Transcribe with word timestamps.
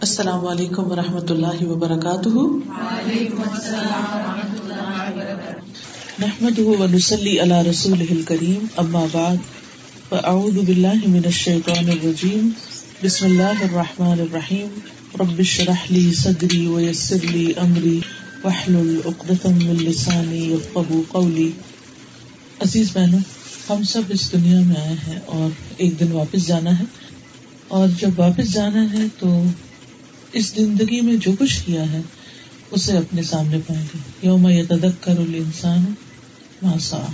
السلام 0.00 0.46
علیکم 0.46 0.90
و 0.90 0.96
رحمۃ 0.96 1.30
اللہ 1.30 1.62
وبرکاتہ۔ 1.66 2.28
نحمد 6.18 6.58
ونسلی 6.58 7.38
علی 7.40 7.70
رسول 7.70 8.22
کریم 8.26 8.66
اما 8.76 9.04
بعد 9.12 9.36
فاعوذ 10.08 10.58
باللہ 10.58 11.06
من 11.06 11.24
الشیطان 11.24 11.88
الرجیم 11.88 12.48
بسم 13.02 13.24
اللہ 13.24 13.62
الرحمن 13.62 14.20
الرحیم 14.20 14.78
رب 15.20 15.38
اشرح 15.38 15.84
لی 15.90 16.14
صدری 16.14 16.66
ویسر 16.66 17.26
لی 17.30 17.52
امری 17.56 18.00
واحلل 18.44 18.96
عقدۃ 19.04 19.46
من 19.46 19.84
لسانی 19.84 20.42
یفقهوا 20.52 21.02
قولی۔ 21.08 21.50
عزیز 22.60 22.90
بہنوں 22.92 23.20
ہم 23.68 23.82
سب 23.82 24.02
اس 24.08 24.32
دنیا 24.32 24.60
میں 24.66 24.80
آئے 24.80 24.94
ہیں 25.06 25.18
اور 25.26 25.48
ایک 25.76 26.00
دن 26.00 26.12
واپس 26.12 26.46
جانا 26.46 26.78
ہے۔ 26.78 26.84
اور 27.68 27.88
جب 27.98 28.10
واپس 28.16 28.52
جانا 28.52 28.82
ہے 28.92 29.06
تو 29.18 29.42
اس 30.38 30.52
زندگی 30.56 31.00
میں 31.00 31.16
جو 31.16 31.30
کچھ 31.38 31.60
کیا 31.64 31.92
ہے، 31.92 32.00
اسے 32.70 32.96
اپنے 32.96 33.22
سامنے 33.22 33.58
پائیں 33.66 33.82
گے۔ 33.82 33.98
یوم 34.22 34.48
یا 34.48 34.64
تدک 34.68 35.02
کر 35.02 35.18
انسان 35.18 35.94
ماسا 36.62 37.06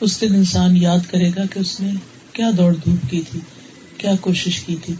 اس 0.00 0.20
دن 0.20 0.34
انسان 0.34 0.76
یاد 0.76 0.98
کرے 1.10 1.30
گا 1.36 1.44
کہ 1.46 1.58
اس 1.58 1.80
نے 1.80 1.90
کیا 2.32 2.50
دوڑ 2.56 2.74
دھوپ 2.74 3.10
کی 3.10 3.20
تھی، 3.30 3.40
کیا 3.96 4.16
کوشش 4.20 4.60
کی 4.60 4.76
تھی، 4.84 4.94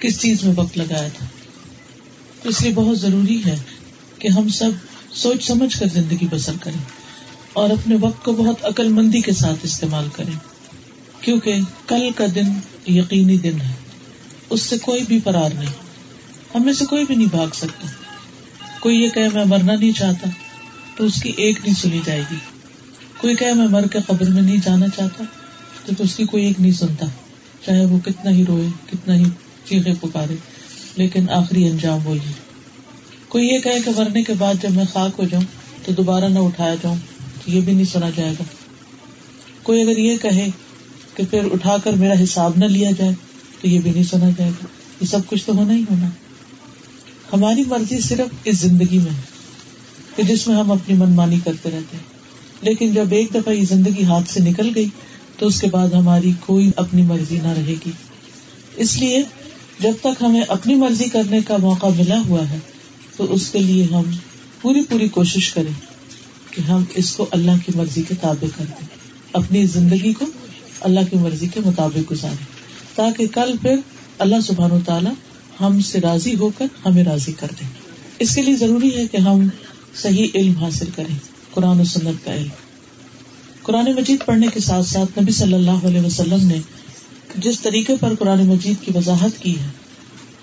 کس 0.00 0.20
چیز 0.20 0.44
میں 0.44 0.52
وقت 0.56 0.78
لگایا 0.78 1.08
تھا۔ 1.08 1.26
اس 2.44 2.62
لیے 2.62 2.72
بہت 2.74 3.00
ضروری 3.00 3.44
ہے 3.46 3.56
کہ 4.18 4.28
ہم 4.28 4.48
سب 4.48 4.70
سوچ 5.12 5.44
سمجھ 5.44 5.78
کر 5.78 5.86
زندگی 5.94 6.26
بسر 6.30 6.52
کریں 6.60 6.84
اور 7.52 7.70
اپنے 7.70 7.96
وقت 8.00 8.24
کو 8.24 8.32
بہت 8.32 8.64
عقل 8.64 8.88
مندی 8.88 9.20
کے 9.20 9.32
ساتھ 9.32 9.58
استعمال 9.62 10.08
کریں۔ 10.12 10.38
کیونکہ 11.20 11.54
کل 11.86 12.10
کا 12.16 12.24
دن 12.34 12.46
یقینی 12.86 13.38
دن 13.38 13.60
ہے۔ 13.60 13.72
اس 14.50 14.62
سے 14.62 14.78
کوئی 14.78 15.02
بھی 15.08 15.20
فرار 15.24 15.50
نہیں۔ 15.54 15.83
ہم 16.54 16.64
میں 16.64 16.72
سے 16.72 16.84
کوئی 16.84 17.04
بھی 17.04 17.14
نہیں 17.14 17.28
بھاگ 17.30 17.46
سکتا۔ 17.54 17.86
کوئی 18.80 19.02
یہ 19.02 19.08
کہ 19.08 19.20
میں 19.34 19.44
مرنا 19.44 19.74
نہیں 19.74 19.92
چاہتا 19.92 20.28
تو 20.96 21.04
اس 21.04 21.22
کی 21.22 21.32
ایک 21.36 21.58
نہیں 21.64 21.74
سنی 21.74 22.00
جائے 22.04 22.22
گی۔ 22.30 22.36
کوئی 23.20 23.36
کہ 23.36 23.52
میں 23.52 23.68
مر 23.68 23.86
کے 23.86 23.98
قبر 24.06 24.30
میں 24.30 24.42
نہیں 24.42 24.56
جانا 24.64 24.88
چاہتا 24.88 25.24
تو 25.86 26.04
اس 26.04 26.16
کی 26.16 26.24
کوئی 26.24 26.44
ایک 26.44 26.60
نہیں 26.60 26.72
سنتا۔ 26.72 27.06
چاہے 27.66 27.84
وہ 27.84 27.98
کتنا 27.98 28.30
ہی 28.30 28.44
روئے، 28.46 28.66
کتنا 28.90 29.14
ہی 29.14 29.24
چیخے 29.64 29.90
پکارے، 30.00 30.34
لیکن 30.96 31.30
آخری 31.30 31.68
انجام 31.68 31.98
وہی 32.04 32.32
کوئی 33.28 33.48
یہ 33.48 33.58
کہ 33.58 33.90
مرنے 33.96 34.22
کے 34.22 34.32
بعد 34.38 34.54
جب 34.62 34.70
میں 34.70 34.84
خاک 34.92 35.20
ہو 35.20 35.24
جاؤں 35.30 35.44
تو 35.84 35.92
دوبارہ 35.92 36.24
نہ 36.24 36.38
اٹھایا 36.38 36.74
جاؤں 36.74 36.96
تو 37.44 37.50
یہ 37.50 37.60
بھی 37.60 37.72
نہیں 37.72 37.84
سنا 37.84 38.10
جائے 38.16 38.32
گا۔ 38.32 38.44
کوئی 39.62 39.82
اگر 39.82 39.98
یہ 39.98 40.16
کہے 40.16 40.48
کہ 41.14 41.24
پھر 41.30 41.40
اٹھا 41.52 41.76
کر 41.84 41.92
میرا 41.92 42.14
حساب 42.22 42.52
نہ 42.56 42.64
لیا 42.64 42.90
جائے 42.90 43.12
تو 43.60 43.68
یہ 43.68 43.80
بھی 43.80 43.90
نہیں 43.90 44.04
سنا 44.04 44.28
جائے 44.38 44.50
گا۔ 44.50 44.66
یہ 45.00 45.06
سب 45.06 45.18
کچھ 45.26 45.44
تو 45.46 45.56
ہونا 45.56 45.74
ہی 45.74 45.82
ہونا۔ 45.90 46.08
ہماری 47.34 47.62
مرضی 47.66 48.00
صرف 48.00 48.34
اس 48.44 48.58
زندگی 48.58 48.98
میں 48.98 49.10
ہے 49.10 49.20
کہ 50.16 50.22
جس 50.22 50.48
میں 50.48 50.56
ہم 50.56 50.72
اپنی 50.72 50.94
من 50.96 51.12
مانی 51.12 51.38
کرتے 51.44 51.70
رہتے 51.70 51.96
ہیں۔ 51.96 52.04
لیکن 52.60 52.92
جب 52.92 53.06
ایک 53.10 53.34
دفعہ 53.34 53.54
یہ 53.54 53.64
زندگی 53.68 54.04
ہاتھ 54.04 54.30
سے 54.30 54.40
نکل 54.40 54.70
گئی 54.74 54.88
تو 55.38 55.46
اس 55.46 55.60
کے 55.60 55.66
بعد 55.66 55.88
ہماری 55.88 56.32
کوئی 56.40 56.70
اپنی 56.76 57.02
مرضی 57.02 57.38
نہ 57.42 57.48
رہے 57.48 57.74
گی۔ 57.86 57.90
اس 58.76 58.96
لیے 58.96 59.22
جب 59.80 59.92
تک 60.00 60.22
ہمیں 60.22 60.40
اپنی 60.48 60.74
مرضی 60.74 61.04
کرنے 61.04 61.40
کا 61.40 61.56
موقع 61.56 61.86
ملا 61.96 62.22
ہوا 62.28 62.50
ہے 62.50 62.58
تو 63.16 63.32
اس 63.34 63.50
کے 63.50 63.58
لیے 63.58 63.84
ہم 63.84 64.02
پوری 64.60 64.82
پوری 64.82 65.08
کوشش 65.08 65.52
کریں 65.52 65.80
کہ 66.50 66.60
ہم 66.60 66.84
اس 66.94 67.16
کو 67.16 67.26
اللہ 67.30 67.50
کی 67.66 67.72
مرضی 67.74 68.02
کے 68.02 68.14
تابع 68.20 68.46
کر 68.58 68.64
دیں۔ 68.64 68.86
اپنی 69.32 69.66
زندگی 69.66 70.12
کو 70.12 70.24
اللہ 70.80 71.00
کی 71.10 71.16
مرضی 71.16 71.46
کے 71.46 71.60
مطابق 71.64 72.10
گزارے 72.10 72.44
تاکہ 72.94 73.26
کل 73.26 73.54
پھر 73.62 73.76
اللہ 74.18 74.40
سبحان 74.46 74.70
و 74.70 74.78
تعالیٰ 74.84 75.12
ہم 75.60 75.80
سے 75.80 76.00
راضی 76.00 76.34
ہو 76.34 76.50
کر 76.58 76.66
ہمیں 76.84 77.04
راضی 77.04 77.32
کر 77.32 77.46
دیں۔ 77.60 77.68
اس 78.18 78.34
کے 78.34 78.42
لیے 78.42 78.56
ضروری 78.56 78.96
ہے 78.96 79.06
کہ 79.06 79.16
ہم 79.16 79.48
صحیح 80.02 80.28
علم 80.34 80.56
حاصل 80.56 80.86
کریں۔ 80.96 81.14
قرآن 81.50 81.80
و 81.80 81.84
سنت 81.84 82.24
کا 82.24 82.34
علم۔ 82.34 82.48
قرآن 83.62 83.84
مجید 83.96 84.26
پڑھنے 84.26 84.46
کے 84.54 84.60
ساتھ 84.60 84.86
ساتھ 84.86 85.18
نبی 85.22 85.32
صلی 85.32 85.54
اللہ 85.54 85.86
علیہ 85.86 86.00
وسلم 86.00 86.46
نے 86.46 86.60
جس 87.36 87.60
طریقے 87.60 87.96
پر 88.00 88.14
قرآن 88.18 88.46
مجید 88.46 88.84
کی 88.84 88.92
وضاحت 88.94 89.42
کی 89.42 89.58
ہے 89.58 89.68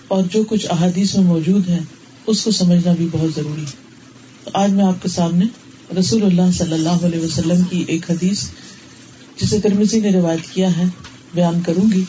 اور 0.08 0.24
جو 0.32 0.44
کچھ 0.44 0.66
احادیث 0.70 1.16
میں 1.16 1.24
موجود 1.24 1.70
ہے 1.70 1.80
اس 2.28 2.44
کو 2.44 2.52
سمجھنا 2.52 2.94
بھی 2.94 3.08
بہت 3.12 3.30
ضروری 3.36 3.62
ہے۔ 3.62 3.92
تو 4.44 4.52
آج 4.54 4.72
میں 4.72 4.86
آپ 4.86 5.04
کے 5.04 5.10
سامنے 5.10 5.46
رسول 6.00 6.24
اللہ 6.24 6.52
صلی 6.58 6.74
اللہ 6.74 6.90
علیہ 6.90 7.20
وسلم 7.20 7.64
کی 7.64 7.84
ایک 7.88 8.12
حدیث، 8.12 8.48
جسے 9.42 9.60
ترمزی 9.60 10.00
نے 10.00 10.12
روایت 10.12 10.54
کیا 10.54 10.78
ہے، 10.78 10.84
بیان 11.34 11.62
کروں 11.62 11.92
گی۔ 11.92 12.04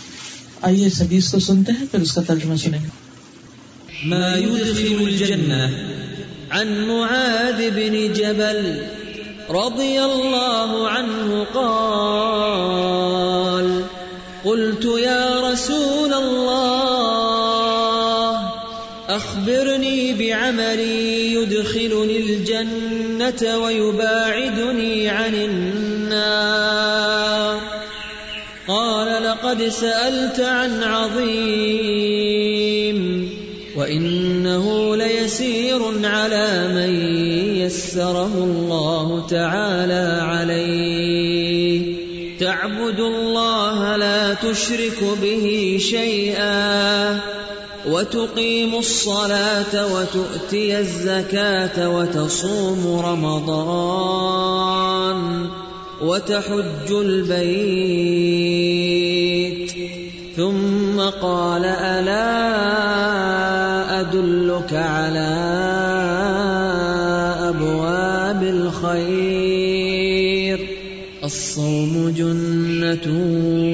آئیے 0.62 0.86
اس 0.86 1.02
حدیث 1.02 1.32
کو 1.32 1.38
سنتے 1.38 1.72
ہیں، 1.72 1.86
پھر 1.90 2.00
اس 2.00 2.12
کا 2.12 2.20
ترجمہ 2.26 2.56
سنیں 2.56 2.78
گے۔ 2.82 2.88
ما 4.04 4.36
يدخل 4.36 4.96
الجنة 5.00 5.66
عن 6.50 6.68
معاذ 6.68 7.62
بن 7.74 8.12
جبل 8.12 8.82
رضي 9.50 9.98
الله 9.98 10.86
عنه 10.88 11.42
قال، 11.52 12.22
قلت 14.42 14.86
يا 15.02 15.52
رسول 15.52 16.14
الله، 16.14 17.02
أخبرني 19.08 20.12
بعملي 20.12 21.32
يدخلني 21.32 22.16
الجنة 22.26 23.58
ويباعدني 23.58 25.08
عن 25.08 25.34
النار. 25.34 26.81
قال 29.52 29.60
لقد 29.60 29.68
سألت 29.68 30.40
عن 30.40 30.82
عظيم 30.82 31.28
وإنه 33.76 34.96
ليسير 34.96 35.82
على 36.04 36.68
من 36.68 36.94
يسره 37.56 38.34
الله 38.34 39.26
تعالى 39.26 40.20
عليه. 40.22 41.96
تعبد 42.40 43.00
الله 43.00 43.96
لا 43.96 44.34
تشرك 44.34 45.04
به 45.22 45.76
شيئا 45.80 47.20
وتقيم 47.88 48.74
الصلاة 48.74 49.94
وتؤتي 49.94 50.78
الزكاة 50.78 51.88
وتصوم 51.90 53.00
رمضان. 53.04 54.42
وتحج 56.02 56.90
البيت. 56.90 57.92
ثم 60.36 61.00
قال 61.00 61.64
ألا 61.64 62.40
أدلك 64.00 64.72
على 64.72 65.34
أبواب 67.48 68.42
الخير. 68.42 69.72
الصوم 71.24 72.14
جنة 72.16 73.06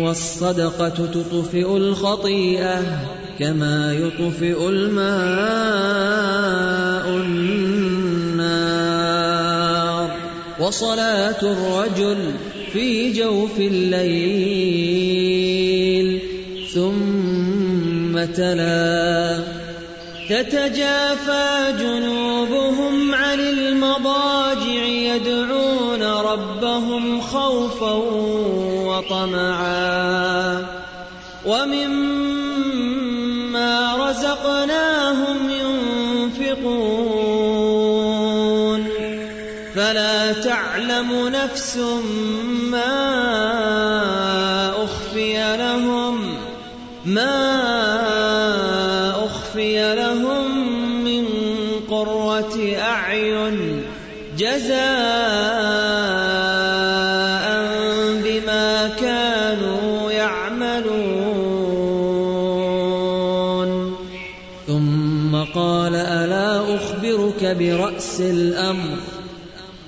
والصدقة 0.04 0.88
تطفئ 0.88 1.76
الخطيئة 1.76 2.80
كما 3.38 3.92
يطفئ 3.92 4.68
الماء 4.68 5.88
النار. 7.08 7.77
وصلاة 10.68 11.42
الرجل 11.42 12.34
في 12.72 13.12
جوف 13.12 13.58
الليل، 13.58 14.08
ثم 16.74 18.24
تلا. 18.34 19.40
تتجافى 20.28 21.74
جنوبهم 21.80 23.14
عن 23.14 23.40
المضاجع، 23.40 24.84
يدعون 24.84 26.02
ربهم 26.02 27.20
خوفا 27.20 27.92
وطمعا. 28.86 30.66
ومما 31.46 32.17
تعلم 40.98 41.28
نفس 41.28 41.76
ما 42.70 42.94
أخفي 44.84 45.56
لهم، 45.56 46.34
ما 47.04 47.34
أخفي 49.24 49.94
لهم 49.94 50.74
من 51.04 51.24
قرة 51.90 52.74
أعين 52.78 53.82
جزاء 54.38 54.78
بما 58.24 58.88
كانوا 59.00 60.10
يعملون. 60.10 61.28
ثم 64.66 65.36
قال 65.54 65.94
برأس 67.42 68.20
الأمر؟ 68.20 68.97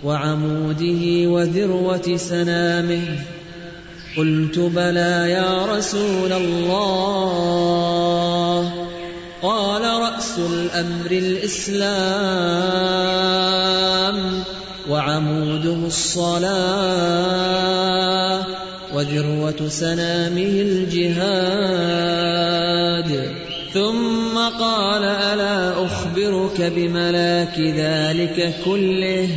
وعموده 0.05 1.29
وذروة 1.29 2.17
سنامه 2.17 3.03
قلت 4.17 4.59
بلى 4.59 5.31
يا 5.31 5.67
رسول 5.67 6.33
الله 6.33 7.51
قال 9.43 9.83
رأس 9.83 10.39
الأمر 10.39 11.11
الإسلام 11.11 11.91
وعموده 14.91 15.87
الصلاة 15.87 17.21
وذروة 18.95 19.69
سنامه 19.69 20.61
الجهاد 20.61 22.01
ثم 23.75 24.39
قال 24.61 25.05
ألا 25.05 25.85
أخبرك 25.85 26.61
بملاك 26.77 27.59
ذلك 27.59 28.55
كله 28.65 29.29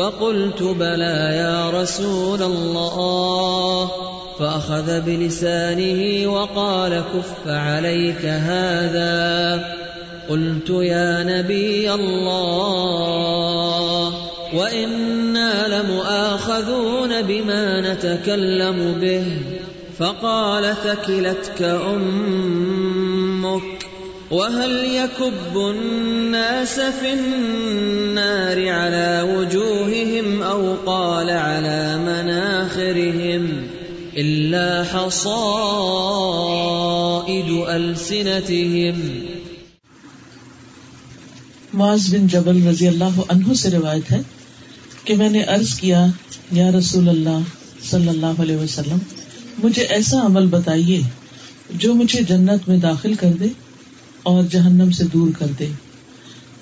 فقلت 0.00 0.62
بلى 0.62 1.36
يا 1.36 1.70
رسول 1.70 2.42
الله. 2.42 3.90
فأخذ 4.38 5.00
بلسانه 5.00 6.32
وقال 6.32 7.02
كف 7.14 7.46
عليك 7.46 8.24
هذا. 8.24 9.64
قلت 10.28 10.70
يا 10.70 11.22
نبي 11.22 11.94
الله، 11.94 14.12
وإنا 14.54 15.82
لمؤاخذون 15.82 17.22
بما 17.22 17.80
نتكلم 17.80 18.98
به. 19.00 19.26
فقال 19.98 20.74
ثكلتك 20.84 21.62
أمك. 21.62 23.89
وهل 24.30 24.72
يكب 24.94 25.54
الناس 25.58 26.80
في 26.98 27.12
النار 27.12 28.58
على 28.68 29.22
وجوههم 29.30 30.42
أو 30.42 30.74
قال 30.86 31.30
على 31.30 31.98
مناخرهم 31.98 33.46
إلا 34.16 34.84
حصائد 34.84 35.50
ألسنتهم 37.68 38.96
معاذ 41.74 42.04
بن 42.12 42.26
جبل 42.26 42.58
رضی 42.66 42.86
اللہ 42.88 43.18
عنہ 43.28 43.54
سے 43.54 43.68
روایت 43.70 44.06
ہے 44.12 44.20
کہ 45.04 45.12
میں 45.16 45.30
نے 45.30 45.42
عرض 45.54 45.70
کیا، 45.80 46.00
یا 46.52 46.68
رسول 46.78 47.06
اللہ 47.08 47.40
صلی 47.90 48.08
اللہ 48.08 48.40
علیہ 48.40 48.56
وسلم، 48.56 49.00
مجھے 49.64 49.82
ایسا 49.96 50.16
عمل 50.26 50.46
بتائیے 50.54 51.00
جو 51.82 51.90
مجھے 51.94 52.20
جنت 52.28 52.60
میں 52.68 52.78
داخل 52.86 53.12
کر 53.14 53.32
دے 53.40 53.50
اور 54.22 54.44
جہنم 54.44 54.90
سے 54.90 55.04
دور 55.04 55.30
کر 55.38 55.46
دے۔ 55.58 55.68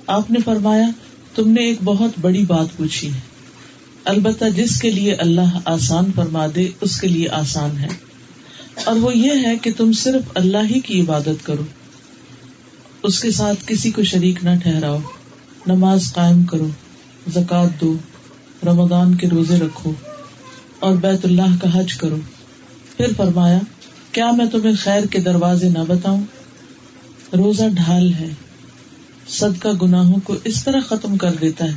آپ 0.07 0.31
نے 0.31 0.39
فرمایا، 0.45 0.89
تم 1.35 1.51
نے 1.51 1.61
ایک 1.61 1.79
بہت 1.85 2.11
بڑی 2.21 2.45
بات 2.45 2.77
پوچھی 2.77 3.13
ہے۔ 3.13 3.21
البتہ 4.05 4.45
جس 4.57 4.81
کے 4.81 4.91
لیے 4.91 5.15
اللہ 5.15 5.59
آسان 5.65 6.05
فرما 6.17 6.47
دے، 6.55 6.69
اس 6.81 7.01
کے 7.01 7.09
لیے 7.09 7.29
آسان 7.29 7.79
ہے۔ 7.79 7.89
اور 8.85 8.97
وہ 8.97 9.17
یہ 9.17 9.33
ہے 9.47 9.57
کہ 9.63 9.71
تم 9.77 9.93
صرف 9.93 10.23
اللہ 10.35 10.59
ہی 10.71 10.81
کی 10.81 11.01
عبادت 11.01 11.47
کرو۔ 11.47 11.63
اس 13.03 13.21
کے 13.21 13.31
ساتھ 13.31 13.59
کسی 13.67 13.91
کو 13.91 14.05
شریک 14.05 14.45
نہ 14.45 14.51
ٹھہراؤ۔ 14.63 14.99
نماز 15.67 16.13
قائم 16.15 16.45
کرو 16.45 16.69
زکات 17.35 17.81
دو، 17.81 17.97
رمضان 18.67 19.15
کے 19.15 19.29
روزے 19.29 19.59
رکھو 19.59 19.93
اور 20.79 20.97
بیت 20.97 21.25
اللہ 21.25 21.63
کا 21.63 21.81
حج 21.81 21.95
کرو۔ 21.95 22.17
پھر 22.97 23.07
فرمایا، 23.17 23.59
کیا 24.13 24.31
میں 24.31 24.47
تمہیں 24.47 24.75
خیر 24.79 25.07
کے 25.07 25.19
دروازے 25.19 25.69
نہ 25.69 25.79
بتاؤں؟ 25.89 26.25
روزہ 27.37 27.63
ڈھال 27.73 28.15
ہے۔ 28.15 28.29
صدقہ 29.29 29.69
گناہوں 29.83 30.21
کو 30.25 30.37
اس 30.45 30.65
طرح 30.65 30.81
ختم 30.81 31.17
کر 31.17 31.33
دیتا 31.41 31.65
ہے 31.65 31.77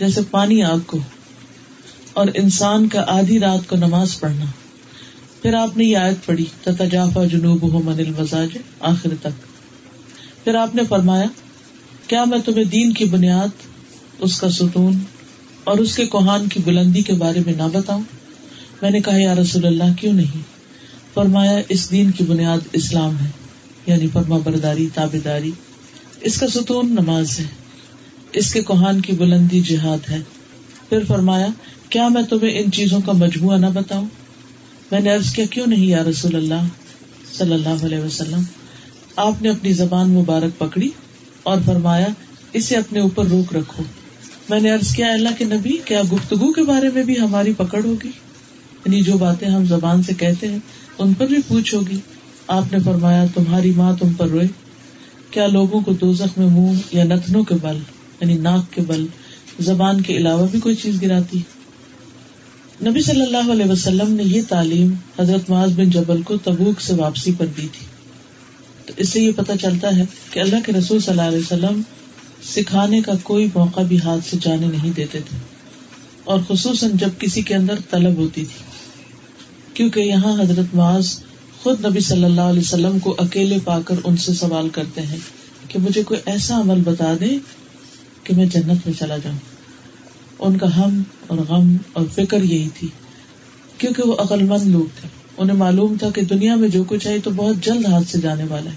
جیسے 0.00 0.20
پانی 0.30 0.62
آگ 0.62 0.78
کو 0.86 0.98
اور 2.12 2.26
انسان 2.34 2.88
کا 2.88 3.04
آدھی 3.06 3.40
رات 3.40 3.68
کو 3.68 3.76
نماز 3.76 4.20
پڑھنا۔ 4.20 4.44
پھر 5.42 5.54
آپ 5.54 5.76
نے 5.76 5.84
یہ 5.84 5.96
آیت 5.96 6.26
پڑھی 6.26 6.44
تجافا 6.64 7.24
جنوب 7.24 7.62
ہو 7.62 7.78
من 7.78 7.98
المزاج 7.98 8.48
آخر 8.80 9.08
تک۔ 9.20 9.42
پھر 10.44 10.54
آپ 10.54 10.74
نے 10.74 10.82
فرمایا، 10.88 11.26
کیا 12.06 12.24
میں 12.24 12.38
تمہیں 12.38 12.64
دین 12.64 12.92
کی 12.92 13.04
بنیاد، 13.04 13.48
اس 14.18 14.40
کا 14.40 14.50
ستون 14.50 14.98
اور 15.64 15.78
اس 15.78 15.96
کے 15.96 16.06
کوہان 16.06 16.48
کی 16.48 16.60
بلندی 16.64 17.02
کے 17.02 17.12
بارے 17.12 17.40
میں 17.46 17.54
نہ 17.54 17.62
بتاؤں؟ 17.72 18.02
میں 18.82 18.90
نے 18.90 19.00
کہا، 19.00 19.16
یا 19.16 19.34
رسول 19.34 19.66
اللہ، 19.66 20.00
کیوں 20.00 20.12
نہیں؟ 20.12 20.42
فرمایا، 21.14 21.60
اس 21.68 21.90
دین 21.90 22.10
کی 22.10 22.24
بنیاد 22.24 22.58
اسلام 22.72 23.18
ہے۔ 23.18 23.39
یعنی 23.90 24.06
فرما 24.12 24.38
برداری 24.44 24.88
تابے 24.94 25.18
داری 25.18 25.50
اس 26.20 26.40
کا 26.40 26.46
ستون 26.48 26.92
نماز 26.92 27.40
ہے، 27.40 27.44
اس 28.32 28.52
کے 28.52 28.62
کوہان 28.62 29.00
کی 29.00 29.12
بلندی 29.12 29.60
جہاد 29.60 30.10
ہے۔ 30.10 30.20
پھر 30.88 30.98
فرمایا، 31.08 31.46
کیا 31.90 32.08
میں 32.08 32.22
تمہیں 32.22 32.58
ان 32.58 32.72
چیزوں 32.72 33.00
کا 33.00 33.12
مجموعہ 33.12 33.58
نہ 33.58 33.66
بتاؤں؟ 33.66 34.06
میں 34.90 35.00
نے 35.00 35.10
عرض 35.10 35.32
کیا، 35.32 35.44
کیوں 35.50 35.66
نہیں 35.66 35.86
یا 35.86 36.04
رسول 36.04 36.34
اللہ 36.34 36.68
صلی 37.38 37.52
اللہ 37.52 37.84
علیہ 37.84 37.98
وسلم؟ 37.98 38.42
آپ 39.16 39.42
نے 39.42 39.48
اپنی 39.48 39.72
زبان 39.72 40.10
مبارک 40.10 40.58
پکڑی 40.58 40.90
اور 41.42 41.58
فرمایا، 41.66 42.06
اسے 42.52 42.76
اپنے 42.76 43.00
اوپر 43.00 43.26
روک 43.26 43.56
رکھو۔ 43.56 43.82
میں 44.48 44.60
نے 44.60 44.72
ارض 44.72 44.94
کیا 44.94 45.06
اللہ 45.06 45.28
کے 45.38 45.44
نبی، 45.44 45.76
کیا 45.84 46.02
گفتگو 46.12 46.52
کے 46.52 46.62
بارے 46.62 46.88
میں 46.94 47.02
بھی 47.02 47.20
ہماری 47.20 47.52
پکڑ 47.56 47.84
ہوگی؟ 47.84 48.08
یعنی 48.86 49.02
جو 49.02 49.18
باتیں 49.18 49.48
ہم 49.48 49.64
زبان 49.64 50.02
سے 50.02 50.14
کہتے 50.14 50.48
ہیں، 50.48 50.58
ان 50.98 51.14
پر 51.14 51.26
بھی 51.26 51.36
پوچھ 51.48 51.74
ہوگی 51.74 51.98
آپ 52.50 52.72
نے 52.72 52.78
فرمایا، 52.78 53.24
تمہاری 53.34 53.72
ماں 53.76 53.96
تم 53.96 54.12
پر 54.12 54.28
روئے۔ 54.28 54.46
کیا 55.30 55.46
لوگوں 55.46 55.80
کو 55.80 55.92
دو 55.92 56.12
میں 56.36 56.46
منہ 56.46 56.78
یا 56.92 57.04
نتنوں 57.04 57.44
کے 57.44 57.54
بل 57.62 57.78
یعنی 58.20 58.34
ناک 58.34 58.72
کے 58.72 58.82
بل، 58.82 59.06
زبان 59.60 60.00
کے 60.00 60.16
علاوہ 60.16 60.46
بھی 60.50 60.60
کوئی 60.60 60.74
چیز 60.74 61.02
گراتی؟ 61.02 61.38
نبی 62.86 63.00
صلی 63.00 63.22
اللہ 63.22 63.52
علیہ 63.52 63.70
وسلم 63.70 64.12
نے 64.12 64.22
یہ 64.22 64.42
تعلیم 64.48 64.94
حضرت 65.18 65.50
معاذ 65.50 65.72
بن 65.72 65.90
جبل 65.90 66.22
کو 66.22 66.36
تبوک 66.36 66.80
سے 66.80 66.94
واپسی 66.94 67.32
پر 67.38 67.46
دی 67.46 67.68
تھی۔ 67.72 67.86
تو 68.86 68.92
اس 68.96 69.08
سے 69.08 69.20
یہ 69.20 69.32
پتا 69.36 69.56
چلتا 69.56 69.96
ہے 69.96 70.02
کہ 70.30 70.40
اللہ 70.40 70.56
کے 70.66 70.72
رسول 70.72 71.00
صلی 71.00 71.10
اللہ 71.10 71.22
علیہ 71.22 71.38
وسلم 71.38 71.82
سکھانے 72.42 73.02
کا 73.02 73.12
کوئی 73.22 73.46
موقع 73.54 73.80
بھی 73.80 73.98
ہاتھ 74.04 74.30
سے 74.30 74.36
جانے 74.40 74.66
نہیں 74.66 74.90
دیتے 74.96 75.20
تھے۔ 75.20 75.38
اور 76.24 76.40
خصوصاً 76.48 76.90
جب 76.94 77.08
کسی 77.18 77.42
کے 77.42 77.54
اندر 77.54 77.74
طلب 77.90 78.16
ہوتی 78.16 78.44
تھی۔ 78.44 78.64
کیونکہ 79.74 80.00
یہاں 80.00 80.42
حضرت 80.42 80.74
معاذ 80.74 81.18
خود 81.62 81.86
نبی 81.86 82.00
صلی 82.00 82.24
اللہ 82.24 82.40
علیہ 82.40 82.60
وسلم 82.60 82.98
کو 82.98 83.14
اکیلے 83.18 83.58
پا 83.64 83.80
کر 83.80 83.94
ان 84.04 84.16
سے 84.16 84.32
سوال 84.34 84.68
کرتے 84.68 85.02
ہیں 85.02 85.16
کہ 85.68 85.78
مجھے 85.78 86.02
کوئی 86.02 86.20
ایسا 86.26 86.60
عمل 86.60 86.80
بتا 86.84 87.14
دے 87.20 87.38
کہ 88.24 88.36
میں 88.36 88.46
جنت 88.46 88.86
میں 88.86 88.92
چلا 88.98 89.16
جاؤں۔ 89.16 89.36
ان 90.38 90.58
کا 90.58 90.76
ہم 90.76 91.02
اور 91.26 91.38
غم 91.48 91.76
اور 91.92 92.06
فکر 92.14 92.42
یہی 92.42 92.68
تھی، 92.78 92.88
کیونکہ 93.78 94.02
وہ 94.02 94.14
عقل 94.18 94.44
مند 94.44 94.66
لوگ 94.66 95.00
تھے۔ 95.00 95.08
انہیں 95.38 95.56
معلوم 95.56 95.96
تھا 95.98 96.10
کہ 96.10 96.22
دنیا 96.22 96.54
میں 96.54 96.68
جو 96.68 96.84
کچھ 96.84 97.06
ہے 97.06 97.18
تو 97.18 97.30
بہت 97.36 97.56
جلد 97.64 97.86
ہاتھ 97.86 98.08
سے 98.08 98.18
جانے 98.20 98.44
والا 98.48 98.70
ہے۔ 98.70 98.76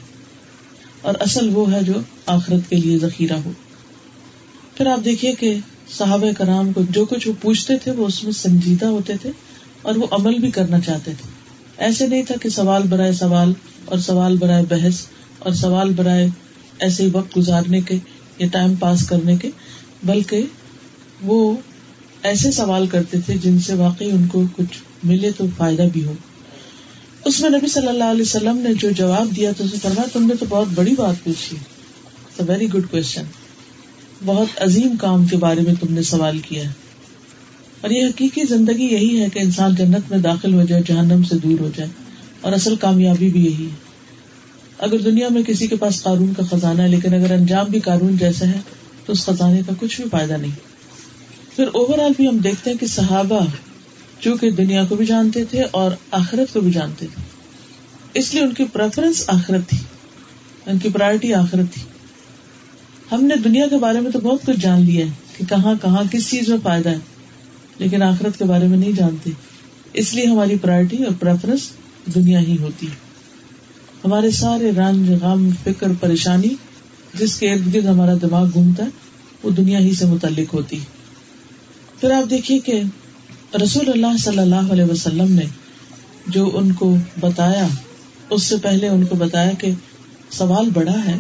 اور 1.02 1.14
اصل 1.20 1.50
وہ 1.54 1.72
ہے 1.72 1.84
جو 1.84 1.94
آخرت 2.26 2.70
کے 2.70 2.76
لیے 2.76 2.98
ذخیرہ 2.98 3.38
ہو۔ 3.46 3.52
پھر 4.78 4.86
آپ 4.86 5.06
دیکھیے 5.06 5.36
کہ 5.36 5.58
صحابہ 5.98 6.32
کرام 6.38 6.74
کو 6.74 6.82
جو 6.90 7.06
کچھ 7.06 7.28
وہ 7.28 7.34
پوچھتے 7.42 7.78
تھے، 7.78 7.92
وہ 7.92 8.08
اس 8.08 8.24
میں 8.24 8.32
سنجیدہ 8.32 8.86
ہوتے 8.86 9.14
تھے 9.22 9.32
اور 9.82 9.96
وہ 9.96 10.08
عمل 10.12 10.40
بھی 10.40 10.52
کرنا 10.52 10.80
چاہتے 10.80 11.12
تھے۔ 11.22 11.33
ایسے 11.78 12.08
نہیں 12.08 12.24
تھا 12.24 12.36
کہ 12.42 12.50
سوال 12.50 12.84
برائے 12.84 13.12
سوال 13.12 13.54
اور 13.86 14.00
سوال 14.00 14.38
برائے 14.38 14.64
بحث 14.70 15.02
اور 15.40 15.54
سوال 15.54 15.94
برائے 15.94 16.28
ایسے 16.80 17.10
وقت 17.12 17.38
گزارنے 17.38 17.82
کے 17.82 17.98
یا 18.38 18.48
ٹائم 18.52 18.76
پاس 18.76 19.08
کرنے 19.08 19.38
کے، 19.38 19.50
بلکہ 20.04 20.42
وہ 21.22 21.56
ایسے 22.24 22.52
سوال 22.52 22.88
کرتے 22.88 23.18
تھے 23.26 23.34
جن 23.44 23.60
سے 23.60 23.74
واقعی 23.74 24.12
ان 24.12 24.28
کو 24.28 24.44
کچھ 24.56 24.78
ملے 25.04 25.32
تو 25.38 25.46
فائدہ 25.58 25.84
بھی 25.94 26.06
ہو۔ 26.06 26.14
اس 27.26 27.40
میں 27.40 27.50
نبی 27.50 27.68
صلی 27.68 27.88
اللہ 27.88 28.04
علیہ 28.04 28.22
وسلم 28.22 28.58
نے 28.58 28.74
جو 28.74 28.90
جواب 28.90 29.36
دیا 29.36 29.52
تو 29.58 29.64
اسے 29.64 29.78
فرمایا، 29.82 30.08
تم 30.14 30.26
نے 30.26 30.34
تو 30.40 30.46
بہت 30.50 30.68
بڑی 30.76 30.96
بات 30.98 31.24
پوچھی۔ 31.24 31.58
ویری 32.48 32.74
گڈ 32.74 32.84
کوشچن 32.92 33.24
بہت 34.26 34.62
عظیم 34.62 34.96
کام 35.00 35.26
کے 35.26 35.38
بارے 35.38 35.62
میں 35.62 35.74
تم 35.80 35.94
نے 35.94 36.04
سوال 36.04 36.40
کیا 36.40 36.64
ہے۔ 36.64 36.83
اور 37.84 37.92
یہ 37.92 38.06
حقیقی 38.06 38.42
زندگی 38.50 38.84
یہی 38.84 39.22
ہے 39.22 39.30
کہ 39.34 39.40
انسان 39.40 39.76
جنت 39.76 40.12
میں 40.12 40.18
داخل 40.18 40.54
ہو 40.54 40.64
جائے، 40.64 40.82
جہنم 40.88 41.24
سے 41.24 41.36
دور 41.36 41.60
ہو 41.60 41.70
جائے، 41.76 41.90
اور 42.42 42.54
اصل 42.54 42.76
کامیابی 42.76 43.30
بھی 43.30 43.46
یہی 43.46 43.66
ہے۔ 43.66 43.76
اگر 44.78 44.98
دنیا 44.98 45.28
میں 45.30 45.44
کسی 45.44 45.68
کے 45.68 45.76
پاس 45.76 46.04
قانون 46.04 46.34
کا 46.34 46.44
خزانہ 46.44 46.82
ہے، 46.82 46.88
لیکن 46.88 47.14
اگر 47.14 47.32
انجام 47.32 47.66
بھی 47.66 47.80
قانون 47.80 48.18
جیسا 48.18 48.48
ہے، 48.48 48.60
تو 49.06 49.14
اس 49.14 49.26
خزانے 49.26 49.62
کا 49.68 49.74
کچھ 49.80 50.02
بھی 50.02 50.10
فائدہ 50.10 50.34
نہیں۔ 50.34 50.52
پھر 51.56 51.68
اوور 51.74 52.00
آل 52.00 52.12
بھی 52.18 52.28
ہم 52.28 52.38
دیکھتے 52.38 52.70
ہیں 52.70 52.78
کہ 52.78 52.88
صحابہ 52.88 53.46
چونکہ 54.20 54.52
دنیا 54.52 54.86
کو 54.90 54.96
بھی 54.96 55.06
جانتے 55.06 55.46
تھے 55.46 55.64
اور 55.72 55.92
آخرت 56.12 56.54
کو 56.54 56.62
بھی 56.62 56.72
جانتے 56.72 57.06
تھے، 57.16 57.22
اس 58.14 58.34
لیے 58.34 58.44
ان 58.44 58.54
کی 58.54 58.64
پریفرنس 58.74 59.24
آخرت 59.28 59.70
تھی۔ 59.70 59.78
ان 60.66 60.78
کی 60.78 60.90
پرائرٹی 60.90 61.34
آخرت 61.34 61.74
تھی۔ 61.74 61.82
ہم 63.12 63.26
نے 63.26 63.36
دنیا 63.36 63.68
کے 63.68 63.78
بارے 63.78 64.00
میں 64.00 64.12
تو 64.12 64.20
بہت 64.20 64.46
کچھ 64.46 64.60
جان 64.60 64.82
لیا 64.82 65.06
ہے 65.06 65.12
کہ 65.38 65.46
کہاں 65.50 65.74
کہاں، 65.82 66.04
کس 66.12 66.30
چیز 66.30 66.50
میں 66.50 66.58
فائدہ 66.64 66.90
ہے۔ 66.90 66.98
لیکن 67.78 68.04
آخرت 68.04 68.38
کے 68.38 68.44
بارے 68.44 68.68
میں 68.68 68.78
نہیں 68.78 68.92
جانتے۔ 68.92 69.30
اس 69.94 70.14
لیے 70.14 70.26
ہماری 70.26 70.56
پرائرٹی 70.58 71.04
اور 71.04 71.14
پریفرنس 71.20 71.70
دنیا 72.16 72.40
ہی 72.40 72.58
ہوتی۔ 72.62 72.88
ہے 72.88 73.04
ہمارے 74.06 74.32
سارے 74.32 74.72
رنج، 74.72 75.12
غم، 75.22 75.50
فکر، 75.64 75.88
پریشانی، 76.00 76.50
جس 77.14 77.40
کے 77.40 77.54
ارد 77.54 77.74
گرد 77.74 77.86
ہمارا 77.86 78.14
دماغ 78.22 78.48
گھومتا 78.54 78.84
ہے، 78.84 78.90
وہ 79.44 79.52
دنیا 79.52 79.80
ہی 79.80 79.94
سے 79.94 80.06
متعلق 80.06 80.54
ہوتی۔ 80.54 80.80
پھر 82.00 82.12
آپ 82.12 82.30
دیکھیے 82.30 82.60
کہ 82.60 82.82
رسول 83.64 83.90
اللہ 83.90 84.18
صلی 84.20 84.38
اللہ 84.38 84.72
علیہ 84.72 84.86
وسلم 84.86 85.32
نے 85.32 85.46
جو 86.28 86.52
ان 86.54 86.72
کو 86.72 86.96
بتایا، 87.20 87.68
اس 88.30 88.44
سے 88.44 88.56
پہلے 88.62 88.88
ان 88.88 89.06
کو 89.06 89.16
بتایا 89.16 89.52
کہ 89.52 89.72
سوال 90.30 90.70
بڑا 90.74 91.06
ہے، 91.06 91.20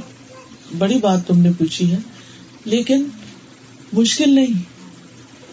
بڑی 0.77 0.97
بات 0.97 1.27
تم 1.27 1.39
نے 1.39 1.49
پوچھی 1.57 1.91
ہے، 1.91 1.97
لیکن 2.65 3.05
مشکل 3.93 4.35
نہیں۔ 4.35 4.72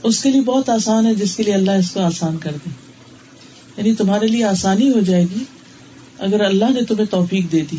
اس 0.02 0.22
کے 0.22 0.30
لیے 0.30 0.40
بہت 0.40 0.68
آسان 0.68 1.06
ہے 1.06 1.14
جس 1.14 1.36
کے 1.36 1.42
لیے 1.42 1.54
اللہ 1.54 1.70
اس 1.70 1.90
کو 1.90 2.00
آسان 2.00 2.38
کر 2.38 2.50
دے۔ 2.50 2.70
یعنی 3.76 3.94
تمہارے 3.94 4.26
لیے 4.26 4.44
آسانی 4.44 4.90
ہو 4.90 5.00
جائے 5.00 5.22
گی 5.22 5.44
اگر 6.18 6.40
اللہ 6.40 6.64
نے 6.70 6.84
تمہیں 6.84 7.06
توفیق 7.06 7.52
دے 7.52 7.62
دی۔ 7.72 7.76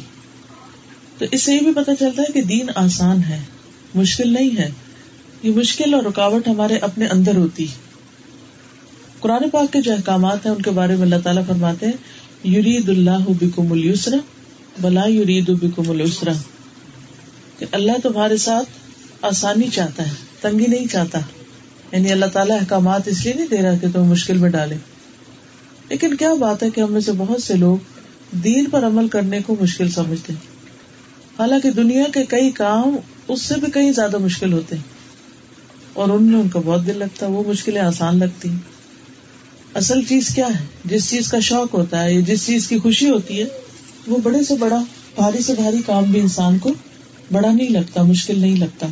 تو 1.17 1.25
اس 1.31 1.43
سے 1.43 1.53
یہ 1.55 1.59
بھی 1.59 1.73
پتا 1.73 1.95
چلتا 1.95 2.21
ہے 2.21 2.33
کہ 2.33 2.41
دین 2.41 2.67
آسان 2.75 3.23
ہے، 3.23 3.39
مشکل 3.95 4.33
نہیں 4.33 4.57
ہے۔ 4.57 4.71
یہ 5.43 5.51
مشکل 5.51 5.93
اور 5.93 6.03
رکاوٹ 6.03 6.47
ہمارے 6.47 6.77
اپنے 6.77 7.07
اندر 7.07 7.35
ہوتی۔ 7.35 7.67
قرآن 9.19 9.49
پاک 9.49 9.73
کے 9.73 9.81
جو 9.81 9.93
احکامات 9.93 10.45
ہیں 10.45 10.53
ان 10.53 10.61
کے 10.61 10.71
بارے 10.71 10.95
میں 10.95 11.01
اللہ 11.01 11.15
تعالیٰ 11.23 11.45
فرماتے 11.47 11.85
ہیں 11.85 11.93
یورید 12.43 12.89
اللہ 12.89 13.29
بکم 13.41 13.71
السرا 13.71 14.17
بلا 14.81 15.05
یورید 15.05 15.49
بکم 15.49 15.89
السرا 15.89 16.31
کہ 17.59 17.65
اللہ 17.71 17.91
تمہارے 18.03 18.37
ساتھ 18.37 18.69
آسانی 19.21 19.67
چاہتا 19.67 20.03
ہے، 20.03 20.13
تنگی 20.41 20.65
نہیں 20.67 20.87
چاہتا۔ 20.87 21.19
یعنی 21.91 22.12
اللہ 22.12 22.25
تعالیٰ 22.25 22.60
احکامات 22.60 23.07
اس 23.07 23.24
لیے 23.24 23.33
نہیں 23.33 23.48
دے 23.51 23.62
رہا 23.62 23.75
کہ 23.81 23.88
تم 23.93 24.03
مشکل 24.03 24.38
میں 24.38 24.50
ڈالے 24.50 24.75
لیکن 25.89 26.15
کیا 26.15 26.33
بات 26.33 26.63
ہے 26.63 26.69
کہ 26.69 26.81
ہم 26.81 26.93
میں 26.93 27.01
سے 27.01 27.12
بہت 27.17 27.43
سے 27.43 27.55
لوگ 27.55 27.77
دین 28.36 28.65
پر 28.71 28.86
عمل 28.86 29.07
کرنے 29.07 29.39
کو 29.45 29.55
مشکل 29.62 29.89
سمجھتے 29.89 30.33
ہیں۔ 30.33 30.39
حالانکہ 31.39 31.71
دنیا 31.71 32.03
کے 32.13 32.25
کئی 32.25 32.51
کام 32.51 32.95
اس 33.27 33.41
سے 33.41 33.53
بھی 33.55 33.71
کئی 33.74 33.91
زیادہ 33.91 34.17
مشکل 34.17 34.53
ہوتے 34.53 34.75
ہیں۔ 34.75 34.83
اور 35.93 36.10
ان 36.10 36.24
میں 36.24 36.39
ان 36.39 36.50
کا 36.50 36.60
بہت 36.65 36.88
دل 36.88 36.98
لگتا 36.98 37.25
ہے، 37.25 37.31
وہ 37.31 37.43
مشکلیں 37.48 37.81
آسان 37.81 38.19
لگتی 38.19 38.50
ہیں۔ 38.50 38.57
اصل 39.74 40.01
چیز 40.03 40.27
کیا 40.36 40.48
ہے؟ 40.48 40.65
جس 40.86 41.10
چیز 41.10 41.27
کا 41.27 41.39
شوق 41.39 41.74
ہوتا 41.74 42.03
ہے، 42.03 42.21
جس 42.21 42.45
چیز 42.45 42.67
کی 42.67 42.79
خوشی 42.79 43.10
ہوتی 43.10 43.39
ہے، 43.39 43.45
وہ 44.07 44.17
بڑے 44.24 44.43
سے 44.43 44.55
بڑا، 44.55 44.83
بھاری 45.15 45.41
سے 45.41 45.53
بھاری 45.53 45.77
کام 45.86 46.03
بھی 46.03 46.19
انسان 46.19 46.57
کو 46.57 46.69
بڑا 47.31 47.51
نہیں 47.51 47.69
لگتا، 47.69 48.01
مشکل 48.01 48.39
نہیں 48.39 48.57
لگتا۔ 48.57 48.88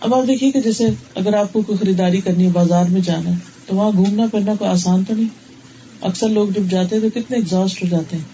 اب 0.00 0.14
آپ 0.14 0.26
دیکھیے 0.26 0.50
کہ 0.50 0.60
جیسے 0.60 0.86
اگر 1.14 1.34
آپ 1.34 1.52
کو 1.52 1.62
کوئی 1.62 1.78
خریداری 1.78 2.20
کرنی 2.20 2.44
ہے، 2.44 2.50
بازار 2.50 2.84
میں 2.84 3.00
جانا 3.00 3.30
ہے، 3.30 3.34
تو 3.66 3.76
وہاں 3.76 3.90
گھومنا 3.92 4.26
پھرنا 4.30 4.54
کوئی 4.58 4.70
آسان 4.70 5.04
تو 5.04 5.14
نہیں؟ 5.14 5.28
اکثر 6.00 6.28
لوگ 6.28 6.48
جب 6.48 6.62
جاتے 6.70 6.96
ہیں 6.96 7.02
تو 7.02 7.20
کتنے 7.20 7.36
ایگزاسٹ 7.36 7.82
ہو 7.82 7.88
جاتے 7.88 8.16
ہیں۔ 8.16 8.24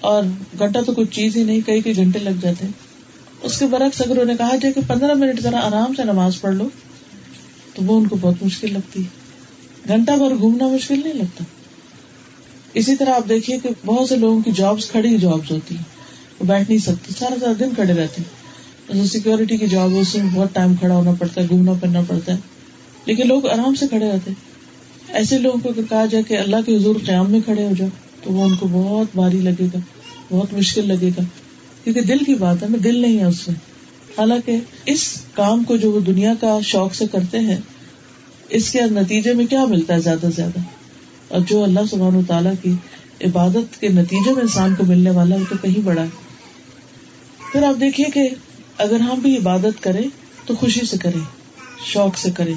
اور 0.00 0.22
گھنٹہ 0.58 0.78
تو 0.86 0.92
کچھ 0.92 1.10
چیز 1.10 1.36
ہی 1.36 1.42
نہیں، 1.42 1.60
کئی 1.66 1.80
کئی 1.80 1.96
گھنٹے 1.96 2.18
لگ 2.18 2.40
جاتے 2.40 2.64
ہیں۔ 2.64 2.72
اس 3.42 3.58
کے 3.58 3.66
برعکس 3.66 4.00
اگر 4.00 4.16
انہیں 4.16 4.36
کہا 4.36 4.56
جائے 4.56 4.72
کہ 4.72 4.80
پندرہ 4.86 5.14
منٹ 5.14 5.40
ذرا 5.40 5.58
آرام 5.58 5.94
سے 5.94 6.04
نماز 6.04 6.40
پڑھ 6.40 6.54
لو، 6.54 6.68
تو 7.74 7.82
وہ 7.82 7.98
ان 7.98 8.06
کو 8.06 8.16
بہت 8.20 8.34
مشکل 8.42 8.72
لگتی 8.72 9.02
ہے۔ 9.02 9.08
گھنٹہ 9.88 10.12
بھر 10.12 10.34
گھومنا 10.38 10.68
مشکل 10.68 11.00
نہیں 11.04 11.14
لگتا۔ 11.14 11.44
اسی 12.74 12.96
طرح 12.96 13.10
آپ 13.10 13.28
دیکھیے 13.28 13.58
کہ 13.62 13.68
بہت 13.86 14.08
سے 14.08 14.16
لوگوں 14.16 14.40
کی 14.40 14.50
جابس 14.56 14.90
کھڑی 14.90 15.18
جابس 15.18 15.50
ہوتی 15.50 15.76
ہیں، 15.76 15.82
وہ 16.40 16.44
بیٹھ 16.46 16.68
نہیں 16.68 16.78
سکتی 16.78 17.14
سارا 17.18 17.34
سارا 17.40 17.52
دن 17.60 17.68
کھڑے 17.74 17.92
رہتے 17.92 18.22
ہیں۔ 18.22 18.41
سیکورٹی 18.90 19.56
کی 19.56 19.66
جاب 19.66 19.90
اس 19.98 20.14
میں 20.14 20.24
بہت 20.34 20.48
ٹائم 20.52 20.74
کھڑا 20.74 20.94
ہونا 20.94 21.10
پڑتا 21.18 21.40
ہے، 21.40 21.46
گھومنا 21.48 21.72
پھرنا 21.72 22.00
پڑتا 22.08 22.32
ہے۔ 22.32 22.38
لیکن 23.04 23.28
لوگ 23.28 23.46
آرام 23.46 23.74
سے 23.74 23.88
کھڑے 23.88 24.10
رہتے 24.10 24.32
ایسے 25.08 25.38
لوگوں 25.38 25.60
کو 25.60 25.82
کہا 25.88 26.06
جائے 26.06 26.24
کہ 26.24 26.38
اللہ 26.38 26.56
کے 26.66 26.76
حضور 26.76 26.96
قیام 27.06 27.30
میں 27.30 27.40
کھڑے 27.40 27.64
ہو 27.64 27.70
جاؤ، 27.78 27.88
تو 28.22 28.32
وہ 28.32 28.44
ان 28.44 28.54
کو 28.54 28.68
بہت 28.72 29.06
بھاری 29.14 29.38
لگے 29.38 29.64
گا، 29.74 29.78
بہت 30.30 30.52
مشکل 30.52 30.88
لگے 30.88 31.08
گا۔ 31.08 31.22
کیونکہ 31.84 32.00
دل 32.00 32.18
کی 32.18 32.34
بات 32.34 32.62
ہے 32.62 32.68
میں 32.68 32.78
دل 32.78 32.98
نہیں 32.98 33.18
ہے 33.18 33.24
اس 33.24 33.48
میں۔ 33.48 33.56
حالانکہ 34.18 34.56
اس 34.86 35.22
کام 35.34 35.64
کو 35.64 35.76
جو 35.76 35.92
وہ 35.92 36.00
دنیا 36.00 36.32
کا 36.40 36.58
شوق 36.64 36.94
سے 36.94 37.04
کرتے 37.12 37.38
ہیں، 37.38 37.56
اس 38.48 38.72
کے 38.72 38.80
نتیجے 38.82 39.32
میں 39.32 39.46
کیا 39.46 39.64
ملتا 39.64 39.94
ہے 39.94 40.00
زیادہ 40.00 40.20
سے 40.20 40.30
زیادہ؟ 40.36 40.58
اور 41.28 41.40
جو 41.46 41.64
اللہ 41.64 41.80
سبحانہ 41.90 42.16
و 42.16 42.22
تعالیٰ 42.28 42.52
کی 42.62 42.72
عبادت 43.24 43.80
کے 43.80 43.88
نتیجے 43.88 44.32
میں 44.32 44.42
انسان 44.42 44.74
کو 44.78 44.84
ملنے 44.84 45.10
والا 45.10 45.36
وہ 45.36 45.44
تو 45.48 45.54
کہیں 45.62 45.80
بڑا 45.84 46.02
ہے۔ 46.02 46.08
پھر 47.52 47.62
آپ 47.62 47.80
دیکھیے 47.80 48.06
کہ 48.14 48.28
اگر 48.82 49.00
ہم 49.00 49.18
بھی 49.18 49.36
عبادت 49.36 49.82
کریں 49.82 50.08
تو 50.46 50.54
خوشی 50.54 50.80
سے 50.90 50.96
کریں، 50.98 51.20
شوق 51.86 52.18
سے 52.18 52.30
کریں، 52.30 52.54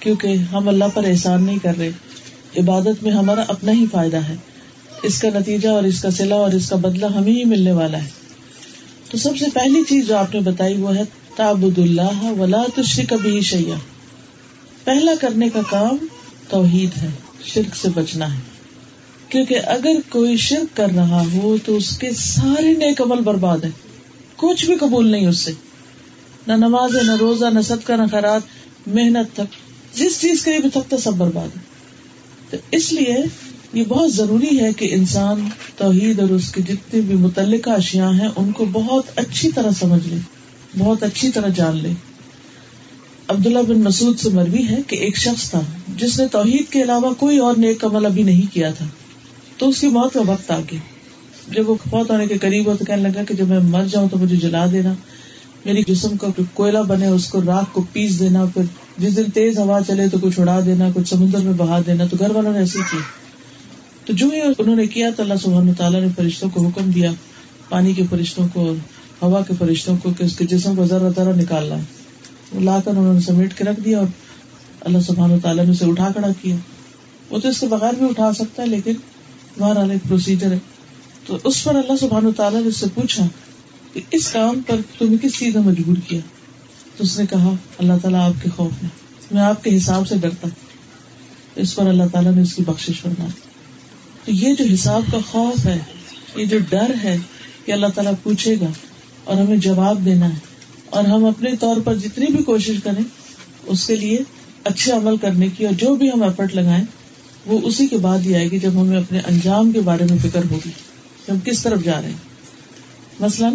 کیونکہ 0.00 0.28
ہم 0.28 0.68
اللہ 0.68 0.84
پر 0.94 1.04
احسان 1.04 1.44
نہیں 1.44 1.58
کر 1.58 1.72
رہے۔ 1.78 1.90
عبادت 2.56 3.02
میں 3.02 3.12
ہمارا 3.12 3.44
اپنا 3.48 3.72
ہی 3.72 3.84
فائدہ 3.92 4.16
ہے۔ 4.16 4.36
اس 5.02 5.20
کا 5.20 5.28
نتیجہ 5.34 5.68
اور 5.68 5.82
اس 5.82 6.02
کا 6.02 6.10
سلا 6.10 6.36
اور 6.36 6.52
اس 6.52 6.70
کا 6.70 6.76
بدلہ 6.76 7.06
ہمیں 7.06 7.32
ہی 7.32 7.44
ملنے 7.44 7.72
والا 7.72 8.04
ہے۔ 8.04 8.08
تو 9.10 9.18
سب 9.18 9.38
سے 9.38 9.44
پہلی 9.54 9.82
چیز 9.88 10.08
جو 10.08 10.16
آپ 10.16 10.34
نے 10.34 10.40
بتائی 10.40 10.74
وہ 10.76 10.96
ہے 10.96 11.02
تابد 11.36 11.78
اللہ 11.78 12.22
ولا 12.22 12.62
تشری 12.74 13.06
کبھی 13.06 13.40
شیا 13.40 13.74
پہلا 14.84 15.12
کرنے 15.20 15.48
کا 15.48 15.60
کام 15.70 16.06
توحید 16.48 16.90
ہے، 17.02 17.08
شرک 17.44 17.76
سے 17.76 17.88
بچنا 17.94 18.34
ہے۔ 18.34 18.40
کیونکہ 19.28 19.54
اگر 19.66 19.92
کوئی 20.08 20.36
شرک 20.36 20.76
کر 20.76 20.88
رہا 20.96 21.22
ہو 21.32 21.56
تو 21.64 21.76
اس 21.76 21.98
کے 21.98 22.10
سارے 22.12 22.72
نیک 22.72 23.00
عمل 23.00 23.20
برباد 23.20 23.58
ہے 23.58 23.87
کچھ 24.38 24.66
بھی 24.66 24.74
قبول 24.74 25.08
نہیں 25.08 25.26
اس 25.26 25.38
سے۔ 25.38 25.52
نہ 26.46 26.52
نماز 26.52 26.96
ہے، 26.96 27.02
نہ 27.02 27.16
روزہ، 27.20 27.46
نہ 27.46 27.60
سب 27.60 27.76
کا 27.84 27.96
نہ 27.96 28.02
خیرات، 28.10 28.40
محنت 28.86 29.36
تک۔ 29.36 29.68
جس 29.98 30.20
چیز 30.20 30.44
کے 30.44 30.50
لیے 30.50 30.60
بھی 30.60 30.70
تھکتا 30.70 30.96
سب 30.96 31.12
برباد 31.14 31.56
ہے 31.56 31.62
تو 32.50 32.56
اس 32.70 32.92
لیے 32.92 33.16
یہ 33.72 33.84
بہت 33.88 34.14
ضروری 34.14 34.60
ہے 34.60 34.72
کہ 34.72 34.94
انسان 34.94 35.48
توحید 35.76 36.20
اور 36.20 36.30
اس 36.30 36.52
کے 36.52 36.62
جتنے 36.62 37.00
بھی 37.00 37.14
متعلقہ 37.14 37.70
اشیاء 37.70 38.10
ہیں، 38.10 38.28
ان 38.36 38.52
کو 38.52 38.64
بہت 38.64 39.04
اچھی 39.16 39.50
طرح 39.52 39.70
سمجھ 39.78 40.08
لے، 40.08 40.16
بہت 40.78 41.02
اچھی 41.02 41.30
طرح 41.30 41.48
جان 41.48 41.76
لے۔ 41.76 41.90
عبداللہ 43.28 43.58
بن 43.58 43.80
مسعود 43.80 44.20
سے 44.20 44.28
مروی 44.28 44.68
ہے 44.68 44.76
کہ 44.86 44.96
ایک 44.96 45.16
شخص 45.16 45.50
تھا 45.50 45.60
جس 45.96 46.20
نے 46.20 46.28
توحید 46.28 46.72
کے 46.72 46.82
علاوہ 46.82 47.14
کوئی 47.14 47.38
اور 47.38 47.54
نیک 47.56 47.84
عمل 47.84 48.06
ابھی 48.06 48.22
نہیں 48.22 48.54
کیا 48.54 48.70
تھا۔ 48.70 48.86
تو 49.58 49.68
اس 49.68 49.80
کی 49.80 49.88
موت 49.88 50.12
کا 50.12 50.20
وقت 50.26 50.50
آ 50.50 50.60
گیا 50.70 50.97
جب 51.50 51.70
وہ 51.70 51.74
بہت 51.90 52.10
آنے 52.10 52.26
کے 52.26 52.38
قریب 52.38 52.66
ہو 52.66 52.76
تو 52.76 52.84
کہنے 52.84 53.02
لگا 53.02 53.24
کہ 53.24 53.34
جب 53.34 53.48
میں 53.48 53.58
مر 53.58 53.84
جاؤں 53.90 54.08
تو 54.08 54.18
مجھے 54.18 54.36
جلا 54.36 54.66
دینا۔ 54.72 54.94
میری 55.64 55.82
جسم 55.86 56.16
کا 56.16 56.26
کوئلہ 56.54 56.78
بنے، 56.78 57.06
اس 57.06 57.26
کو 57.26 57.40
راک 57.46 57.72
کو 57.72 57.84
پیس 57.92 58.20
دینا، 58.20 58.44
پھر 58.54 58.62
جس 58.98 59.16
دن 59.16 59.30
تیز 59.34 59.58
ہوا 59.58 59.80
چلے 59.86 60.08
تو 60.08 60.18
کچھ 60.22 60.40
اڑا 60.40 60.60
دینا، 60.66 60.88
کچھ 60.94 61.08
سمندر 61.08 61.38
میں 61.38 61.52
بہا 61.52 61.80
دینا۔ 61.86 62.06
تو 62.06 62.16
گھر 62.18 62.30
والوں 62.30 62.52
نے 62.52 62.58
ایسے 62.58 62.78
کیا 62.90 63.00
تو 64.04 64.12
جو 64.12 64.26
ہی 64.32 64.40
انہوں 64.40 64.76
نے 64.76 64.86
کیا 64.86 65.10
تو 65.16 65.22
اللہ 65.22 65.34
سبحانہ 65.42 65.70
تعالیٰ 65.78 66.00
نے 66.00 66.06
فرشتوں 66.16 66.50
کو 66.50 66.66
حکم 66.66 66.90
دیا، 66.90 67.12
پانی 67.68 67.92
کے 67.92 68.02
فرشتوں 68.10 68.48
کو 68.52 68.60
اور 68.60 68.74
ہوا 69.22 69.40
کے 69.42 69.54
فرشتوں 69.58 69.96
کو 70.02 70.10
کہ 70.18 70.24
اس 70.24 70.36
کے 70.36 70.46
جسم 70.46 70.74
کو 70.76 70.84
ذرا 70.84 71.08
ذرا 71.16 71.32
نکالنا۔ 71.36 71.74
ہے 71.74 71.80
وہ 72.52 72.60
لا 72.60 72.78
کر 72.84 72.90
انہوں 72.90 73.14
نے 73.14 73.20
سمیٹ 73.20 73.54
کے 73.54 73.64
رکھ 73.64 73.80
دیا 73.80 73.98
اور 73.98 74.06
اللہ 74.80 74.98
سبحانہ 75.06 75.34
تعالیٰ 75.42 75.64
نے 75.64 75.70
اسے 75.70 75.84
اٹھا 75.84 76.08
کھڑا 76.12 76.28
کیا۔ 76.42 76.56
وہ 77.30 77.38
تو 77.38 77.48
اس 77.48 77.60
کے 77.60 77.66
بغیر 77.66 77.94
بھی 77.98 78.06
اٹھا 78.10 78.32
سکتا 78.32 78.62
ہے، 78.62 78.68
لیکن 78.68 78.92
بہرحال 79.58 79.90
ایک 79.90 80.08
پروسیجر 80.08 80.52
ہے۔ 80.52 80.58
تو 81.28 81.38
اس 81.44 81.64
پر 81.64 81.74
اللہ 81.74 81.96
سبحانہ 82.00 82.28
تعالیٰ 82.36 82.60
نے 82.60 82.68
اس 82.68 82.76
سے 82.76 82.86
پوچھا 82.94 83.26
کہ 83.92 84.00
اس 84.10 84.32
کام 84.32 84.60
پر 84.66 84.76
تمہیں 84.98 85.16
کس 85.22 85.38
چیز 85.38 85.56
نے 85.56 85.60
مجبور 85.60 85.96
کیا؟ 86.08 86.20
تو 86.96 87.04
اس 87.04 87.18
نے 87.18 87.26
کہا، 87.30 87.52
اللہ 87.78 87.92
تعالیٰ 88.02 88.20
آپ 88.20 88.42
کے 88.42 88.50
خوف 88.56 88.72
میں 88.82 88.90
میں 89.30 89.42
آپ 89.42 89.64
کے 89.64 89.76
حساب 89.76 90.08
سے 90.08 90.14
ڈرتا 90.20 90.48
اس 91.56 91.74
پر 91.74 91.86
اللہ 91.86 92.02
تعالیٰ 92.12 92.32
نے 92.32 92.42
اس 92.42 92.54
کی 92.54 92.62
بخش 92.62 92.90
فرمائی۔ 93.02 93.30
تو 94.24 94.46
یہ 94.46 94.54
جو 94.54 94.64
حساب 94.74 95.02
کا 95.12 95.18
خوف 95.30 95.66
ہے، 95.66 95.78
یہ 96.36 96.44
جو 96.44 96.58
ڈر 96.68 96.94
ہے 97.04 97.16
کہ 97.64 97.72
اللہ 97.72 97.86
تعالیٰ 97.86 98.12
پوچھے 98.22 98.54
گا 98.60 98.68
اور 99.24 99.36
ہمیں 99.36 99.56
جواب 99.56 100.04
دینا 100.04 100.28
ہے۔ 100.28 100.38
اور 100.90 101.04
ہم 101.04 101.24
اپنے 101.24 101.56
طور 101.60 101.76
پر 101.84 101.96
جتنی 101.96 102.26
بھی 102.26 102.44
کوشش 102.44 102.76
کریں، 102.84 103.04
اس 103.66 103.86
کے 103.86 103.96
لیے 103.96 104.18
اچھے 104.64 104.92
عمل 104.92 105.16
کرنے 105.16 105.46
کی 105.56 105.66
اور 105.66 105.74
جو 105.74 105.94
بھی 105.94 106.10
ہم 106.10 106.22
ایفرٹ 106.22 106.54
لگائیں، 106.54 106.84
وہ 107.46 107.60
اسی 107.62 107.86
کے 107.86 107.96
بعد 107.96 108.18
ہی 108.18 108.34
آئے 108.34 108.50
گی 108.50 108.58
جب 108.58 108.70
ہمیں 108.80 108.98
اپنے 108.98 109.18
انجام 109.18 109.72
کے 109.72 109.80
بارے 109.80 110.04
میں 110.10 110.18
فکر 110.18 110.42
ہوگی۔ 110.50 110.70
کہ 111.28 111.32
ہم 111.32 111.38
کس 111.44 111.62
طرف 111.62 111.84
جا 111.84 112.02
رہے 112.02 112.08
ہیں؟ 112.08 112.16
مثلاً 113.20 113.54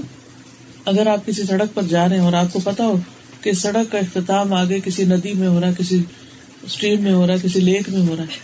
اگر 0.85 1.07
آپ 1.07 1.25
کسی 1.25 1.43
سڑک 1.43 1.73
پر 1.73 1.83
جا 1.83 2.09
رہے 2.09 2.17
ہیں 2.17 2.23
اور 2.23 2.33
آپ 2.33 2.53
کو 2.53 2.59
پتا 2.59 2.83
ہو 2.85 2.95
کہ 3.41 3.51
سڑک 3.53 3.91
کا 3.91 3.97
اختتام 3.97 4.53
آگے 4.53 4.79
کسی 4.85 5.03
ندی 5.03 5.33
میں 5.33 5.47
ہو 5.47 5.61
رہا 5.61 5.67
ہے 5.67 5.73
کسی 5.77 6.03
اسٹریم 6.63 7.01
میں 7.01 7.13
ہو 7.13 7.27
رہا 7.27 7.33
ہے 7.33 7.39
کسی 7.43 7.59
لیک 7.59 7.89
میں 7.89 8.07
ہو 8.07 8.15
رہا 8.15 8.23
ہے 8.23 8.37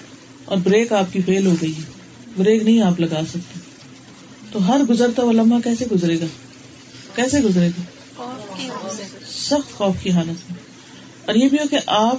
اور 0.46 0.58
بریک 0.58 0.94
آپ 0.94 1.14
کی 1.14 1.22
فیل 1.22 1.46
ہو 1.48 1.56
گئی 1.62 1.72
ہے۔ 1.72 1.82
بریک 2.38 2.64
نہیں 2.64 2.82
آپ 2.82 3.00
لگا 3.00 3.20
سکتے۔ 3.30 3.60
تو 4.52 4.68
ہر 4.68 4.82
گزرتا 4.90 5.24
ہوا 5.24 5.32
لمحہ 5.32 5.60
کیسے 5.60 5.86
گزرے 5.92 6.20
گا؟ 6.20 6.26
کیسے 7.16 7.40
گزرے 7.40 7.68
گا؟ 7.68 7.82
سخت 9.34 9.72
خوف 9.72 9.96
کی 10.04 10.12
حالت 10.12 10.52
میں 10.52 10.60
اور 11.26 11.36
یہ 11.36 11.50
بھی 11.50 11.58
ہو 11.62 11.68
کہ 11.72 11.78
آپ 11.88 12.18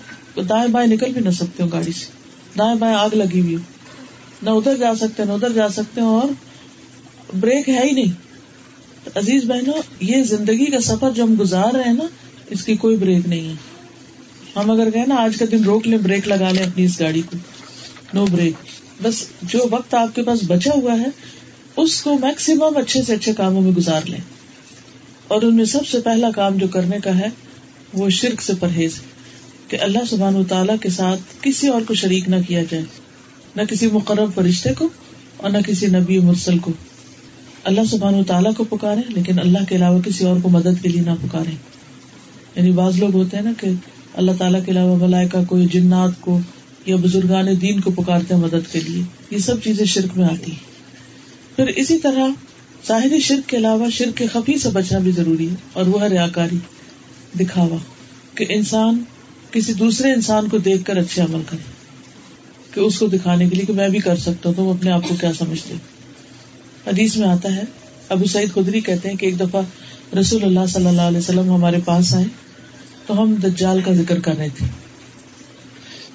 دائیں 0.48 0.68
بائیں 0.68 0.90
نکل 0.90 1.12
بھی 1.12 1.20
نہ 1.20 1.30
سکتے 1.30 1.62
ہو 1.62 1.68
گاڑی 1.68 1.92
سے۔ 1.92 2.06
دائیں 2.58 2.74
بائیں 2.74 2.96
آگ 2.96 3.10
لگی 3.12 3.40
ہوئی 3.40 3.54
ہو۔ 3.54 3.60
نہ 4.42 4.50
ادھر 4.50 4.76
جا 4.76 4.94
سکتے 4.94 5.24
نہ 5.24 5.32
ادھر 5.32 5.52
جا 5.52 5.68
سکتے 5.68 6.00
اور 6.00 6.49
بریک 7.34 7.68
ہے 7.68 7.80
ہی 7.84 7.90
نہیں۔ 7.90 8.30
عزیز 9.14 9.44
بہنوں، 9.44 9.74
یہ 10.00 10.22
زندگی 10.22 10.64
کا 10.64 10.80
سفر 10.80 11.10
جو 11.10 11.22
ہم 11.24 11.34
گزار 11.40 11.74
رہے 11.74 11.82
ہیں 11.82 11.92
نا، 11.92 12.04
اس 12.50 12.64
کی 12.64 12.76
کوئی 12.76 12.96
بریک 12.96 13.28
نہیں 13.28 13.48
ہے۔ 13.48 13.52
ہم 14.56 14.70
اگر 14.70 14.90
کہ 14.90 14.98
نا، 15.06 15.14
آج 15.14 15.36
کا 15.36 15.44
دن 15.50 15.64
روک 15.64 15.88
لیں، 15.88 15.98
بریک 15.98 16.28
لگا 16.28 16.50
لیں 16.50 16.64
اپنی 16.64 16.84
اس 16.84 17.00
گاڑی 17.00 17.22
کو۔ 17.22 17.36
نو 18.14 18.26
بریک 18.26 18.54
بس 19.02 19.26
جو 19.42 19.58
وقت 19.70 19.94
آپ 19.94 20.14
کے 20.14 20.22
پاس 20.22 20.38
بچا 20.46 20.70
ہوا 20.74 21.00
ہے، 21.00 21.06
اس 21.76 22.02
کو 22.02 22.18
میکسیمم 22.18 22.76
اچھے 22.76 23.02
سے 23.02 23.14
اچھے 23.14 23.32
کاموں 23.32 23.60
میں 23.60 23.72
گزار 23.72 24.00
لیں۔ 24.04 24.20
اور 25.28 25.42
ان 25.42 25.56
میں 25.56 25.64
سب 25.64 25.86
سے 25.86 26.00
پہلا 26.00 26.30
کام 26.30 26.56
جو 26.56 26.68
کرنے 26.68 26.98
کا 27.04 27.18
ہے، 27.18 27.26
وہ 27.92 28.10
شرک 28.10 28.42
سے 28.42 28.52
پرہیز 28.60 28.92
کہ 29.68 29.78
اللہ 29.80 29.98
سبحان 30.10 30.36
و 30.36 30.44
تعالیٰ 30.44 30.76
کے 30.80 30.88
ساتھ 30.88 31.20
کسی 31.42 31.68
اور 31.68 31.82
کو 31.86 31.94
شریک 31.94 32.28
نہ 32.28 32.36
کیا 32.48 32.62
جائے۔ 32.70 32.84
نہ 33.56 33.62
کسی 33.62 33.86
مقرر 33.86 34.26
فرشتے 34.34 34.74
کو 34.74 34.88
اور 35.36 35.50
نہ 35.50 35.58
کسی 35.66 35.86
نبی 35.86 36.18
مرسل 36.18 36.58
کو۔ 36.58 36.72
اللہ 37.64 37.84
سبحان 37.90 38.14
و 38.14 38.22
تعالیٰ 38.24 38.52
کو 38.56 38.64
پکارے، 38.64 39.00
لیکن 39.08 39.38
اللہ 39.38 39.64
کے 39.68 39.76
علاوہ 39.76 40.00
کسی 40.00 40.24
اور 40.24 40.36
کو 40.42 40.48
مدد 40.48 40.82
کے 40.82 40.88
لیے 40.88 41.02
نہ 41.02 41.14
پکارے۔ 41.22 41.54
یعنی 42.56 42.70
بعض 42.72 42.98
لوگ 42.98 43.14
ہوتے 43.14 43.36
ہیں 43.36 43.44
نا 43.44 43.52
کہ 43.58 43.68
اللہ 44.14 44.32
تعالیٰ 44.38 44.64
کے 44.64 44.72
علاوہ 44.72 44.96
ملائکہ 44.96 45.42
کو 45.48 45.58
جنات 45.72 46.20
کو 46.20 46.38
یا 46.86 46.96
بزرگان 46.96 47.48
دین 47.62 47.80
کو 47.80 47.90
پکارتے 47.90 48.34
ہیں 48.34 48.40
مدد 48.40 48.72
کے 48.72 48.80
لیے۔ 48.80 49.02
یہ 49.30 49.38
سب 49.38 49.62
چیزیں 49.64 49.84
شرک 49.86 50.16
میں 50.16 50.24
آتی 50.24 50.52
پھر 51.56 51.66
اسی 51.76 51.98
طرح 51.98 52.28
ظاہری 52.88 53.20
شرک 53.20 53.48
کے 53.48 53.56
علاوہ 53.56 53.90
شرک 53.92 54.16
کے 54.16 54.26
خفی 54.26 54.58
سے 54.58 54.68
بچنا 54.72 54.98
بھی 54.98 55.12
ضروری 55.12 55.48
ہے، 55.48 55.54
اور 55.72 55.86
وہ 55.86 56.00
ہے 56.02 56.08
ریا 56.08 56.28
کاری 56.28 56.58
دکھاوا 57.40 57.76
کہ 58.34 58.46
انسان 58.48 59.02
کسی 59.50 59.72
دوسرے 59.74 60.12
انسان 60.12 60.48
کو 60.48 60.58
دیکھ 60.58 60.84
کر 60.84 60.96
اچھے 60.96 61.22
عمل 61.22 61.42
کرے، 61.46 61.64
کہ 62.74 62.80
اس 62.80 62.98
کو 62.98 63.06
دکھانے 63.08 63.48
کے 63.48 63.56
لیے 63.56 63.64
کہ 63.66 63.72
میں 63.72 63.88
بھی 63.88 63.98
کر 63.98 64.16
سکتا 64.16 64.48
ہوں 64.48 64.56
تو 64.56 64.64
وہ 64.64 64.72
اپنے 64.74 64.90
آپ 64.90 65.08
کو 65.08 65.14
کیا 65.20 65.32
سمجھتے 65.38 65.74
حدیث 66.86 67.16
میں 67.16 67.28
آتا 67.28 67.56
ہے، 67.56 67.62
ابو 68.08 68.24
سعید 68.24 68.54
خدری 68.54 68.80
کہتے 68.80 69.08
ہیں 69.08 69.16
کہ 69.16 69.26
ایک 69.26 69.40
دفعہ 69.40 69.62
رسول 70.16 70.44
اللہ 70.44 70.66
صلی 70.68 70.86
اللہ 70.86 71.00
علیہ 71.00 71.18
وسلم 71.18 71.54
ہمارے 71.54 71.76
پاس 71.84 72.14
آئے 72.14 72.24
تو 73.06 73.22
ہم 73.22 73.34
دجال 73.34 73.80
کا 73.82 73.92
ذکر 73.92 74.20
کر 74.20 74.36
رہے 74.38 74.48
تھے۔ 74.56 74.66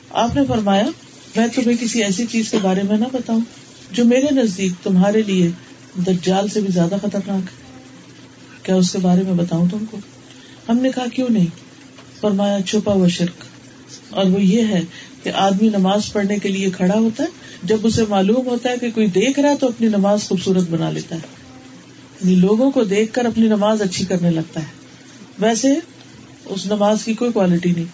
آپ 0.09 0.35
نے 0.35 0.41
فرمایا، 0.47 0.85
میں 1.35 1.47
تمہیں 1.55 1.77
کسی 1.81 2.03
ایسی 2.03 2.25
چیز 2.31 2.51
کے 2.51 2.57
بارے 2.61 2.83
میں 2.83 2.97
نہ 2.97 3.05
بتاؤں 3.13 3.39
جو 3.91 4.05
میرے 4.05 4.27
نزدیک 4.31 4.83
تمہارے 4.83 5.21
لیے 5.21 5.49
دجال 6.07 6.47
سے 6.47 6.61
بھی 6.61 6.69
زیادہ 6.69 6.95
خطرناک 7.01 7.41
ہے۔ 7.41 7.65
کیا 8.63 8.75
اس 8.75 8.91
کے 8.91 8.97
بارے 8.97 9.23
میں 9.23 9.33
بتاؤں 9.33 9.69
تم 9.71 9.85
کو؟ 9.91 9.97
ہم 10.69 10.77
نے 10.77 10.89
کہا، 10.95 11.05
کیوں 11.13 11.29
نہیں؟ 11.29 11.47
فرمایا، 12.21 12.57
چھپا 12.61 12.93
ہوا 12.93 13.07
شرک۔ 13.07 13.43
اور 14.15 14.25
وہ 14.25 14.41
یہ 14.41 14.61
ہے 14.61 14.81
کہ 15.23 15.29
آدمی 15.29 15.69
نماز 15.69 16.13
پڑھنے 16.13 16.37
کے 16.37 16.49
لیے 16.49 16.69
کھڑا 16.69 16.95
ہوتا 16.95 17.23
ہے، 17.23 17.27
جب 17.63 17.77
اسے 17.83 18.03
معلوم 18.09 18.47
ہوتا 18.47 18.69
ہے 18.69 18.77
کہ 18.77 18.91
کوئی 18.91 19.07
دیکھ 19.07 19.39
رہا 19.39 19.49
ہے 19.49 19.55
تو 19.59 19.67
اپنی 19.67 19.87
نماز 19.87 20.23
خوبصورت 20.23 20.63
بنا 20.69 20.91
لیتا 20.91 21.15
ہے۔ 21.15 21.21
یعنی 22.23 22.35
لوگوں 22.35 22.71
کو 22.71 22.83
دیکھ 22.83 23.13
کر 23.13 23.25
اپنی 23.25 23.47
نماز 23.47 23.81
اچھی 23.81 24.05
کرنے 24.05 24.29
لگتا 24.29 24.59
ہے۔ 24.59 24.65
ویسے 25.39 25.73
اس 26.45 26.65
نماز 26.65 27.03
کی 27.05 27.13
کوئی 27.13 27.31
کوالٹی 27.31 27.71
نہیں۔ 27.71 27.85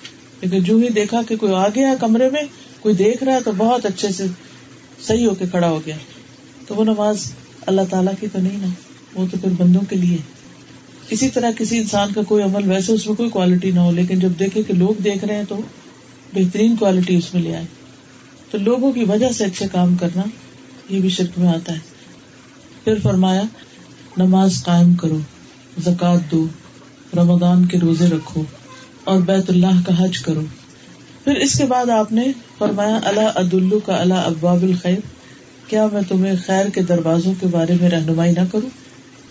لیکن 0.42 0.64
جو 0.64 0.78
ہی 0.78 0.90
دیکھا 0.90 1.22
کہ 1.28 1.36
کوئی 1.36 1.54
آ 1.54 1.68
گیا 1.68 1.96
کمرے 2.00 2.30
میں، 2.30 2.42
کوئی 2.80 2.96
دیکھ 2.96 3.24
رہا 3.24 3.34
ہے 3.34 3.40
تو 3.46 3.52
بہت 3.58 3.86
اچھے 3.86 4.10
سے 4.10 4.26
صحیح 5.08 5.28
ہو 5.28 5.34
کے 5.34 5.46
کھڑا 5.52 5.70
ہو 5.70 5.82
گیا۔ 5.86 5.98
تو 6.68 6.76
وہ 6.76 6.84
نماز 6.84 7.32
اللہ 7.66 7.82
تعالیٰ 7.90 8.14
کی 8.20 8.28
تو 8.34 8.40
نہیں 8.40 8.58
نا، 8.62 8.68
وہ 9.16 9.26
تو 9.32 9.38
پھر 9.38 9.50
بندوں 9.58 9.82
کے 9.90 9.96
لیے۔ 9.96 10.18
اسی 11.10 11.30
طرح 11.30 11.52
کسی 11.58 11.78
انسان 11.78 12.14
کا 12.14 12.22
کوئی 12.22 12.44
عمل، 12.44 12.70
ویسے 12.70 12.94
اس 12.94 13.08
میں 13.08 13.16
کوئی 13.16 13.30
کوالٹی 13.30 13.72
نہ 13.72 13.80
ہو، 13.80 13.92
لیکن 13.92 14.20
جب 14.20 14.30
دیکھے 14.40 14.64
کہ 14.64 14.74
لوگ 14.74 15.02
دیکھ 15.02 15.26
رہے 15.26 15.36
ہیں 15.36 15.44
تو 15.50 15.62
بہترین 16.34 16.76
کوالٹی 16.76 17.16
اس 17.16 17.34
میں 17.34 17.42
لے 17.42 17.56
آئے۔ 17.56 17.66
تو 18.52 18.58
لوگوں 18.58 18.92
کی 18.92 19.04
وجہ 19.04 19.30
سے 19.30 19.46
اچھے 19.46 19.68
کام 19.72 19.96
کرنا 19.96 20.22
یہ 20.90 21.00
بھی 21.00 21.10
شرک 21.10 21.40
میں 21.40 21.48
آتا 21.48 21.74
ہے۔ 21.74 21.80
پھر 22.84 22.94
فرمایا، 23.04 23.42
نماز 24.18 24.64
قائم 24.64 24.94
کرو 24.94 25.20
زکات 25.86 26.32
دو، 26.32 26.48
رمضان 27.18 27.66
کے 27.66 27.80
روزے 27.80 28.08
رکھو 28.08 28.44
اور 29.04 29.22
بیت 29.22 29.50
اللہ 29.50 29.88
کا 29.88 30.04
حج 30.04 30.20
کرو۔ 30.20 30.42
پھر 31.24 31.36
اس 31.36 31.58
کے 31.58 31.66
بعد 31.66 31.90
آپ 31.90 32.12
نے 32.12 32.24
فرمایا 32.58 33.00
اللہ 33.04 33.30
عدالو 33.36 33.80
کا 33.80 33.96
اللہ 33.96 34.14
ابواب 34.14 34.64
الخیر۔ 34.64 35.00
کیا 35.68 35.88
میں 35.94 36.02
تمہیں 36.08 36.34
خیر 36.46 36.66
کے 36.66 36.82
دروازوں 36.82 37.34
کے 37.40 37.48
بارے 37.48 37.74
میں 37.82 37.90
رہنمائی 37.90 38.32
نہ 38.32 38.46
کروں؟ 38.52 38.70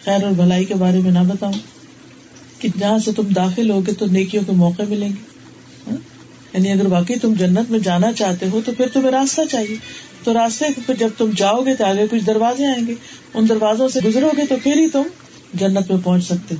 خیر 0.04 0.24
اور 0.24 0.32
بھلائی 0.32 0.64
کے 0.64 0.74
بارے 0.74 1.00
میں 1.00 1.10
نہ 1.10 1.18
بتاؤں؟ 1.18 1.52
کہ 2.58 2.68
جہاں 2.78 2.98
سے 2.98 3.12
تم 3.12 3.22
داخل 3.22 3.70
ہوگے 3.70 3.92
تو 3.92 4.06
نیکیوں 4.06 4.42
کے 4.46 4.52
موقع 4.52 4.82
ملیں 4.88 5.08
گے۔ 5.08 5.29
یعنی 6.54 6.72
اگر 6.72 6.86
واقعی 6.86 7.16
تم 7.16 7.34
جنت 7.34 7.70
میں 7.70 7.78
جانا 7.78 8.12
چاہتے 8.12 8.46
ہو 8.52 8.60
تو 8.66 8.72
پھر 8.76 8.86
تمہیں 8.92 9.10
راستہ 9.10 9.40
چاہیے۔ 9.50 9.76
تو 10.24 10.34
راستے 10.34 10.64
پھر 10.86 10.94
جب 10.94 11.08
تم 11.18 11.30
جاؤ 11.36 11.62
گے 11.64 11.74
تو 11.74 11.84
آگے 11.84 12.06
کچھ 12.10 12.24
دروازے 12.26 12.66
آئیں 12.66 12.86
گے۔ 12.86 12.94
ان 13.34 13.48
دروازوں 13.48 13.88
سے 13.88 14.00
گزرو 14.04 14.30
گے 14.36 14.42
تو 14.48 14.54
پھر 14.62 14.76
ہی 14.76 14.88
تم 14.88 15.02
جنت 15.54 15.90
میں 15.90 16.00
پہنچ 16.04 16.24
سکتے 16.24 16.54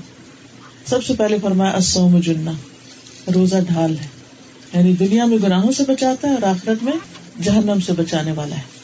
سب 0.86 1.04
سے 1.04 1.14
پہلے 1.18 1.36
فرمایا 1.42 1.70
اسوم 1.70 2.20
جنا 2.20 2.52
روزہ 3.34 3.56
ڈھال 3.68 3.98
ہے۔ 3.98 4.06
یعنی 4.74 4.92
دنیا 4.92 5.24
میں 5.24 5.38
گناہوں 5.42 5.72
سے 5.72 5.82
بچاتا 5.88 6.28
ہے 6.28 6.34
اور 6.34 6.42
آخرت 6.42 6.84
میں 6.84 6.92
جہنم 7.42 7.78
سے 7.86 7.92
بچانے 7.92 8.32
والا 8.32 8.56
ہے۔ 8.56 8.80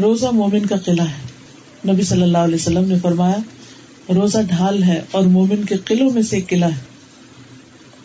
روزہ 0.00 0.26
مومن 0.26 0.66
کا 0.66 0.76
قلعہ 0.76 1.06
ہے۔ 1.06 1.34
نبی 1.92 2.02
صلی 2.02 2.22
اللہ 2.22 2.38
علیہ 2.38 2.54
وسلم 2.54 2.84
نے 2.84 2.94
فرمایا، 3.02 3.36
روزہ 4.14 4.38
ڈھال 4.48 4.82
ہے 4.82 5.02
اور 5.10 5.22
مومن 5.22 5.64
کے 5.64 5.74
قلعوں 5.76 6.10
میں 6.10 6.22
سے 6.22 6.36
ایک 6.36 6.48
قلعہ 6.48 6.70
ہے۔ 6.70 6.93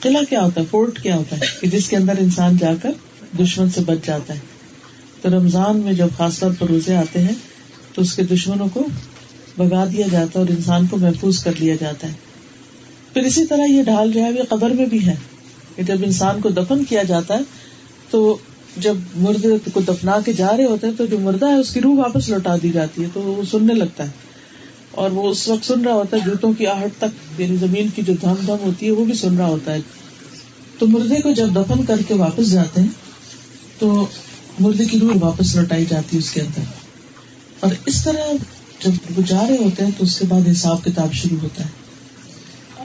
قلعہ 0.02 0.22
کیا 0.30 0.44
ہوتا 0.44 0.62
ہے؟ 0.62 0.66
فورٹ 0.72 1.02
کیا 1.02 1.16
ہوتا 1.16 1.36
ہے 1.36 1.46
کہ 1.62 1.68
جس 1.68 1.90
کے 1.90 1.96
اندر 1.96 2.14
انسان 2.20 2.58
جا 2.58 2.72
کر 2.82 2.92
دشمن 3.40 3.70
سے 3.70 3.82
بچ 3.82 3.98
جاتا 4.06 4.34
ہے۔ 4.34 4.40
تو 5.22 5.30
رمضان 5.30 5.78
میں 5.78 5.94
جب 5.94 6.08
خاص 6.18 6.40
طور 6.40 6.52
پر 6.60 6.68
روزے 6.68 6.96
آتے 6.96 7.20
ہیں، 7.20 7.34
تو 7.96 8.02
اس 8.02 8.16
کے 8.16 8.24
دشمنوں 8.24 8.68
کو 8.74 8.88
بگا 9.58 9.86
دیا 9.86 10.08
جاتا 10.12 10.40
ہے 10.40 10.40
اور 10.40 10.50
انسان 10.50 10.88
کو 10.88 10.98
محفوظ 10.98 11.44
کر 11.44 11.52
لیا 11.60 11.76
جاتا 11.80 12.08
ہے۔ 12.08 12.14
پھر 13.14 13.22
اسی 13.22 13.46
طرح 13.46 13.66
یہ 13.66 13.84
ڈھال 13.84 14.12
جو 14.12 14.24
ہے، 14.24 14.32
یہ 14.32 14.44
قبر 14.50 14.70
میں 14.70 14.86
بھی 14.86 15.06
ہے۔ 15.06 15.16
کہ 15.76 15.84
جب 15.84 15.98
انسان 16.04 16.42
کو 16.42 16.50
دفن 16.50 16.84
کیا 16.84 17.04
جاتا 17.04 17.34
ہے، 17.34 17.40
تو 18.10 18.38
جب 18.78 18.98
مردے 19.16 19.48
کو 19.74 19.82
دفنا 19.82 20.18
کے 20.26 20.34
جا 20.34 20.58
رہے 20.58 20.66
ہوتے 20.66 20.88
ہیں، 20.88 20.94
تو 20.98 21.06
جو 21.06 21.20
مردہ 21.20 21.46
ہے، 21.46 21.54
اس 21.54 21.74
کی 21.74 21.82
روح 21.82 21.98
واپس 21.98 22.30
لوٹا 22.30 22.56
دی 22.64 22.70
جاتی 22.70 23.04
ہے، 23.04 23.08
تو 23.14 23.22
وہ 23.22 23.44
سننے 23.52 23.74
لگتا 23.74 24.04
ہے۔ 24.04 24.29
اور 25.00 25.12
وہ 25.12 25.30
اس 25.30 25.48
وقت 25.48 25.66
سن 25.66 25.82
رہا 25.82 25.94
ہوتا 25.94 26.18
ہے 26.18 26.22
جوتوں 26.26 26.54
کی 26.54 26.68
آہٹ 26.68 26.90
تک 26.98 27.42
یعنی 27.42 27.56
زمین 27.58 27.88
کی 27.96 28.02
جو 28.02 28.14
دھم 28.22 28.34
دھم 28.48 28.56
ہوتی 28.64 28.86
ہے، 28.86 28.92
وہ 28.92 29.06
بھی 29.06 29.14
سن 29.14 29.38
رہا 29.38 29.48
ہوتا 29.48 29.74
ہے۔ 29.74 29.80
تو 30.80 30.88
مردے 30.88 31.16
کو 31.22 31.32
جب 31.32 31.48
دفن 31.56 31.86
کر 31.86 32.02
کے 32.08 32.14
واپس 32.14 32.52
جاتے 32.52 32.82
ہیں، 32.82 32.88
تو 33.80 34.06
مردے 34.60 34.86
کی 34.86 35.00
روح 35.00 35.14
واپس 35.20 35.56
لوٹائی 35.56 35.86
جاتی 35.90 36.18
ہے 36.18 36.20
اس 36.20 36.32
کے 36.32 36.42
اندر۔ 36.42 36.62
اور 37.60 37.72
اس 37.86 38.04
طرح 38.04 38.34
جب 38.86 38.92
وہ 39.16 39.22
جا 39.28 39.48
رہے 39.50 39.58
ہوتے 39.58 39.84
ہیں، 39.84 39.92
تو 39.98 40.04
اس 40.04 40.20
کے 40.20 40.26
بعد 40.28 40.42
حساب 40.52 40.84
کتاب 40.84 41.14
شروع 41.14 41.38
ہوتا 41.44 41.64
ہے۔ 41.64 41.70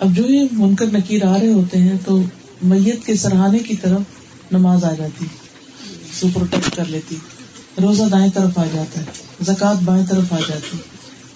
اب 0.01 0.17
جو 0.17 0.27
یہ 0.27 0.45
منکر 0.53 0.87
نکیر 0.87 1.25
آ 1.25 1.39
رہے 1.39 1.53
ہوتے 1.53 1.79
ہیں، 1.79 1.99
تو 2.05 2.23
میت 2.63 3.07
کے 3.07 3.17
سرحانے 3.17 3.59
کی 3.59 3.77
طرف 3.77 4.01
نماز 4.53 4.85
آ 4.85 4.93
جاتی، 4.93 5.25
سو 6.21 6.29
پروٹیکٹ 6.35 6.77
کر 6.77 6.85
لیتی، 6.85 7.17
روزہ 7.83 8.03
دائیں 8.03 8.31
طرف 8.35 8.59
آ 8.59 8.65
جاتا 8.73 9.01
ہے 9.01 9.07
زکات 9.41 9.83
بائیں 9.83 10.07
طرف 10.07 10.33
آ 10.33 10.39
جاتی۔ 10.49 10.77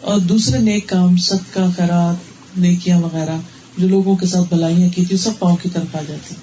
اور 0.01 0.19
دوسرے 0.19 0.59
نیک 0.59 0.89
کام، 0.89 1.17
صدقہ، 1.17 1.61
خیرات، 1.77 2.17
نیکیاں 2.59 2.99
وغیرہ 2.99 3.37
جو 3.79 3.89
لوگوں 3.89 4.17
کے 4.17 4.27
ساتھ 4.27 4.55
بلائیاں 4.55 4.89
کی 4.89 5.05
تھی 5.05 5.17
سب 5.17 5.31
پاؤں 5.39 5.57
کی 5.57 5.69
طرف 5.69 5.97
آ 5.97 6.01
جاتی 6.09 6.35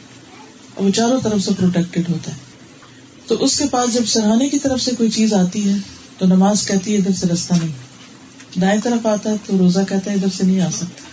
اور 0.75 0.85
وہ 0.85 0.89
چاروں 0.89 1.19
طرف 1.23 1.41
سے 1.41 1.51
پروٹیکٹڈ 1.57 2.09
ہوتا 2.09 2.31
ہے۔ 2.31 2.37
تو 3.27 3.43
اس 3.43 3.57
کے 3.57 3.65
پاس 3.71 3.93
جب 3.93 4.05
سرحانے 4.07 4.49
کی 4.49 4.59
طرف 4.59 4.81
سے 4.81 4.91
کوئی 4.97 5.09
چیز 5.09 5.33
آتی 5.33 5.69
ہے، 5.69 5.75
تو 6.17 6.25
نماز 6.25 6.67
کہتی 6.67 6.93
ہے، 6.93 6.97
ادھر 6.97 7.11
سے 7.11 7.27
رستہ 7.27 7.53
نہیں۔ 7.53 7.73
دائیں 8.61 8.81
طرف 8.83 9.05
آتا 9.05 9.29
ہے 9.29 9.35
تو 9.45 9.57
روزہ 9.57 9.79
کہتا 9.89 10.11
ہے، 10.11 10.15
ادھر 10.15 10.27
سے 10.37 10.43
نہیں 10.43 10.61
آ 10.61 10.69
سکتا۔ 10.69 11.03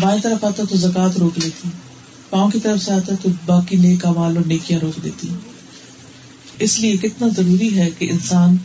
بائیں 0.00 0.20
طرف 0.22 0.44
آتا 0.44 0.62
تو 0.70 0.76
زکات 0.76 1.18
روک 1.18 1.38
لیتی 1.38 1.68
پاؤں 2.30 2.50
کی 2.50 2.60
طرف 2.60 2.82
سے 2.82 2.92
آتا 2.92 3.12
ہے 3.12 3.16
تو 3.22 3.28
باقی 3.46 3.76
نیک 3.76 4.06
امال 4.06 4.36
اور 4.36 4.44
نیکیاں 4.44 4.80
روک 4.80 5.04
دیتی 5.04 5.28
اس 6.58 6.80
لیے 6.80 6.96
کتنا 6.96 7.28
ضروری 7.36 7.78
ہے 7.78 7.90
کہ 7.98 8.10
انسان 8.10 8.56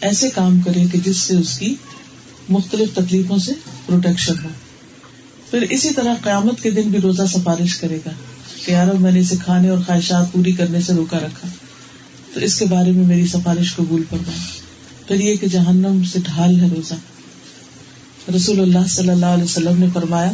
ایسے 0.00 0.30
کام 0.30 0.60
کرے 0.60 0.84
کہ 0.92 0.98
جس 1.04 1.16
سے 1.16 1.36
اس 1.36 1.58
کی 1.58 1.74
مختلف 2.48 2.94
تکلیفوں 2.94 3.38
سے 3.38 3.52
پروٹیکشن 3.86 4.34
ہو۔ 4.44 4.48
پھر 5.50 5.62
اسی 5.62 5.90
طرح 5.90 6.14
قیامت 6.22 6.62
کے 6.62 6.70
دن 6.70 6.82
بھی 6.82 6.98
روزہ 6.98 7.22
سفارش 7.32 7.76
کرے 7.76 7.98
گا 8.06 8.10
کہ 8.64 8.72
یار 8.72 8.86
میں 8.86 9.12
نے 9.12 9.20
اسے 9.20 9.36
کھانے 9.44 9.68
اور 9.68 9.78
خواہشات 9.86 10.32
پوری 10.32 10.52
کرنے 10.52 10.80
سے 10.80 10.92
روکا 10.92 11.18
رکھا۔ 11.18 11.48
تو 12.34 12.40
اس 12.40 12.58
کے 12.58 12.64
بارے 12.64 12.92
میں 12.92 13.06
میری 13.06 13.26
سفارش 13.26 13.76
قبول 13.76 14.02
کرنا 14.10 14.32
پھر 15.08 15.20
یہ 15.20 15.36
کہ 15.36 15.46
جہنم 15.46 16.04
سے 16.04 16.18
ڈھال 16.24 16.60
ہے 16.60 16.68
روزہ۔ 16.76 16.94
رسول 18.36 18.60
اللہ 18.60 18.86
صلی 18.88 19.08
اللہ 19.08 19.26
علیہ 19.26 19.44
وسلم 19.44 19.78
نے 19.78 19.86
فرمایا، 19.94 20.32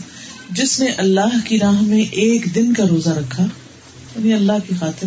جس 0.50 0.80
نے 0.80 0.86
اللہ 0.86 1.36
کی 1.44 1.58
راہ 1.58 1.80
میں 1.80 2.04
ایک 2.10 2.54
دن 2.54 2.74
کا 2.74 2.84
روزہ 2.90 3.10
رکھا 3.10 3.42
یعنی 4.16 4.32
اللہ 4.32 4.52
کی 4.68 4.74
خاطر، 4.80 5.06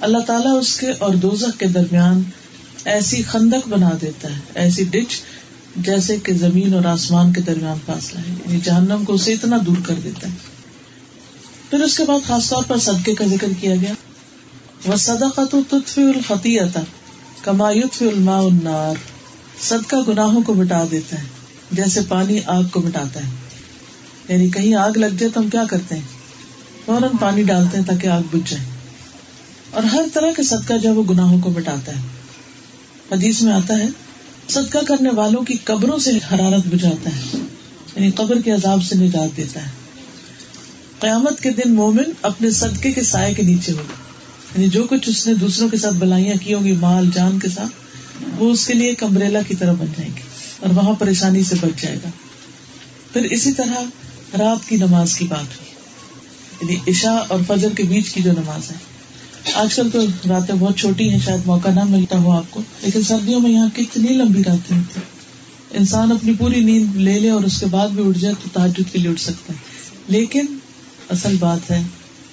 اللہ 0.00 0.18
تعالیٰ 0.18 0.58
اس 0.58 0.76
کے 0.76 0.90
اور 0.98 1.14
دوزخ 1.14 1.58
کے 1.58 1.66
درمیان 1.66 2.22
ایسی 2.84 3.22
خندق 3.22 3.68
بنا 3.68 3.90
دیتا 4.02 4.28
ہے، 4.28 4.40
ایسی 4.54 4.84
ڈچ 4.84 5.22
جیسے 5.76 6.16
کہ 6.16 6.32
زمین 6.32 6.74
اور 6.74 6.84
آسمان 6.84 7.32
کے 7.32 7.40
درمیان 7.40 7.76
فاصلہ 7.86 8.18
ہے 8.18 8.34
یعنی 8.46 8.60
جہنم 8.64 9.04
کو 9.04 9.12
اسے 9.12 9.32
اتنا 9.32 9.56
دور 9.66 9.76
کر 9.86 9.94
دیتا 10.04 10.28
ہے۔ 10.28 10.34
پھر 11.70 11.80
اس 11.80 11.96
کے 11.96 12.04
بعد 12.04 12.26
خاص 12.26 12.48
طور 12.48 12.62
پر 12.68 12.78
صدقے 12.78 13.14
کا 13.14 13.26
ذکر 13.26 13.48
کیا 13.60 13.76
گیا۔ 13.76 13.92
وہ 14.86 14.96
صدقہ 14.96 15.40
تو 15.50 15.60
تطفی 15.68 16.02
الفتی 16.02 16.58
آتا 16.58 16.80
کما 17.42 17.70
یطفی 17.72 18.08
النار۔ 18.08 18.94
صدقہ 19.60 19.96
گناہوں 20.08 20.42
کو 20.42 20.54
مٹا 20.54 20.84
دیتا 20.90 21.18
ہے، 21.18 21.24
جیسے 21.72 22.00
پانی 22.08 22.40
آگ 22.46 22.62
کو 22.72 22.80
مٹاتا 22.80 23.20
ہے۔ 23.20 23.30
یعنی 24.28 24.48
کہیں 24.48 24.74
آگ 24.74 24.90
لگ 24.90 25.06
جائے 25.06 25.28
تو 25.28 25.40
ہم 25.40 25.50
کیا 25.50 25.64
کرتے 25.70 25.94
ہیں؟ 25.94 26.02
فوراً 26.84 27.10
پانی 27.20 27.42
ڈالتے 27.42 27.78
ہیں 27.78 27.84
تاکہ 27.84 28.06
آگ 28.06 28.22
بجھ 28.32 28.50
جائے۔ 28.50 28.64
اور 29.70 29.82
ہر 29.82 30.00
طرح 30.14 30.30
کا 30.36 30.42
صدقہ 30.42 30.72
جو 30.82 30.88
ہے 30.88 30.94
وہ 30.94 31.02
گناہوں 31.10 31.40
کو 31.40 31.50
مٹاتا 31.50 31.92
ہے۔ 31.92 32.00
حدیث 33.12 33.42
میں 33.42 33.52
آتا 33.52 33.78
ہے 33.78 33.86
صدقہ 34.48 34.78
کرنے 34.88 35.10
والوں 35.10 35.42
کی 35.42 35.54
قبروں 35.64 35.98
سے 35.98 36.10
حرارت 36.10 36.66
بجھاتا 36.66 37.10
ہے 37.10 37.22
یعنی 37.96 38.10
قبر 38.10 38.40
کے 38.40 38.50
عذاب 38.50 38.84
سے 38.84 38.94
نجات 38.94 39.36
دیتا 39.36 39.66
ہے۔ 39.66 39.70
قیامت 40.98 41.40
کے 41.40 41.50
دن 41.50 41.74
مومن 41.74 42.10
اپنے 42.22 42.50
صدقے 42.50 42.92
کے 42.92 43.02
سائے 43.02 43.34
کے 43.34 43.42
نیچے 43.42 43.72
ہوگا۔ 43.72 43.94
یعنی 44.54 44.68
جو 44.68 44.84
کچھ 44.84 45.08
اس 45.08 45.26
نے 45.26 45.34
دوسروں 45.34 45.68
کے 45.68 45.76
ساتھ 45.76 45.94
بلائیاں 45.94 46.34
کی 46.40 46.54
ہوں 46.54 46.64
گی، 46.64 46.72
مال، 46.72 47.10
جان 47.14 47.38
کے 47.38 47.48
ساتھ، 47.48 47.72
وہ 48.38 48.50
اس 48.50 48.66
کے 48.66 48.74
لیے 48.74 48.88
ایک 48.88 49.02
امبریلا 49.02 49.42
کی 49.48 49.54
طرح 49.54 49.72
بن 49.72 49.86
جائیں 49.86 50.12
گی 50.16 50.22
اور 50.60 50.70
وہاں 50.70 50.92
پریشانی 50.92 51.42
سے 51.42 51.56
بچ 51.60 51.82
جائے 51.82 51.98
گا۔ 52.04 52.08
پھر 53.12 53.24
اسی 53.24 53.52
طرح 53.52 53.82
رات 54.38 54.68
کی 54.68 54.76
نماز 54.76 55.16
کی 55.16 55.24
بات 55.28 55.58
ہوئی۔ 55.58 55.66
یعنی 56.60 56.90
عشاء 56.90 57.20
اور 57.28 57.40
فجر 57.46 57.68
کے 57.76 57.82
بیچ 57.82 58.08
کی 58.08 58.22
جو 58.22 58.32
نماز 58.32 58.70
ہے 58.70 58.95
آج 59.54 59.74
کل 59.74 59.90
تو 59.90 60.00
راتیں 60.28 60.54
بہت 60.54 60.76
چھوٹی 60.76 61.10
ہیں، 61.10 61.18
شاید 61.24 61.40
موقع 61.46 61.68
نہ 61.68 61.84
ملتا 61.84 62.18
ہو 62.18 62.30
آپ 62.30 62.44
کو، 62.50 62.62
لیکن 62.82 63.02
سردیوں 63.02 63.40
میں 63.40 63.50
یہاں 63.50 63.68
کتنی 63.76 64.08
لمبی 64.08 64.44
راتیں 64.44 64.78
ہوتی 64.78 65.00
انسان 65.78 66.12
اپنی 66.12 66.32
پوری 66.38 66.60
نیند 66.60 66.96
لے 66.96 67.18
لے 67.18 67.30
اور 67.30 67.44
اس 67.44 67.60
کے 67.60 67.66
بعد 67.66 67.88
بھی 67.88 68.08
اٹھ 68.08 68.18
جائے 68.18 68.34
تو 68.42 68.48
تحجد 68.52 68.92
کے 68.92 68.98
لیے 68.98 69.10
اٹھ 69.10 69.20
سکتا 69.20 69.52
ہے۔ 69.52 69.58
لیکن 70.08 70.46
اصل 71.08 71.36
بات 71.38 71.70
ہے 71.70 71.82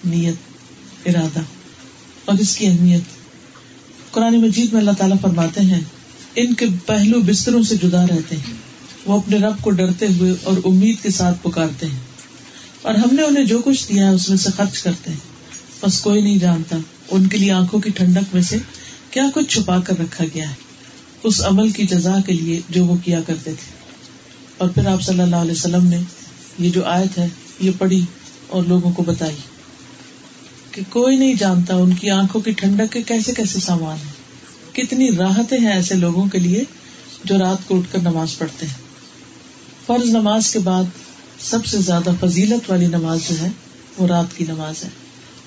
نیت، 0.05 0.35
ارادہ 1.07 1.39
اور 2.25 2.37
اس 2.37 2.57
کی 2.57 2.67
اہمیت۔ 2.67 3.01
قرآن 4.11 4.41
مجید 4.41 4.73
میں 4.73 4.79
اللہ 4.79 4.91
تعالیٰ 4.91 5.17
فرماتے 5.21 5.61
ہیں، 5.61 5.81
ان 6.35 6.53
کے 6.53 6.65
پہلو 6.85 7.19
بستروں 7.19 7.63
سے 7.63 7.75
جدا 7.75 8.07
رہتے 8.07 8.35
ہیں۔ 8.35 8.53
وہ 9.05 9.17
اپنے 9.17 9.37
رب 9.37 9.61
کو 9.61 9.69
ڈرتے 9.69 10.05
ہوئے 10.19 10.33
اور 10.43 10.57
امید 10.65 10.95
کے 11.03 11.09
ساتھ 11.09 11.43
پکارتے 11.43 11.85
ہیں۔ 11.85 11.99
اور 12.81 12.95
ہم 12.95 13.15
نے 13.15 13.21
انہیں 13.21 13.45
جو 13.45 13.61
کچھ 13.65 13.89
دیا 13.89 14.09
ہے، 14.09 14.13
اس 14.13 14.29
میں 14.29 14.37
سے 14.37 14.49
خرچ 14.57 14.81
کرتے 14.81 15.11
ہیں۔ 15.11 15.32
بس 15.83 15.99
کوئی 15.99 16.21
نہیں 16.21 16.39
جانتا۔ 16.39 16.77
ان 17.11 17.27
کے 17.27 17.37
لیے 17.37 17.51
آنکھوں 17.51 17.79
کی 17.79 17.89
ٹھنڈک 17.89 18.33
میں 18.33 18.41
سے 18.41 18.57
کیا 19.11 19.23
کچھ 19.33 19.47
چھپا 19.47 19.79
کر 19.79 19.99
رکھا 19.99 20.25
گیا 20.33 20.49
ہے۔ 20.49 20.55
اس 21.23 21.41
عمل 21.41 21.69
کی 21.69 21.87
جزا 21.87 22.17
کے 22.25 22.33
لیے 22.33 22.59
جو 22.69 22.85
وہ 22.85 22.97
کیا 23.03 23.21
کرتے 23.21 23.51
تھے۔ 23.51 23.73
اور 24.57 24.69
پھر 24.69 24.85
آپ 24.87 25.01
صلی 25.01 25.21
اللہ 25.21 25.35
علیہ 25.35 25.51
وسلم 25.51 25.87
نے 25.87 25.97
یہ 26.59 26.69
جو 26.69 26.85
آیت 26.85 27.17
ہے، 27.17 27.27
یہ 27.59 27.71
پڑھی 27.77 28.05
اور 28.47 28.63
لوگوں 28.63 28.91
کو 28.91 29.03
بتائی 29.03 29.35
کہ 30.71 30.81
کوئی 30.89 31.17
نہیں 31.17 31.33
جانتا 31.33 31.75
ان 31.75 31.93
کی 31.93 32.09
آنکھوں 32.09 32.41
کی 32.41 32.51
ٹھنڈک 32.51 32.93
کے 32.93 33.01
کیسے 33.01 33.33
کیسے 33.33 33.59
سامان 33.59 33.97
ہے 33.97 34.11
کتنی 34.81 35.15
راحتیں 35.15 35.59
ہیں 35.59 35.73
ایسے 35.73 35.95
لوگوں 35.95 36.25
کے 36.25 36.39
لیے 36.39 36.63
جو 37.23 37.37
رات 37.37 37.67
کو 37.67 37.77
اٹھ 37.77 37.91
کر 37.91 37.99
نماز 37.99 38.37
پڑھتے 38.37 38.65
ہیں۔ 38.65 38.73
فرض 39.85 40.09
نماز 40.09 40.51
کے 40.51 40.59
بعد 40.59 40.83
سب 41.39 41.65
سے 41.65 41.81
زیادہ 41.81 42.09
فضیلت 42.19 42.71
والی 42.71 42.87
نماز 42.87 43.19
جو 43.29 43.39
ہے، 43.41 43.49
وہ 43.97 44.07
رات 44.07 44.37
کی 44.37 44.45
نماز 44.47 44.83
ہے۔ 44.83 44.89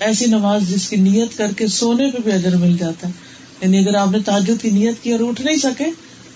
ایسی 0.01 0.27
نماز 0.27 0.69
جس 0.69 0.89
کی 0.89 0.97
نیت 0.97 1.39
کر 1.39 1.53
کے 1.53 1.67
سونے 1.67 2.11
پہ 2.11 2.19
بھی 2.25 2.33
اجر 2.33 2.57
مل 2.57 2.77
جاتا 2.77 3.09
ہے۔ 3.09 3.13
یعنی 3.61 3.79
اگر 3.79 3.95
آپ 3.95 4.11
نے 4.11 4.19
تاجر 4.21 4.55
کی 4.63 4.71
نیت 4.71 5.03
کی 5.03 5.13
اور 5.13 5.21
اٹھ 5.21 5.43
نہیں 5.43 5.57
سکے، 5.57 5.85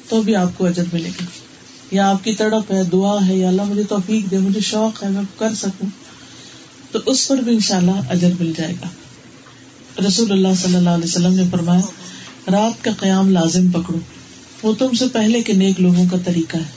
تو 0.09 0.23
بھی 0.23 0.37
آپ 0.37 0.59
کو 0.59 0.67
اجر 0.67 0.85
ملے 0.93 1.09
گا۔ 1.09 1.25
یا 1.91 2.11
آپ 2.11 2.25
کی 2.25 2.33
تڑپ 2.33 2.73
ہے، 2.73 2.83
دعا 2.85 3.27
ہے، 3.27 3.37
یا 3.37 3.49
اللہ 3.49 3.63
مجھے 3.63 3.83
توفیق 3.83 4.31
دے، 4.31 4.39
مجھے 4.39 4.61
شوق 4.61 5.03
ہے، 5.03 5.09
میں 5.09 5.23
کر 5.39 5.55
سکوں، 5.55 5.89
تو 6.93 6.99
اس 7.07 7.29
پر 7.29 7.37
بھی 7.37 7.53
ان 7.53 7.61
شاء 7.61 7.77
اللہ 7.77 7.91
اجر 8.09 8.31
مل 8.41 8.53
جائے 8.57 8.73
گا۔ 8.73 8.89
رسول 10.07 10.33
اللہ 10.33 10.49
صلی 10.63 10.75
اللہ 10.75 10.91
علیہ 10.91 11.05
وسلم 11.05 11.35
نے 11.35 11.43
فرمایا، 11.51 11.81
رات 12.51 12.85
کا 12.85 12.91
قیام 13.01 13.31
لازم 13.31 13.71
پکڑو۔ 13.71 13.99
وہ 14.63 14.73
تم 14.79 14.93
سے 14.93 15.05
پہلے 15.13 15.43
کے 15.43 15.53
نیک 15.53 15.81
لوگوں 15.81 16.05
کا 16.11 16.17
طریقہ 16.25 16.57
ہے، 16.57 16.71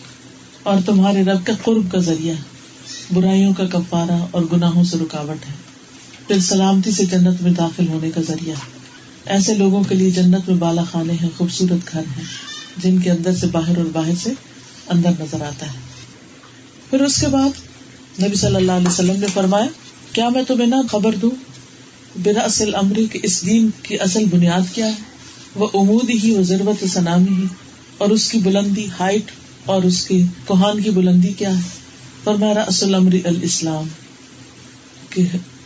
اور 0.63 0.77
تمہارے 0.85 1.23
رب 1.23 1.45
کا 1.45 1.53
قرب 1.63 1.91
کا 1.91 1.97
ذریعہ 1.97 2.35
برائیوں 3.13 3.53
کا 3.53 3.65
کپارا 3.65 4.25
اور 4.31 4.41
گناہوں 4.51 4.83
سے 4.83 4.97
رکاوٹ 4.97 5.45
ہے۔ 5.49 5.62
پھر 6.33 6.41
سلامتی 6.41 6.91
سے 6.91 7.05
جنت 7.05 7.41
میں 7.41 7.51
داخل 7.51 7.87
ہونے 7.87 8.11
کا 8.11 8.21
ذریعہ 8.27 8.55
ایسے 9.25 9.53
لوگوں 9.53 9.83
کے 9.83 9.95
لیے 9.95 10.11
جنت 10.11 10.49
میں 10.49 10.57
بالا 10.57 10.83
خانے 10.83 11.13
ہیں، 11.13 11.29
خوبصورت 11.37 11.91
گھر 11.91 12.01
ہیں، 12.17 12.23
جن 12.77 12.99
کے 12.99 13.11
اندر 13.11 13.35
سے 13.35 13.47
باہر 13.47 13.77
اور 13.77 13.85
باہر 13.85 14.11
سے 14.23 14.31
اندر 14.87 15.09
نظر 15.19 15.41
آتا 15.41 15.65
ہے۔ 15.65 15.77
پھر 16.89 17.01
اس 17.01 17.19
کے 17.19 17.27
بعد 17.27 17.49
نبی 18.23 18.35
صلی 18.35 18.55
اللہ 18.55 18.71
علیہ 18.71 18.87
وسلم 18.87 19.19
نے 19.19 19.27
فرمایا، 19.33 19.65
کیا 20.13 20.29
میں 20.29 20.43
تمہیں 20.43 20.67
نہ 20.67 20.75
خبر 20.91 21.15
دوں؟ 21.15 21.31
بنا 22.23 22.39
اصل 22.39 22.75
امری 22.75 23.05
کے 23.05 23.19
اس 23.23 23.45
دین 23.45 23.69
کی 23.83 23.99
اصل 23.99 24.25
بنیاد 24.25 24.73
کیا 24.73 24.85
ہے؟ 24.85 24.95
وہ 25.55 25.67
امود 25.73 26.09
ہی 26.09 26.31
وہ 26.31 26.43
ضرورت 26.43 26.89
سنامی 26.89 27.35
ہی۔ 27.37 27.45
اور 27.97 28.09
اس 28.09 28.31
کی 28.31 28.37
بلندی، 28.37 28.87
ہائٹ 28.99 29.31
اور 29.65 29.83
اس 29.83 30.07
کی 30.07 30.23
کوہان 30.45 30.81
کی 30.81 30.89
بلندی 30.89 31.33
کیا 31.33 31.55
ہے؟ 31.55 31.61
پر 32.23 32.35
میرا 32.35 32.61
اصل 32.61 32.95
امری 32.95 33.21
الاسلام، 33.25 33.87
کہ 35.09 35.21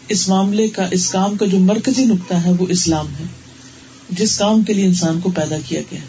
اس 0.09 0.29
معاملے 0.29 0.67
کا، 0.67 0.87
اس 0.91 1.09
کام 1.09 1.37
کا 1.37 1.45
جو 1.45 1.59
مرکزی 1.59 2.05
نقطہ 2.05 2.33
ہے، 2.33 2.51
وہ 2.51 2.65
اسلام 2.69 3.07
ہے۔ 3.19 3.25
جس 4.09 4.37
کام 4.37 4.63
کے 4.63 4.73
لیے 4.73 4.85
انسان 4.85 5.19
کو 5.19 5.31
پیدا 5.31 5.55
کیا 5.67 5.81
گیا 5.91 5.99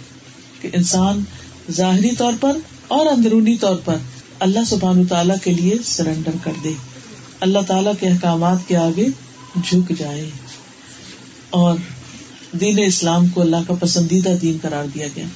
کہ 0.60 0.68
انسان 0.72 1.24
ظاہری 1.70 2.10
طور 2.18 2.32
پر 2.40 2.56
اور 2.88 3.06
اندرونی 3.06 3.56
طور 3.56 3.76
پر 3.76 3.96
اللہ 4.38 4.58
سبحان 4.66 5.06
تعالیٰ 5.06 5.36
کے 5.44 5.52
لیے 5.52 5.74
سرینڈر 5.84 6.30
کر 6.44 6.52
دے۔ 6.64 6.72
اللہ 7.40 7.58
تعالیٰ 7.66 7.92
کے 8.00 8.08
احکامات 8.08 8.68
کے 8.68 8.76
آگے 8.76 9.06
جھک 9.64 9.92
جائے۔ 9.98 10.30
اور 11.50 11.76
دین 12.60 12.78
اسلام 12.86 13.26
کو 13.26 13.40
اللہ 13.40 13.56
کا 13.66 13.74
پسندیدہ 13.74 14.28
دین 14.42 14.56
قرار 14.62 14.84
دیا 14.94 15.06
گیا۔ 15.16 15.26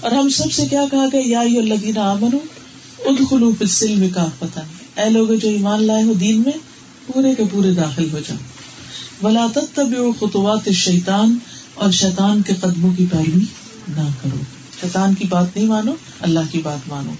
اور 0.00 0.10
ہم 0.10 0.28
سب 0.28 0.52
سے 0.52 0.66
کیا 0.66 0.84
کہا 0.90 1.06
گیا؟ 1.12 1.20
یا 1.24 1.40
اللہ 1.40 1.74
دینا 1.74 2.10
امن 2.10 2.36
اد 2.98 3.30
خلوف 3.30 3.84
کا 4.14 4.26
پتہ 4.38 4.60
اے 5.00 5.10
لوگ 5.10 5.28
جو 5.28 5.48
ایمان 5.48 5.84
لائے 5.84 6.02
ہو 6.02 6.12
دین 6.12 6.42
میں 6.42 6.71
پورے 7.06 7.34
کے 7.34 7.42
پورے 7.50 7.72
داخل 7.72 8.08
ہو 8.12 8.18
جاؤ 8.28 8.38
بلا 9.22 9.46
تب 9.54 9.94
خطوات 10.20 10.72
شیتان 10.72 11.38
اور 11.74 11.90
شیتان 11.90 12.42
کے 12.42 12.54
قدموں 12.60 12.90
کی 12.96 13.06
پیروی 13.10 13.44
نہ 13.88 14.08
کرو۔ 14.22 14.36
شیتان 14.80 15.14
کی 15.14 15.24
بات 15.24 15.56
نہیں 15.56 15.66
مانو، 15.66 15.94
اللہ 16.20 16.40
کی 16.50 16.58
بات 16.58 16.88
مانو۔ 16.88 17.12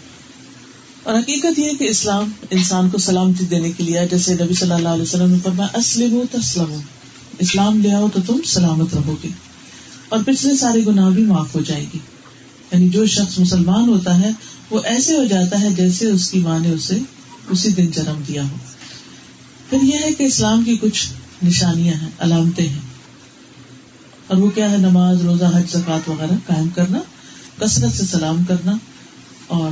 اور 1.03 1.19
حقیقت 1.19 1.59
یہ 1.59 1.71
کہ 1.79 1.85
اسلام 1.85 2.31
انسان 2.51 2.91
کو 2.91 2.99
سلامتی 2.99 3.45
دینے 3.45 3.73
کے 3.73 3.85
لیے 3.85 4.01
جیسے 4.11 4.35
نبی 4.35 4.55
صلی 4.55 4.73
اللہ 4.73 4.89
علیہ 4.89 5.03
وسلم 5.03 5.31
نے 5.31 5.39
فرمایا 5.43 5.79
اسلم 5.79 6.13
ہو 6.13 6.23
تسلم 6.31 6.81
اسلام 7.39 7.81
لے 7.81 7.93
آؤ 7.93 8.09
تو 8.15 8.21
تم 8.27 8.41
سلامت 8.47 8.95
رہو 8.95 9.17
گے۔ 9.25 9.29
اور 10.09 10.21
پچھلے 10.27 10.57
سارے 10.57 10.81
گناہ 10.87 11.11
بھی 11.11 11.23
معاف 11.23 11.55
ہو 11.55 11.61
جائے 11.61 11.85
گی 11.95 11.99
یعنی 12.73 12.89
جو 12.89 13.07
شخص 13.07 13.39
مسلمان 13.39 13.89
ہوتا 13.89 14.21
ہے، 14.21 14.31
وہ 14.71 14.81
ایسے 14.85 15.19
ہو 15.19 15.25
جاتا 15.25 15.61
ہے 15.61 15.71
جیسے 15.71 16.07
اس 16.07 16.31
کی 16.31 16.39
ماں 16.39 16.59
نے 16.59 16.71
اسے 16.71 16.99
اسی 17.51 17.69
دن 17.69 17.91
جنم 17.91 18.21
دیا 18.29 18.43
ہو۔ 18.45 18.57
پھر 19.73 19.83
یہ 19.83 19.99
ہے 20.03 20.13
کہ 20.13 20.23
اسلام 20.23 20.65
کی 20.65 20.77
کچھ 20.81 21.09
نشانیاں 21.45 21.95
ہیں، 21.95 22.09
علامتیں 22.19 22.69
ہیں۔ 22.69 22.79
اور 24.27 24.37
وہ 24.37 24.51
کیا 24.51 24.71
ہے؟ 24.71 24.77
نماز، 24.77 25.23
روزہ، 25.23 25.45
حج 25.45 25.71
زکات 25.71 26.09
وغیرہ 26.09 26.35
قائم 26.47 26.69
کرنا، 26.69 26.99
کثرت 27.59 27.97
سے 27.97 28.07
سلام 28.07 28.45
کرنا 28.49 28.77
اور 29.47 29.71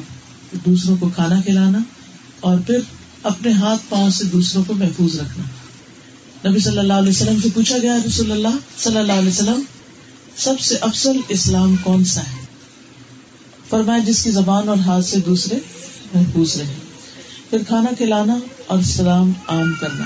دوسروں 0.66 0.96
کو 1.00 1.10
کھانا 1.14 1.40
کھلانا 1.40 1.78
اور 2.40 2.58
پھر 2.58 2.78
اپنے 3.22 3.52
ہاتھ 3.52 3.82
پاؤں 3.88 4.10
سے 4.10 4.24
دوسروں 4.24 4.64
کو 4.66 4.74
محفوظ 4.74 5.20
رکھنا۔ 5.20 5.44
نبی 6.50 6.60
صلی 6.60 6.78
اللہ 6.78 6.92
علیہ 6.92 7.10
وسلم 7.10 7.40
سے 7.42 7.48
پوچھا 7.54 7.78
گیا 7.78 7.96
رسول 8.06 8.32
اللہ، 8.32 8.56
صلی 8.78 8.96
اللہ 8.96 9.12
علیہ 9.12 9.28
وسلم، 9.28 9.62
سب 10.36 10.60
سے 10.60 10.76
افسل 10.80 11.16
اسلام 11.28 11.76
کون 11.82 12.04
سا 12.04 12.20
ہے؟ 12.20 12.44
فرمایا، 13.70 13.98
جس 13.98 14.22
کی 14.22 14.30
زبان 14.30 14.68
اور 14.68 14.76
ہاتھ 14.76 15.04
سے 15.04 15.16
دوسرے 15.26 15.58
محفوظ 16.14 16.56
رہے 16.56 16.74
پھر 17.50 17.58
کھانا 17.68 17.90
کھلانا 17.98 18.38
اور 18.66 18.78
سلام 18.82 19.32
عام 19.48 19.74
کرنا۔ 19.80 20.04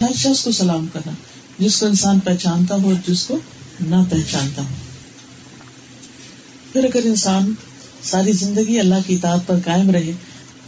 ہر 0.00 0.12
شخص 0.16 0.44
کو 0.44 0.50
سلام 0.50 0.86
کرنا۔ 0.92 1.12
جس 1.58 1.80
کو 1.80 1.86
انسان 1.86 2.20
پہچانتا 2.20 2.74
ہو 2.74 2.90
اور 2.90 3.10
جس 3.10 3.26
کو 3.26 3.38
نہ 3.80 3.96
پہچانتا 4.10 4.62
ہو۔ 4.62 4.68
پھر 6.72 6.84
اگر 6.84 7.00
انسان 7.04 7.54
ساری 8.02 8.32
زندگی 8.32 8.80
اللہ 8.80 8.94
کی 9.06 9.14
اطاعت 9.14 9.46
پر 9.46 9.56
قائم 9.64 9.90
رہے 9.90 10.12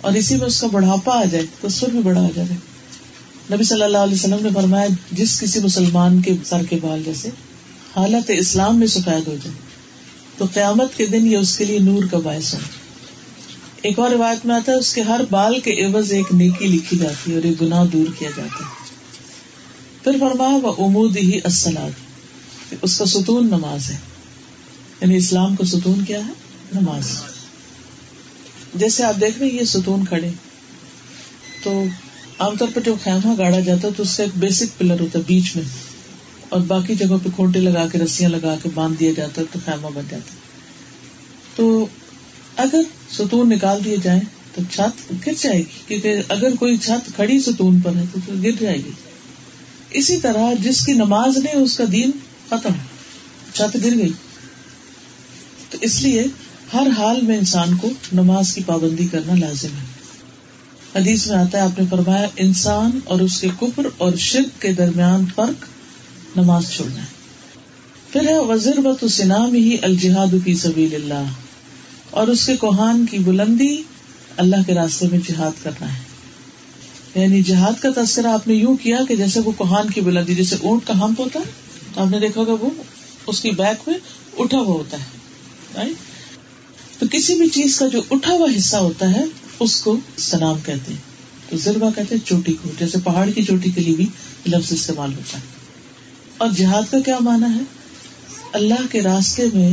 اور 0.01 0.13
اسی 0.13 0.37
میں 0.37 0.47
اس 0.47 0.61
کا 0.61 0.67
بڑھاپا 0.67 1.21
آ 1.21 1.25
جائے 1.25 1.47
تو 1.61 1.69
سر 1.69 1.87
بھی 1.91 1.99
بڑا 1.99 2.25
آ 2.25 2.29
جائے۔ 2.35 2.57
نبی 3.55 3.65
صلی 3.65 3.83
اللہ 3.83 3.99
علیہ 3.99 4.15
وسلم 4.15 4.39
نے 4.41 4.49
فرمایا، 4.55 4.87
جس 5.13 5.41
کسی 5.41 5.61
مسلمان 5.61 6.23
کے 6.23 6.35
سر 6.45 6.63
کے 6.71 6.79
بال 6.83 7.03
جیسے 7.05 7.29
حالت 7.97 8.31
اسلام 8.39 8.79
میں 8.79 8.87
سفید 8.87 9.27
ہو 9.27 9.37
جائے، 9.45 9.57
تو 10.39 10.45
قیامت 10.55 10.97
کے 10.97 11.07
دن 11.07 11.27
یہ 11.27 11.37
اس 11.37 11.57
کے 11.57 11.65
لیے 11.65 11.79
نور 11.79 12.03
کا 12.11 12.19
باعث 12.19 12.55
ہو۔ 12.55 12.59
ایک 13.85 13.99
اور 13.99 14.11
روایت 14.11 14.47
میں 14.47 14.55
آتا 14.55 14.73
ہے، 14.73 14.77
اس 14.77 14.95
کے 14.95 15.01
ہر 15.01 15.21
بال 15.31 15.61
کے 15.61 15.85
عوض 15.85 16.13
ایک 16.13 16.35
نیکی 16.35 16.67
لکھی 16.67 16.99
جاتی 16.99 17.31
ہے 17.31 17.37
اور 17.37 17.43
ایک 17.43 17.63
گناہ 17.63 17.85
دور 17.85 18.07
کیا 18.19 18.31
جاتا 18.37 18.65
ہے۔ 18.65 18.85
پھر 20.05 20.13
فرمایا 20.21 20.59
وہ 20.63 20.73
امود 20.79 21.17
ہی 21.17 21.41
اسلاد 21.45 21.91
اس 22.83 22.99
کا 22.99 23.05
ستون 23.05 23.47
نماز 23.47 23.91
ہے۔ 23.91 23.97
یعنی 25.01 25.17
اسلام 25.17 25.57
کا 25.57 25.65
ستون 25.65 26.05
کیا 26.05 26.19
ہے؟ 26.19 26.33
نماز۔ 26.81 27.23
جیسے 28.75 29.05
آپ 29.05 29.21
دیکھ 29.21 29.39
رہے 29.39 29.47
یہ 29.47 29.65
ستون 29.65 30.05
کھڑے۔ 30.05 30.31
تو 31.63 31.85
عام 32.39 32.57
طور 32.57 32.69
پر 32.75 32.81
جو 32.81 32.95
خیمہ 33.05 33.35
گاڑا 33.39 33.61
جاتا 33.61 33.89
ہے، 33.89 33.93
تو 33.97 34.03
اس 34.03 34.17
کا 34.17 34.23
ایک 34.23 34.39
بیسک 34.39 34.79
پلر 34.79 35.01
ہوتا 35.01 35.19
ہے 35.19 35.25
بیچ 35.27 35.57
میں۔ 35.57 35.65
اور 36.49 36.61
باقی 36.61 36.95
جگہوں 36.95 37.19
پہ 37.25 37.29
کھونٹے 37.35 37.61
لگا 37.61 37.87
کے، 37.93 37.99
رسیاں 37.99 38.31
لگا 38.31 38.55
کے 38.63 38.69
باندھ 38.75 39.01
دیا 39.01 39.13
جاتا 39.17 39.41
ہے 39.41 39.47
تو 39.53 39.59
خیمہ 39.65 39.87
بن 39.95 40.03
جاتا 40.11 40.33
ہے۔ 40.33 40.39
تو 41.57 41.87
اگر 42.57 42.81
ستون 43.13 43.49
نکال 43.49 43.85
دیے 43.85 43.97
جائیں 44.03 44.21
تو 44.55 44.63
چھت 44.71 45.13
گر 45.27 45.33
جائے 45.39 45.59
گی، 45.59 45.79
کیونکہ 45.87 46.17
اگر 46.29 46.49
کوئی 46.59 46.77
چھت 46.77 47.17
کھڑی 47.17 47.41
ستون 47.41 47.81
پر 47.81 47.97
ہے 47.97 48.05
تو 48.13 48.33
گر 48.45 48.51
جائے 48.61 48.77
گی۔ 48.77 48.91
اسی 49.91 50.17
طرح 50.17 50.53
جس 50.63 50.87
کی 50.87 50.93
نماز 50.93 51.37
نے 51.37 51.53
اس 51.53 51.77
کا 51.77 51.85
دین 51.93 52.11
ختم، 52.49 52.73
چھت 53.55 53.77
گر 53.85 53.97
گئی۔ 53.97 54.13
تو 55.71 55.79
اس 55.81 56.03
لیے 56.03 56.25
ہر 56.75 56.87
حال 56.99 57.21
میں 57.21 57.39
انسان 57.39 57.77
کو 57.77 57.91
نماز 58.13 58.55
کی 58.55 58.61
پابندی 58.67 59.09
کرنا 59.09 59.35
لازم 59.35 59.69
ہے۔ 59.69 59.95
حدیث 60.99 61.27
میں 61.27 61.37
آتا 61.37 61.59
ہے، 61.59 61.63
آپ 61.63 61.81
نے 61.81 61.87
فرمایا، 61.91 62.27
انسان 62.37 62.99
اور 63.05 63.21
اس 63.21 63.41
کے 63.41 63.49
کفر 63.61 63.83
اور 63.99 64.13
شرک 64.19 64.63
کے 64.63 64.73
درمیان 64.73 65.25
فرق 65.35 65.65
نماز 66.37 66.71
چھوڑنا 66.71 67.03
ہے۔ 67.03 67.15
پھر 68.13 68.29
ہے 68.29 68.39
وزیر 68.39 68.81
بت 68.81 69.05
سنام 69.11 69.55
ہی 69.55 69.77
الجہاد 69.83 70.35
کی 70.45 70.55
سبیل 70.55 70.95
اللہ 70.95 71.25
اور 72.15 72.29
اس 72.29 72.47
کے 72.47 72.57
کوہان 72.57 73.07
کی 73.07 73.19
بلندی 73.19 73.83
اللہ 74.37 74.57
کے 74.67 74.75
راستے 74.75 75.09
میں 75.13 75.19
جہاد 75.29 75.65
کرنا 75.65 75.97
ہے۔ 75.97 76.03
یعنی 77.15 77.43
جہاد 77.43 77.83
کا 77.83 78.03
تذکرہ 78.03 78.27
آپ 78.27 78.49
نے 78.49 78.55
یوں 78.55 78.77
کیا 78.77 78.99
کہ 79.09 79.17
جیسے 79.17 79.41
وہ 79.41 79.53
کوہان 79.53 79.91
کی 79.91 80.01
بلندی، 80.01 80.35
جیسے 80.35 80.57
اونٹ 80.63 80.87
کا 80.87 81.01
ہمپ 81.01 81.21
ہوتا 81.21 81.41
ہے، 81.41 81.51
تو 81.95 82.01
آپ 82.01 82.07
نے 82.07 82.19
دیکھا 82.19 82.41
ہوگا 82.41 82.53
وہ 82.61 82.71
اس 83.27 83.41
کی 83.41 83.51
بیک 83.51 83.89
میں 83.89 83.99
اٹھا 84.39 84.59
ہوا 84.59 84.75
ہوتا 84.75 84.97
ہے 84.97 85.89
تو 86.99 87.07
کسی 87.11 87.35
بھی 87.35 87.49
چیز 87.49 87.79
کا 87.79 87.89
جو 87.89 88.03
اٹھا 88.11 88.33
ہوا 88.33 88.49
حصہ 88.57 88.77
ہوتا 88.77 89.11
ہے، 89.11 89.25
اس 89.61 89.81
کو 89.83 89.97
سلام 90.17 90.57
کہتے 90.65 90.93
ہیں۔ 90.93 91.01
تو 91.51 91.57
ذربا 91.57 91.89
کہتے 91.97 92.15
ہیں 92.15 92.27
چوٹی 92.27 92.53
کو، 92.63 92.69
جیسے 92.79 92.99
پہاڑ 93.05 93.31
کی 93.31 93.43
چوٹی 93.43 93.71
کے 93.71 93.81
لیے 93.81 93.97
بھی 93.97 94.07
لفظ 94.47 94.73
استعمال 94.73 95.15
ہوتا 95.15 95.39
ہے۔ 95.39 95.43
اور 96.39 96.49
جہاد 96.57 96.83
کا 96.91 97.01
کیا 97.01 97.17
مانا 97.21 97.55
ہے؟ 97.55 97.61
اللہ 98.53 98.87
کے 98.91 99.03
راستے 99.03 99.43
میں 99.55 99.71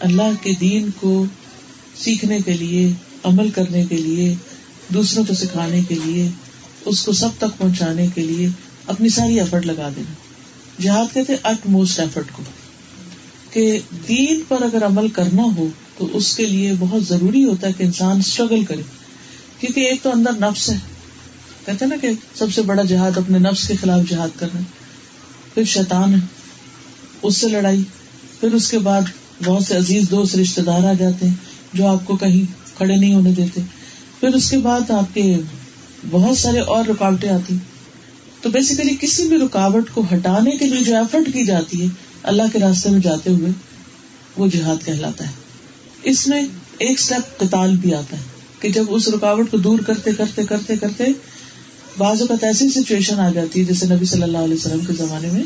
اللہ 0.00 0.42
کے 0.42 0.52
دین 0.60 0.88
کو 1.00 1.24
سیکھنے 2.00 2.38
کے 2.44 2.52
لیے، 2.52 2.92
عمل 3.24 3.50
کرنے 3.50 3.84
کے 3.84 3.96
لیے، 3.96 4.34
دوسروں 4.88 5.24
کو 5.28 5.34
سکھانے 5.34 5.82
کے 5.88 5.94
لیے، 6.04 6.28
اس 6.84 7.04
کو 7.04 7.12
سب 7.12 7.28
تک 7.38 7.58
پہنچانے 7.58 8.06
کے 8.14 8.20
لیے 8.20 8.48
اپنی 8.86 9.08
ساری 9.08 9.40
ایفرٹ 9.40 9.66
لگا 9.66 9.88
دینا۔ 9.96 10.12
جہاد 10.82 11.14
کہتے 11.14 11.36
اٹ 11.42 11.66
موسٹ 11.66 12.00
ایفرٹ 12.00 12.24
کو۔ 12.32 12.42
کہ 13.50 13.80
دین 14.08 14.42
پر 14.48 14.62
اگر 14.62 14.86
عمل 14.86 15.08
کرنا 15.08 15.42
ہو 15.56 15.68
تو 15.98 16.08
اس 16.12 16.36
کے 16.36 16.46
لیے 16.46 16.72
بہت 16.78 17.04
ضروری 17.04 17.44
ہوتا 17.44 17.66
ہے 17.66 17.72
کہ 17.72 17.82
انسان 17.82 18.18
اسٹرگل 18.18 18.64
کرے۔ 18.64 18.82
کیونکہ 19.60 19.80
ایک 19.80 20.02
تو 20.02 20.10
اندر 20.10 20.30
نفس 20.32 20.70
ہے۔ 20.70 20.76
کہتے 21.66 21.86
نا 21.86 21.96
کہ 22.00 22.08
سب 22.34 22.46
سے 22.54 22.62
بڑا 22.62 22.82
جہاد 22.82 23.18
اپنے 23.18 23.38
نفس 23.38 23.68
کے 23.68 23.74
خلاف 23.76 24.10
جہاد 24.10 24.28
کرنا۔ 24.38 24.60
پھر 25.54 25.64
شیطان 25.64 26.14
ہے، 26.14 26.18
اس 27.22 27.36
سے 27.36 27.48
لڑائی۔ 27.48 27.82
پھر 28.40 28.52
اس 28.52 28.70
کے 28.70 28.78
بعد 28.78 29.00
بہت 29.44 29.62
سے 29.64 29.76
عزیز 29.76 30.10
دوست 30.10 30.36
رشتے 30.36 30.62
دار 30.62 30.84
آ 30.84 30.92
جاتے 30.92 31.28
ہیں۔ 31.28 31.55
جو 31.76 31.86
آپ 31.86 32.04
کو 32.04 32.16
کہیں 32.16 32.42
کھڑے 32.76 32.96
نہیں 32.96 33.14
ہونے 33.14 33.32
دیتے۔ 33.32 33.60
پھر 34.20 34.28
اس 34.28 34.50
کے 34.50 34.58
بعد 34.58 34.90
آپ 34.90 35.14
کے 35.14 35.36
بہت 36.10 36.38
سارے 36.38 36.60
اور 36.60 36.84
رکاوٹیں 36.84 37.28
آتی۔ 37.28 37.56
تو 38.42 38.50
بیسیکلی 38.50 38.96
کسی 39.00 39.28
بھی 39.28 39.36
رکاوٹ 39.38 39.90
کو 39.90 40.02
ہٹانے 40.12 40.50
کے 40.50 40.64
لیے 40.64 40.84
جو 40.84 40.96
ایفرٹ 40.96 41.32
کی 41.32 41.44
جاتی 41.44 41.80
ہے، 41.82 41.86
اللہ 42.22 42.42
کے 42.52 42.58
راستے 42.58 42.90
میں 42.90 43.00
جاتے 43.00 43.30
ہوئے 43.30 43.50
وہ 44.36 44.46
جہاد 44.46 44.86
کہلاتا 44.86 45.26
ہے۔ 45.26 45.32
اس 46.02 46.26
میں 46.26 46.42
ایک 46.78 47.00
اسٹیپ 47.00 47.38
قتال 47.38 47.76
بھی 47.76 47.94
آتا 47.94 48.16
ہے 48.16 48.22
کہ 48.60 48.68
جب 48.68 48.84
اس 48.88 49.08
رکاوٹ 49.08 49.50
کو 49.50 49.56
دور 49.56 49.78
کرتے 49.78 50.12
کرتے 50.12 50.42
کرتے 50.42 50.76
کرتے 50.76 51.04
بعض 51.98 52.20
اوقات 52.20 52.44
ایسی 52.44 52.68
سچویشن 52.68 53.20
آ 53.20 53.30
جاتی 53.30 53.60
ہے 53.60 53.64
جیسے 53.64 53.86
نبی 53.94 54.04
صلی 54.04 54.22
اللہ 54.22 54.38
علیہ 54.38 54.54
وسلم 54.54 54.84
کے 54.84 54.92
زمانے 54.92 55.28
میں 55.32 55.42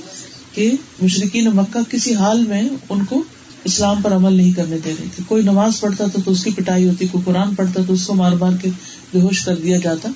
کہ 0.54 0.72
مشرقین 1.02 1.44
مکہ 1.44 1.90
کسی 1.90 2.14
حال 2.14 2.42
میں 2.42 2.68
ان 2.88 3.04
کو 3.04 3.22
اسلام 3.64 4.02
پر 4.02 4.12
عمل 4.12 4.34
نہیں 4.34 4.52
کرنے 4.52 4.78
دے 4.84 4.90
رہے 4.98 5.06
تھے 5.16 5.22
کوئی 5.28 5.42
نماز 5.42 5.80
پڑھتا 5.80 6.04
تھا 6.06 6.20
تو 6.24 6.30
اس 6.30 6.44
کی 6.44 6.50
پٹائی 6.50 6.88
ہوتی، 6.88 7.06
کوئی 7.06 7.24
قرآن 7.24 7.54
پڑھتا 7.54 7.80
تو 7.86 7.92
اس 7.92 8.06
کو 8.06 8.14
مار 8.14 8.32
مار 8.32 8.52
کے 8.62 8.68
بے 9.12 9.20
ہوش 9.20 9.44
کر 9.44 9.56
دیا 9.56 9.78
جاتا۔ 9.78 10.08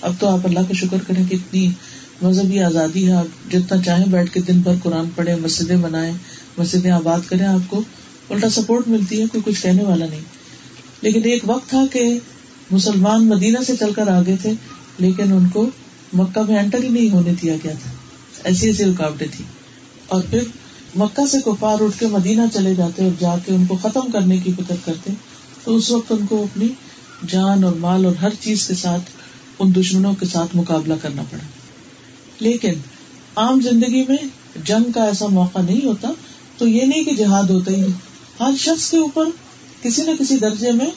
اب 0.00 0.12
تو 0.18 0.28
آپ 0.28 0.38
اللہ 0.44 0.58
کا 0.58 0.74
شکر 0.74 0.96
کریں 1.06 1.24
کہ 1.28 1.34
اتنی 1.34 1.70
مذہبی 2.22 2.60
آزادی 2.60 3.06
ہے۔ 3.06 3.12
آپ 3.12 3.52
جتنا 3.52 3.82
چاہیں 3.82 4.06
بیٹھ 4.06 4.32
کے 4.32 4.40
دن 4.40 4.60
بھر 4.60 4.72
قرآن 4.82 5.04
پڑھے 5.14 5.34
مسجدیں 5.34 5.76
بنائے 5.76 6.12
مسجدیں 6.58 6.90
آباد 6.90 7.20
کریں، 7.28 7.46
آپ 7.46 7.70
کو 7.70 7.82
الٹا 8.30 8.50
سپورٹ 8.50 8.88
ملتی 8.88 9.20
ہے، 9.20 9.26
کوئی 9.32 9.52
کچھ 9.52 9.62
کہنے 9.62 9.84
والا 9.84 10.06
نہیں۔ 10.10 10.20
لیکن 11.02 11.20
ایک 11.24 11.42
وقت 11.44 11.68
تھا 11.68 11.84
کہ 11.92 12.18
مسلمان 12.70 13.26
مدینہ 13.26 13.58
سے 13.66 13.72
چل 13.80 13.92
کر 13.92 14.08
آگے 14.08 14.36
تھے، 14.42 14.52
لیکن 14.98 15.32
ان 15.32 15.48
کو 15.48 15.70
مکہ 16.12 16.40
میں 16.48 16.58
انٹر 16.58 16.82
ہی 16.82 16.88
نہیں 16.88 17.10
ہونے 17.10 17.32
دیا 17.42 17.54
گیا 17.64 17.72
تھا۔ 17.82 17.90
ایسی 18.44 18.66
ایسی 18.66 18.84
رکاوٹیں 18.84 19.26
تھی 19.36 19.44
اور 20.06 20.22
پھر 20.30 20.42
مکہ 20.96 21.26
سے 21.26 21.38
کفار 21.44 21.82
اٹھ 21.82 21.98
کے 21.98 22.06
مدینہ 22.06 22.42
چلے 22.54 22.74
جاتے 22.74 23.04
اور 23.04 23.10
جا 23.20 23.34
کے 23.46 23.52
ان 23.52 23.66
کو 23.66 23.76
ختم 23.82 24.10
کرنے 24.12 24.38
کی 24.38 24.52
فکر 24.52 24.74
کرتے 24.84 25.12
تو 25.64 25.76
اس 25.76 25.90
وقت 25.90 26.12
ان 26.12 26.26
کو 26.26 26.42
اپنی 26.42 26.68
جان 27.28 27.64
اور 27.64 27.72
مال 27.72 28.04
اور 28.04 28.14
ہر 28.16 28.28
چیز 28.40 28.66
کے 28.66 28.74
ساتھ، 28.74 29.02
ان 29.58 29.74
دشمنوں 29.74 30.14
کے 30.14 30.26
ساتھ 30.26 30.56
مقابلہ 30.56 30.94
کرنا 31.02 31.22
پڑا۔ 31.30 31.42
لیکن 32.40 32.72
عام 33.36 33.60
زندگی 33.60 34.04
میں 34.08 34.16
جنگ 34.64 34.92
کا 34.92 35.04
ایسا 35.04 35.26
موقع 35.26 35.58
نہیں 35.58 35.86
ہوتا، 35.86 36.08
تو 36.58 36.68
یہ 36.68 36.82
نہیں 36.82 37.04
کہ 37.04 37.14
جہاد 37.16 37.50
ہوتا 37.50 37.72
ہی 37.72 37.82
ہر 38.40 38.50
شخص 38.58 38.90
کے 38.90 38.96
اوپر 38.96 39.24
کسی 39.82 40.02
نہ 40.02 40.10
کسی 40.18 40.36
درجے 40.36 40.72
میں 40.72 40.90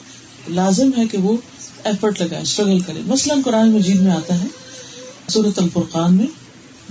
لازم 0.48 0.90
ہے 0.96 1.06
کہ 1.06 1.18
وہ 1.18 1.36
ایفرٹ 1.84 2.20
لگائے 2.20 2.42
اسٹرگل 2.42 2.80
کرے۔ 2.80 3.00
مثلاً 3.06 3.42
قرآن 3.42 3.70
مجید 3.70 4.00
میں 4.00 4.12
آتا 4.12 4.40
ہے 4.40 4.46
سورت 5.28 5.58
الفرقان 5.58 6.14
میں 6.14 6.26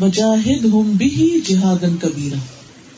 بجاہد 0.02 0.66
ہوں 0.66 0.84
بھی 0.84 1.40
جہاد 1.48 1.84
کبیرہ 2.02 2.55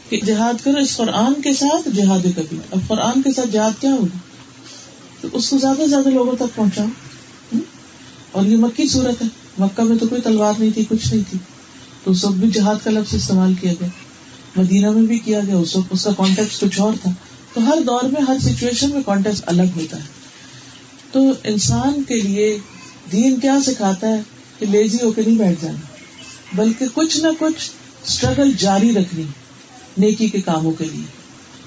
کہ 0.09 0.19
جہاد 0.25 0.53
کرو، 0.63 0.77
اس 0.77 0.97
قرآن 0.97 1.41
کے 1.41 1.53
ساتھ 1.53 1.89
جہاد 1.95 2.19
کبیر 2.23 2.59
اب 2.71 2.79
قرآن 2.87 3.21
کے 3.21 3.31
ساتھ 3.31 3.49
جہاد 3.51 3.81
کیا 3.81 3.91
ہوگا؟ 3.91 4.17
تو 5.21 5.27
اس 5.33 5.49
کو 5.49 5.57
زیادہ 5.57 5.77
سے 5.77 5.87
زیادہ 5.87 6.09
لوگوں 6.09 6.35
تک 6.35 6.55
پہنچاؤ۔ 6.55 6.85
اور 8.31 8.45
یہ 8.45 8.57
مکی 8.57 8.87
صورت 8.87 9.21
ہے۔ 9.21 9.27
مکہ 9.59 9.83
میں 9.83 9.97
تو 9.97 10.07
کوئی 10.07 10.21
تلوار 10.21 10.53
نہیں 10.59 10.71
تھی، 10.71 10.85
کچھ 10.89 11.13
نہیں 11.13 11.23
تھی۔ 11.29 11.39
تو 12.03 12.11
اس 12.11 12.25
وقت 12.25 12.33
بھی 12.33 12.51
جہاد 12.51 12.75
کا 12.83 12.91
لفظ 12.91 13.15
استعمال 13.15 13.53
کیا 13.53 13.73
گیا۔ 13.73 13.87
مدینہ 14.55 14.89
میں 14.91 15.01
بھی 15.01 15.19
کیا 15.19 15.39
گیا۔ 15.47 15.55
اس 15.55 15.75
وقت 15.75 15.87
اس 15.89 16.03
کا 16.03 16.11
کانٹیکٹ 16.17 16.61
کچھ 16.61 16.79
اور 16.79 16.93
تھا۔ 17.01 17.11
تو 17.53 17.67
ہر 17.67 17.77
دور 17.87 18.03
میں، 18.03 18.21
ہر 18.21 18.37
سچویشن 18.43 18.89
میں 18.89 19.01
کانٹیکٹ 19.05 19.41
الگ 19.45 19.63
ہوتا 19.75 19.97
ہے۔ 19.97 20.03
تو 21.11 21.31
انسان 21.43 22.03
کے 22.03 22.15
لیے 22.15 22.59
دین 23.11 23.39
کیا 23.39 23.57
سکھاتا 23.65 24.07
ہے 24.07 24.21
کہ 24.59 24.65
لیزی 24.65 24.97
ہو 25.03 25.11
کے 25.11 25.21
نہیں 25.27 25.37
بیٹھ 25.37 25.61
جانا، 25.61 25.77
بلکہ 26.53 26.85
کچھ 26.93 27.17
نہ 27.17 27.27
کچھ 27.39 27.71
اسٹرگل 28.07 28.51
جاری 28.57 28.93
رکھنی۔ 28.95 29.23
نیکی 29.97 30.27
کے 30.27 30.41
کاموں 30.41 30.71
کے 30.71 30.85
لیے۔ 30.85 31.03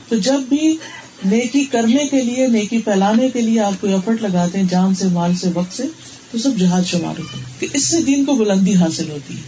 تو 0.08 0.16
جب 0.16 0.40
بھی 0.48 0.76
نیکی 1.24 1.64
کرنے 1.64 2.08
کے 2.10 2.22
لیے، 2.22 2.46
نیکی 2.46 2.78
پھیلانے 2.78 3.28
کے 3.28 3.40
لیے 3.40 3.60
آپ 3.60 3.72
کو 3.80 3.86
ایفرٹ 3.86 4.22
لگاتے 4.22 4.58
ہیں، 4.58 4.66
جان 4.70 4.94
سے، 4.94 5.08
مال 5.08 5.34
سے، 5.34 5.50
وقت 5.54 5.76
سے، 5.76 5.82
تو 6.30 6.38
سب 6.38 6.50
جہاد 6.58 6.82
شمار 6.82 7.20
ہوتے 7.20 7.38
ہیں۔ 7.38 7.60
کہ 7.60 7.66
اس 7.72 7.86
سے 7.86 8.02
دین 8.02 8.24
کو 8.24 8.34
بلندی 8.34 8.74
حاصل 8.74 9.10
ہوتی 9.10 9.36
ہے۔ 9.36 9.42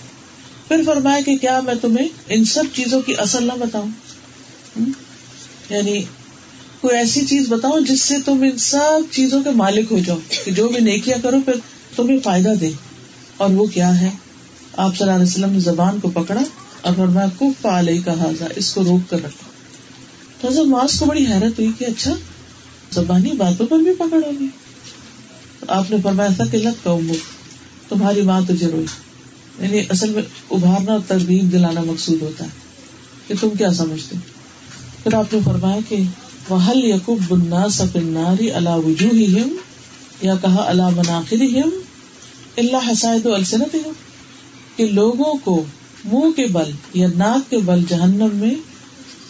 پھر 0.69 0.83
فرمایا 0.87 1.21
کہ 1.21 1.37
کیا 1.37 1.61
میں 1.61 1.75
تمہیں 1.75 2.09
ان 2.29 2.45
سب 2.45 2.63
چیزوں 2.75 3.01
کی 3.01 3.15
اصل 3.19 3.45
نہ 3.45 3.53
بتاؤں؟ 3.59 3.89
یعنی 5.71 6.03
کوئی 6.81 6.97
ایسی 6.97 7.27
چیز 7.27 7.49
بتاؤ 7.49 7.81
جس 7.81 8.03
سے 8.03 8.15
تم 8.25 8.43
ان 8.43 8.59
سب 8.59 9.01
چیزوں 9.11 9.43
کے 9.43 9.51
مالک 9.51 9.93
ہو 9.93 9.99
جاؤ۔ 9.99 10.19
کہ 10.45 10.51
جو 10.51 10.69
بھی 10.69 10.81
نیکیاں 10.81 11.19
کرو، 11.23 11.37
پھر 11.45 11.55
تمہیں 11.97 12.19
فائدہ 12.25 12.53
دے۔ 12.61 12.71
اور 13.37 13.51
وہ 13.51 13.67
کیا 13.67 14.01
ہے؟ 14.01 14.11
آپ 14.77 14.97
صلی 14.97 15.03
اللہ 15.03 15.15
علیہ 15.15 15.31
وسلم 15.31 15.53
نے 15.53 15.61
زبان 15.61 16.01
کو 16.01 16.11
پکڑا۔ 16.11 16.41
اور 16.83 16.93
فرمایا 16.97 17.29
کف 17.39 17.67
علیہ 17.67 18.01
کا 18.05 18.21
حاضہ 18.21 18.45
اس 18.57 18.75
کو 18.75 18.85
روک 18.85 19.11
کر 19.11 19.17
رکھا 19.17 19.51
تو 20.41 20.49
حضرت 20.49 20.67
معاذ 20.67 20.99
کو 20.99 21.07
بڑی 21.07 21.27
حیرت 21.27 21.59
ہوئی 21.59 21.71
کہ 21.79 21.85
اچھا 21.85 22.15
زبانی 22.93 23.33
باتوں 23.33 23.67
پر 23.67 23.79
بھی 23.79 23.95
پکڑ 23.99 24.25
ہوگی۔ 24.25 24.47
آپ 25.69 25.91
نے 25.91 25.97
فرمایا 26.03 26.31
تھا 26.37 26.45
قلت 26.53 26.85
کا 26.85 26.91
عمر 26.91 27.15
تمہاری 27.89 28.23
ماں 28.23 28.41
تجھے 28.49 28.67
روئی 28.67 28.87
یعنی 29.59 29.81
اصل 29.91 30.11
میں 30.11 30.23
ابھارنا 30.51 30.93
اور 30.93 31.01
ترغیب 31.09 31.53
دلانا 31.53 31.81
مقصود 31.81 32.23
ہوتا 32.23 32.45
ہے 32.45 32.51
کہ 33.27 33.35
تم 33.41 33.49
کیا 33.59 33.73
سمجھتے 33.73 34.17
پھر 35.03 35.15
آپ 35.15 35.35
نے 35.35 35.39
فرمایا 35.45 35.79
کہ 35.89 35.97
وحل 36.51 36.85
یقب 36.85 37.17
بننا 37.29 37.69
سفناری 37.69 38.51
اللہ 38.51 38.77
وجوہ 38.85 39.41
یا 40.23 40.35
کہا 40.43 40.65
اللہ 40.69 40.89
مناخر 40.89 41.43
اللہ 42.57 42.91
حسائد 42.93 43.27
السنت 43.27 43.77
کہ 44.77 44.87
لوگوں 44.87 45.35
کو 45.45 45.65
منہ 46.05 46.31
کے 46.31 46.47
بل 46.47 46.71
یا 46.95 47.09
ناک 47.17 47.51
کے 47.51 47.59
بل 47.59 47.85
جہنم 47.89 48.29
میں، 48.33 48.55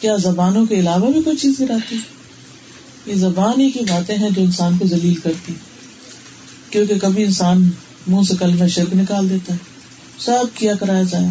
کیا 0.00 0.16
زبانوں 0.16 0.66
کے 0.66 0.74
علاوہ 0.74 1.12
بھی 1.12 1.22
کوئی 1.22 1.36
چیز 1.36 1.52
گراتی 1.60 1.96
یہ 3.06 3.14
زبان 3.14 3.60
ہی 3.60 3.70
کی 3.70 3.80
باتیں 3.80 4.16
ہیں 4.16 4.30
جو 4.30 4.42
انسان 4.42 4.78
کو 4.78 4.86
ذلیل 4.86 5.14
کرتی۔ 5.14 5.52
کیونکہ 6.70 6.98
کبھی 6.98 7.24
انسان 7.24 7.70
منہ 8.06 8.22
سے 8.28 8.34
کل 8.38 8.52
میں 8.52 8.68
شرک 8.68 8.94
نکال 8.94 9.30
دیتا۔ 9.30 9.54
ہے 9.54 9.58
سب 10.18 10.44
کیا 10.54 10.74
کرایا 10.74 11.02
جائے۔ 11.02 11.28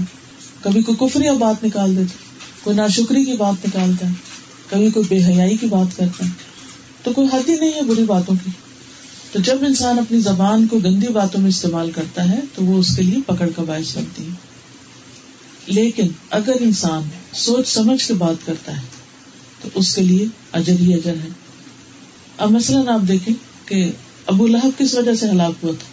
کبھی 0.62 0.82
کوئی 0.82 1.10
کفری 1.10 1.38
بات 1.40 1.64
نکال 1.64 1.96
دیتا۔ 1.98 2.16
کوئی 2.64 2.76
ناشکری 2.76 3.24
کی 3.24 3.34
بات 3.34 3.66
نکالتا 3.68 4.08
ہے 4.10 4.14
کبھی 4.70 4.90
کوئی 4.90 5.06
بے 5.10 5.26
حیائی 5.26 5.58
کی 5.58 5.68
بات 5.68 5.98
کرتا۔ 5.98 6.26
ہے 6.26 6.30
تو 7.04 7.14
کوئی 7.14 7.28
حد 7.34 7.50
ہی 7.50 7.56
نہیں 7.56 7.74
ہے 7.74 7.82
بری 7.82 8.04
باتوں 8.04 8.36
کی۔ 8.46 8.52
تو 9.32 9.40
جب 9.40 9.58
انسان 9.62 10.00
اپنی 10.00 10.20
زبان 10.20 10.68
کو 10.68 10.80
گندی 10.80 11.08
باتوں 11.08 11.42
میں 11.42 11.50
استعمال 11.50 11.92
کرتا 11.92 12.30
ہے، 12.30 12.40
تو 12.56 12.66
وہ 12.66 12.78
اس 12.78 12.96
کے 12.96 13.04
لیے 13.04 13.18
پکڑ 13.28 13.50
کا 13.56 13.64
باعث 13.64 13.98
بنتی 13.98 14.26
ہے۔ 14.26 14.51
لیکن 15.68 16.08
اگر 16.30 16.54
انسان 16.60 17.04
سوچ 17.34 17.68
سمجھ 17.68 18.08
کے 18.08 18.14
بات 18.14 18.46
کرتا 18.46 18.78
ہے، 18.78 18.82
تو 19.62 19.70
اس 19.76 19.96
کے 19.96 20.02
لیے 20.02 20.26
اجر 20.52 20.74
ہی 20.80 20.94
اجر 20.94 21.14
ہے۔ 21.24 21.30
اب 22.38 22.52
مثلاً 22.52 22.88
آپ 22.88 23.08
دیکھیں 23.08 23.34
کہ 23.66 23.92
ابو 24.26 24.48
لہب 24.48 24.80
کس 24.80 24.94
وجہ 24.94 25.14
سے 25.14 25.30
ہلاک 25.30 25.54
ہوا 25.64 25.72
تھا؟ 25.80 25.88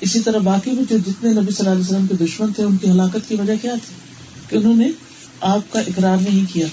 اسی 0.00 0.20
طرح 0.20 0.38
باقی 0.38 0.70
بھی 0.70 0.84
جو 0.90 0.98
جتنے 0.98 1.30
نبی 1.30 1.52
صلی 1.52 1.66
اللہ 1.66 1.70
علیہ 1.70 1.84
وسلم 1.84 2.06
کے 2.06 2.24
دشمن 2.24 2.52
تھے، 2.52 2.64
ان 2.64 2.76
کی 2.76 2.90
ہلاکت 2.90 3.28
کی 3.28 3.34
وجہ 3.34 3.52
کیا 3.62 3.74
تھی؟ 3.74 3.94
کہ 4.48 4.56
انہوں 4.56 4.76
نے 4.76 4.90
آپ 5.40 5.72
کا 5.72 5.80
اقرار 5.80 6.16
نہیں 6.16 6.54
کیا 6.54 6.66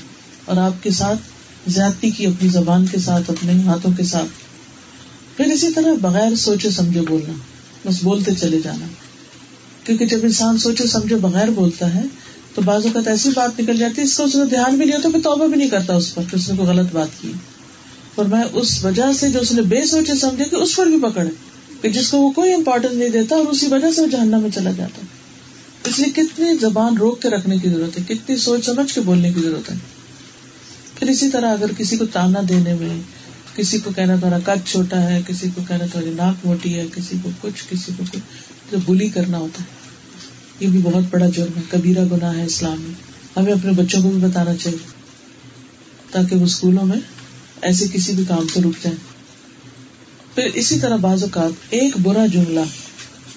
اور 0.45 0.57
آپ 0.57 0.83
کے 0.83 0.91
ساتھ 0.91 1.19
زیادتی 1.67 2.09
کی 2.09 2.25
اپنی 2.25 2.49
زبان 2.49 2.85
کے 2.85 2.99
ساتھ، 2.99 3.31
اپنے 3.31 3.61
ہاتھوں 3.61 3.93
کے 3.97 4.03
ساتھ۔ 4.03 4.27
پھر 5.37 5.45
اسی 5.45 5.71
طرح 5.71 5.93
بغیر 6.01 6.35
سوچے 6.35 6.69
سمجھے 6.69 7.01
بولنا، 7.01 7.33
بس 7.85 8.03
بولتے 8.03 8.31
چلے 8.39 8.59
جانا۔ 8.63 8.85
کیونکہ 9.87 10.05
جب 10.05 10.19
انسان 10.23 10.57
سوچے 10.57 10.87
سمجھے 10.87 11.15
بغیر 11.15 11.47
بولتا 11.47 11.93
ہے، 11.95 12.01
تو 12.53 12.61
بعض 12.61 12.85
اوقات 12.85 13.07
ایسی 13.07 13.29
بات 13.35 13.59
نکل 13.59 13.77
جاتی 13.77 13.97
ہے، 13.97 14.03
اس 14.03 14.17
کو 14.17 14.23
اس 14.23 14.35
میں 14.35 14.45
دھیان 14.45 14.75
بھی 14.75 14.85
نہیں 14.85 14.97
ہوتا 14.97 15.19
توبہ 15.23 15.47
بھی 15.47 15.55
نہیں 15.55 15.69
کرتا 15.69 15.95
اس 15.95 16.15
پر 16.15 16.23
کہ 16.31 16.35
اس 16.35 16.49
نے 16.49 16.57
کوئی 16.57 16.69
غلط 16.69 16.93
بات 16.93 17.21
کی۔ 17.21 17.31
اور 18.15 18.25
میں 18.25 18.43
اس 18.53 18.85
وجہ 18.85 19.11
سے 19.19 19.29
جو 19.29 19.39
اس 19.39 19.51
نے 19.51 19.61
بے 19.61 19.85
سوچے 19.85 20.15
سمجھے 20.15 20.45
کہ 20.45 20.55
اس 20.55 20.75
پر 20.75 20.85
بھی 20.85 20.99
پکڑے، 21.03 21.29
کہ 21.81 21.89
جس 21.89 22.09
کو 22.09 22.17
وہ 22.17 22.31
کوئی 22.31 22.53
امپورٹینس 22.53 22.93
نہیں 22.93 23.09
دیتا 23.09 23.35
اور 23.35 23.45
اسی 23.45 23.67
وجہ 23.67 23.91
سے 23.91 24.01
وہ 24.01 24.07
جہنم 24.07 24.41
میں 24.41 24.49
چلا 24.55 24.71
جاتا۔ 24.71 25.01
اس 25.89 25.99
لیے 25.99 26.23
کتنی 26.23 26.57
زبان 26.61 26.97
روک 26.97 27.21
کے 27.21 27.29
رکھنے 27.29 27.57
کی 27.57 27.69
ضرورت 27.69 27.97
ہے، 27.97 28.03
کتنی 28.07 28.35
سوچ 28.35 28.65
سمجھ 28.65 28.93
کے 28.93 29.01
بولنے 29.01 29.33
کی 29.33 29.39
ضرورت 29.39 29.71
ہے۔ 29.71 29.75
پھر 30.95 31.09
اسی 31.09 31.29
طرح 31.29 31.51
اگر 31.51 31.65
کسی 31.77 31.97
کو 31.97 32.05
تانا 32.05 32.39
دینے 32.49 32.73
میں، 32.73 33.01
کسی 33.55 33.77
کو 33.77 33.91
کہنا 33.95 34.15
تھوڑا 34.15 34.39
کچ 34.45 34.71
چھوٹا 34.71 35.01
ہے، 35.01 35.21
کسی 35.27 35.49
کو 35.55 35.61
کہنا 35.67 35.85
تھوڑی 35.85 36.11
ناک 36.15 36.45
موٹی 36.45 36.75
ہے، 36.75 36.87
کسی 36.95 37.17
کو 37.23 37.29
کچھ، 37.41 37.63
کسی 37.69 37.91
کو 37.97 38.03
کچھ 38.11 38.19
جو 38.71 38.77
بلی 38.85 39.07
کرنا 39.07 39.37
ہوتا 39.37 39.63
ہے۔ 39.63 39.76
یہ 40.59 40.67
بھی 40.67 40.79
بہت 40.83 41.03
بڑا 41.09 41.29
جرم 41.29 41.57
ہے، 41.57 41.61
کبیرہ 41.69 42.05
گناہ 42.11 42.37
ہے 42.37 42.45
اسلام 42.45 42.81
میں۔ 42.81 42.93
ہمیں 43.39 43.53
اپنے 43.53 43.71
بچوں 43.71 44.01
کو 44.01 44.09
بھی 44.09 44.19
بتانا 44.19 44.55
چاہیے 44.55 44.77
تاکہ 46.11 46.35
وہ 46.35 46.43
اسکولوں 46.43 46.85
میں 46.85 46.97
ایسے 47.61 47.85
کسی 47.93 48.11
بھی 48.11 48.23
کام 48.27 48.47
سے 48.53 48.59
رک 48.59 48.83
جائیں۔ 48.83 48.97
پھر 50.35 50.45
اسی 50.53 50.79
طرح 50.79 50.95
بعض 50.95 51.23
اوقات 51.23 51.51
ایک 51.69 51.97
برا 51.97 52.25
جملہ 52.25 52.59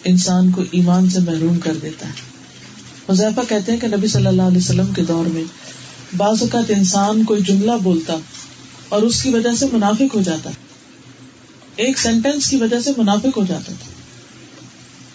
انسان 0.04 0.50
کو 0.50 0.62
ایمان 0.70 1.10
سے 1.10 1.18
محروم 1.20 1.58
کر 1.58 1.74
دیتا 1.82 2.08
ہے۔ 2.08 2.12
حذیفہ 3.10 3.40
کہتے 3.48 3.72
ہیں 3.72 3.80
کہ 3.80 3.86
نبی 3.86 4.06
صلی 4.06 4.26
اللہ 4.26 4.42
علیہ 4.42 4.58
وسلم 4.58 4.92
کے 4.92 5.02
دور 5.02 5.26
میں 5.26 5.44
بعض 6.16 6.42
اوقات 6.42 6.70
انسان 6.70 7.24
کوئی 7.24 7.42
جملہ 7.42 7.72
بولتا 7.82 8.16
اور 8.88 9.02
اس 9.02 9.22
کی 9.22 9.30
وجہ 9.30 9.54
سے 9.58 9.66
منافق 9.72 10.14
ہو 10.14 10.22
جاتا۔ 10.22 10.50
ایک 11.76 11.98
سینٹینس 11.98 12.50
کی 12.50 12.56
وجہ 12.56 12.80
سے 12.80 12.90
منافق 12.96 13.36
ہو 13.36 13.44
جاتا 13.48 13.72
تھا۔ 13.78 13.99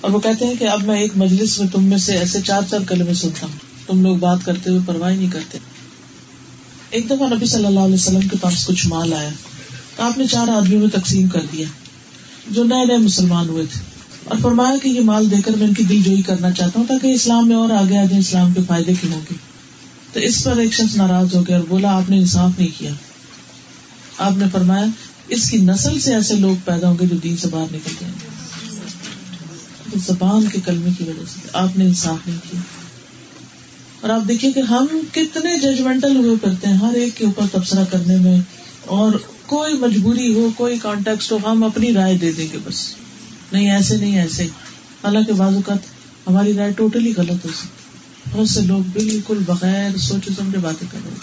اور 0.05 0.13
وہ 0.13 0.19
کہتے 0.19 0.45
ہیں 0.45 0.53
کہ 0.59 0.69
اب 0.69 0.83
میں 0.83 1.01
ایک 1.01 1.11
مجلس 1.15 1.59
میں 1.59 1.67
تم 1.67 1.83
میں 1.83 1.97
سے 1.97 2.17
ایسے 2.17 2.41
چار 2.41 2.61
چار 2.69 2.79
کلمے 2.87 3.13
سنتا 3.13 3.47
ہوں۔ 3.47 3.87
تم 3.87 4.03
لوگ 4.03 4.17
بات 4.17 4.37
کرتے 4.45 4.69
ہوئے 4.69 4.81
پرواہ 4.85 5.13
نہیں 5.13 5.31
کرتے۔ 5.31 5.57
ایک 6.89 7.09
دفعہ 7.09 7.33
نبی 7.33 7.45
صلی 7.45 7.65
اللہ 7.65 7.79
علیہ 7.79 7.93
وسلم 7.93 8.21
کے 8.21 8.37
پاس 8.41 8.65
کچھ 8.65 8.87
مال 8.87 9.13
آیا۔ 9.13 9.29
تو 9.95 10.03
آپ 10.03 10.17
نے 10.17 10.27
چار 10.27 10.47
آدمی 10.47 10.77
میں 10.77 10.87
تقسیم 10.87 11.27
کر 11.27 11.39
دیا۔ 11.53 11.65
جو 12.51 12.63
نئے 12.63 12.85
نئے 12.85 12.97
مسلمان 12.97 13.49
ہوئے 13.49 13.65
تھے۔ 13.73 13.79
اور 14.23 14.37
فرمایا 14.41 14.75
کہ 14.83 14.89
یہ 14.89 15.01
مال 15.01 15.31
دے 15.31 15.35
کر 15.45 15.51
میں 15.51 15.67
ان 15.67 15.73
کی 15.73 15.83
دل 15.83 16.01
جوئی 16.03 16.21
کرنا 16.21 16.51
چاہتا 16.51 16.79
ہوں 16.79 16.87
تاکہ 16.87 17.07
اسلام 17.07 17.47
میں 17.47 17.55
اور 17.55 17.69
آگے 17.69 17.97
آگے 17.97 18.17
اسلام 18.17 18.53
کے 18.53 18.59
فائدے 18.67 18.93
کی 19.01 19.07
ہوں 19.07 19.21
گے۔ 19.29 19.35
تو 20.13 20.19
اس 20.19 20.43
پر 20.43 20.57
ایک 20.57 20.73
شخص 20.73 20.95
ناراض 20.95 21.35
ہو 21.35 21.47
گیا 21.47 21.57
اور 21.57 21.65
بولا، 21.67 21.95
آپ 21.95 22.09
نے 22.09 22.17
انصاف 22.17 22.51
نہیں 22.57 22.79
کیا۔ 22.79 22.91
آپ 24.17 24.31
نے 24.37 24.45
فرمایا، 24.51 24.85
اس 25.27 25.49
کی 25.49 25.57
نسل 25.57 25.99
سے 25.99 26.13
ایسے 26.13 26.35
لوگ 26.35 26.55
پیدا 26.65 26.89
ہوں 26.89 26.97
گے 27.01 27.05
جو 27.05 27.15
دین 27.15 27.37
سے 27.37 27.47
باہر 27.47 27.65
نکل 27.65 27.91
جائیں 28.01 28.15
گے 28.23 28.34
کی 29.95 30.13
زبان 30.13 30.45
کے 30.53 30.59
کلمے 30.65 30.89
کی 30.97 31.03
وجہ 31.03 31.23
سے، 31.33 31.49
آپ 31.53 31.77
نے 31.77 31.85
انصاف 31.85 32.27
نہیں 32.27 32.37
کیا۔ 32.51 32.59
اور 34.01 34.09
آپ 34.09 34.27
دیکھیے 34.27 34.51
کہ 34.51 34.59
ہم 34.59 34.85
کتنے 35.11 35.59
ججمنٹل 35.59 36.15
ہوئے 36.15 36.35
کرتے 36.41 36.67
ہیں، 36.67 36.75
ہر 36.75 36.93
ایک 36.93 37.17
کے 37.17 37.25
اوپر 37.25 37.45
تبصرہ 37.51 37.85
کرنے 37.91 38.17
میں، 38.17 38.41
اور 38.85 39.11
کوئی 39.45 39.73
مجبوری 39.73 40.33
ہو، 40.33 40.49
کوئی 40.57 40.79
کانٹیکٹ 40.79 41.31
ہو، 41.31 41.37
ہم 41.45 41.63
اپنی 41.63 41.93
رائے 41.93 42.17
دے 42.17 42.31
دیں 42.31 42.47
گے 42.53 42.57
بس۔ 42.63 42.95
نہیں، 43.51 43.71
ایسے 43.71 43.97
نہیں، 43.97 44.19
ایسے۔ 44.19 44.43
حالانکہ 45.03 45.33
بعض 45.33 45.53
اوقات 45.53 45.77
ہماری 46.27 46.53
رائے 46.53 46.71
ٹوٹلی 46.71 47.13
غلط 47.17 47.45
ہو 47.45 47.49
سکتی 47.49 47.67
بہت 48.31 48.49
سے 48.49 48.61
لوگ 48.61 48.79
بالکل 48.79 49.37
بغیر 49.45 49.97
سوچے 49.97 50.31
سمجھے 50.37 50.57
باتیں 50.57 50.87
کر 50.91 50.97
رہے 51.05 51.11
ہیں۔ 51.11 51.19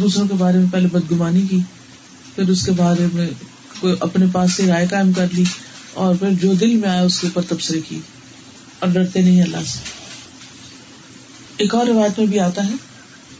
دوسروں 0.00 0.28
کے 0.28 0.34
بارے 0.34 0.58
میں 0.58 0.66
پہلے 0.72 0.88
بدگمانی 0.92 1.42
کی، 1.50 1.58
پھر 2.34 2.48
اس 2.48 2.66
کے 2.66 2.72
بارے 2.72 3.06
میں 3.12 3.30
کوئی 3.80 3.94
اپنے 4.00 4.26
پاس 4.32 4.52
سے 4.52 4.66
رائے 4.66 4.86
قائم 4.90 5.12
کر 5.12 5.26
لی۔ 5.32 5.44
اور 5.94 6.14
پھر 6.14 6.28
جو 6.30 6.52
دل 6.52 6.76
میں 6.76 6.88
آیا 6.88 7.02
اس 7.02 7.20
کے 7.20 7.26
اوپر 7.26 7.42
تبصرے 7.48 7.80
کی 7.88 8.00
اور 8.78 8.88
ڈرتے 8.88 9.20
نہیں 9.20 9.42
اللہ 9.42 9.56
سے۔ 9.66 9.78
ایک 11.56 11.74
اور 11.74 11.86
روایت 11.86 12.18
میں 12.18 12.26
بھی 12.26 12.40
آتا 12.40 12.66
ہے 12.66 12.72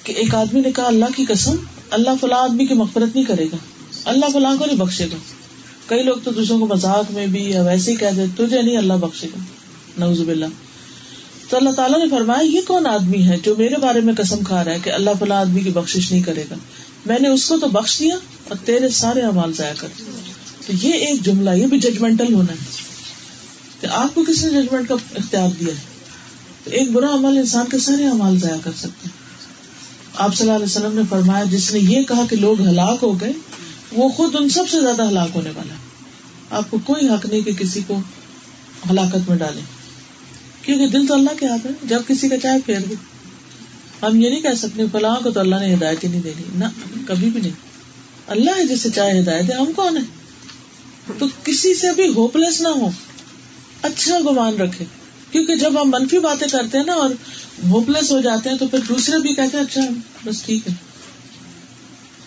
کہ 0.03 0.13
ایک 0.13 0.35
آدمی 0.35 0.61
نے 0.61 0.73
کہا، 0.73 0.87
اللہ 0.87 1.05
کی 1.17 1.25
قسم، 1.25 1.57
اللہ 1.91 2.11
فلاں 2.21 2.39
آدمی 2.39 2.67
کی 2.67 2.75
مغفرت 2.75 3.15
نہیں 3.15 3.25
کرے 3.25 3.45
گا۔ 3.45 3.57
اللہ 4.05 4.27
فلاں 4.33 4.57
کو 4.57 4.67
نہیں 4.67 4.77
بخشے 4.77 5.05
گا۔ 5.05 5.17
کئی 5.87 6.03
لوگ 6.03 6.17
تو 6.25 6.31
دوسروں 6.31 6.59
کو 6.59 6.67
مذاق 6.67 7.13
میں 7.13 7.27
بھی 7.27 7.51
یا 7.51 7.63
ویسے 7.63 7.91
ہی 7.91 7.97
کہہ 7.97 8.37
تجھے 8.37 8.63
نہیں 8.63 8.77
اللہ 8.77 8.93
بخشے 8.93 9.27
گا۔ 9.27 9.39
نوزب 9.99 10.29
اللہ 10.29 10.45
تو 11.49 11.57
اللہ 11.57 11.71
تعالیٰ 11.71 11.99
نے 11.99 12.05
فرمایا، 12.11 12.43
یہ 12.43 12.61
کون 12.67 12.87
آدمی 12.87 13.29
ہے 13.29 13.37
جو 13.43 13.55
میرے 13.59 13.77
بارے 13.81 14.01
میں 14.01 14.15
قسم 14.19 14.45
کھا 14.45 14.65
رہا 14.65 14.73
ہے 14.73 14.79
کہ 14.85 14.91
اللہ 14.91 15.11
فلاں 15.19 15.41
آدمی 15.41 15.61
کی 15.61 15.71
بخش 15.71 16.13
نہیں 16.13 16.23
کرے 16.23 16.45
گا؟ 16.51 16.55
میں 17.07 17.19
نے 17.21 17.29
اس 17.29 17.49
کو 17.49 17.59
تو 17.59 17.67
بخش 17.69 17.99
دیا 17.99 18.17
اور 18.49 18.57
تیرے 18.65 18.89
سارے 18.89 19.21
امال 19.21 19.53
ضائع 19.53 19.75
کر 19.79 19.89
دیا 19.99 20.34
تو 20.67 20.87
یہ 20.87 20.93
ایک 20.93 21.25
جملہ 21.25 21.51
یہ 21.51 21.67
بھی 21.67 21.79
ججمنٹل 21.79 22.35
ہونا 22.35 22.53
ہے۔ 22.53 22.85
کہ 23.81 23.87
آپ 23.87 24.15
کو 24.15 24.25
کس 24.25 24.45
نے 24.45 24.63
ججمنٹ 24.63 24.89
کا 24.89 24.95
اختیار 25.17 25.49
دیا 25.61 25.75
ہے؟ 25.75 25.81
ایک 26.65 26.91
برا 26.91 27.15
عمل 27.15 27.39
انسان 27.39 27.67
کے 27.71 27.79
سارے 27.79 28.07
امال 28.09 28.39
ضائع 28.39 28.57
کر 28.65 28.71
سکتے 28.79 29.09
آپ 30.15 30.35
صلی 30.35 30.51
اللہ 30.51 30.65
علیہ 30.65 30.77
وسلم 30.77 30.95
نے 30.95 31.03
فرمایا، 31.11 31.45
جس 31.45 31.73
نے 31.73 31.79
یہ 31.81 32.03
کہا 32.03 32.23
کہ 32.31 32.37
لوگ 32.37 32.61
ہلاک 32.61 32.99
ہو 33.03 33.21
گئے، 33.21 33.33
وہ 33.93 34.09
خود 34.09 34.37
ان 34.39 34.49
سب 34.49 34.65
سے 34.71 34.81
زیادہ 34.81 35.09
ہلاک 35.09 35.29
ہونے 35.35 35.51
والا 35.51 35.75
آپ 36.51 36.71
کو 36.71 36.79
کوئی 36.79 37.09
حق 37.09 37.27
نہیں 37.27 37.41
کہ 37.41 37.53
کسی 37.53 37.81
کو 37.87 38.01
ہلاکت 38.91 39.29
میں 39.29 39.37
ڈالے۔ 39.37 39.61
کیونکہ 40.63 40.89
دل 40.89 41.07
تو 41.07 41.15
اللہ 41.15 41.31
کے 41.41 41.47
ہاتھ 41.47 41.67
ہے، 41.67 41.71
جب 41.85 42.03
کسی 42.09 42.29
کا 42.29 42.39
چائے 42.39 42.59
پھیر 42.67 42.81
دے۔ 42.91 42.95
ہم 44.03 44.21
یہ 44.21 44.31
نہیں 44.31 44.41
کہہ 44.41 44.55
سکتے 44.59 44.83
فلاں 44.93 45.17
کو 45.25 45.31
تو 45.31 45.41
اللہ 45.41 45.57
نے 45.57 45.75
ہدایت 45.75 46.05
ہی 46.05 46.09
نہیں 46.09 46.23
دینی۔ 46.23 46.43
نہ، 46.55 46.65
کبھی 47.07 47.31
بھی 47.31 47.41
نہیں۔ 47.41 47.53
اللہ 48.27 48.51
ہے 48.51 48.65
جسے 48.65 48.91
چاہے 48.91 49.21
ہدایت 49.21 49.51
ہے 49.51 49.55
ہم 49.55 49.73
کون 49.77 49.97
ہے 49.97 50.24
تو 51.19 51.27
کسی 51.45 51.75
سے 51.75 51.93
بھی 51.93 52.09
ہوپ 52.09 52.37
لیس 52.37 52.61
نہ 52.61 52.69
ہو 52.69 52.91
اچھا 53.83 54.19
گمان 54.19 54.57
رکھے۔ 54.57 54.85
کیونکہ 55.31 55.55
جب 55.55 55.83
ہم 55.83 55.91
منفی 55.91 56.19
باتیں 56.19 56.49
کرتے 56.49 56.79
ہیں 56.79 56.85
نا 56.85 56.93
اور 56.93 57.11
ہوپ 57.71 57.91
لیس 57.91 58.13
ہو 58.13 58.21
جاتے 58.21 58.51
ہیں 58.51 58.59
تو 58.59 58.69
پھر 58.69 58.79
دوسرے 58.89 59.19
بھی 59.19 59.35
کہتے 59.35 59.57
ہیں 59.57 59.65
اچھا 59.65 59.81
بس 60.25 60.43
ٹھیک 60.43 60.69
ہے۔ 60.69 60.75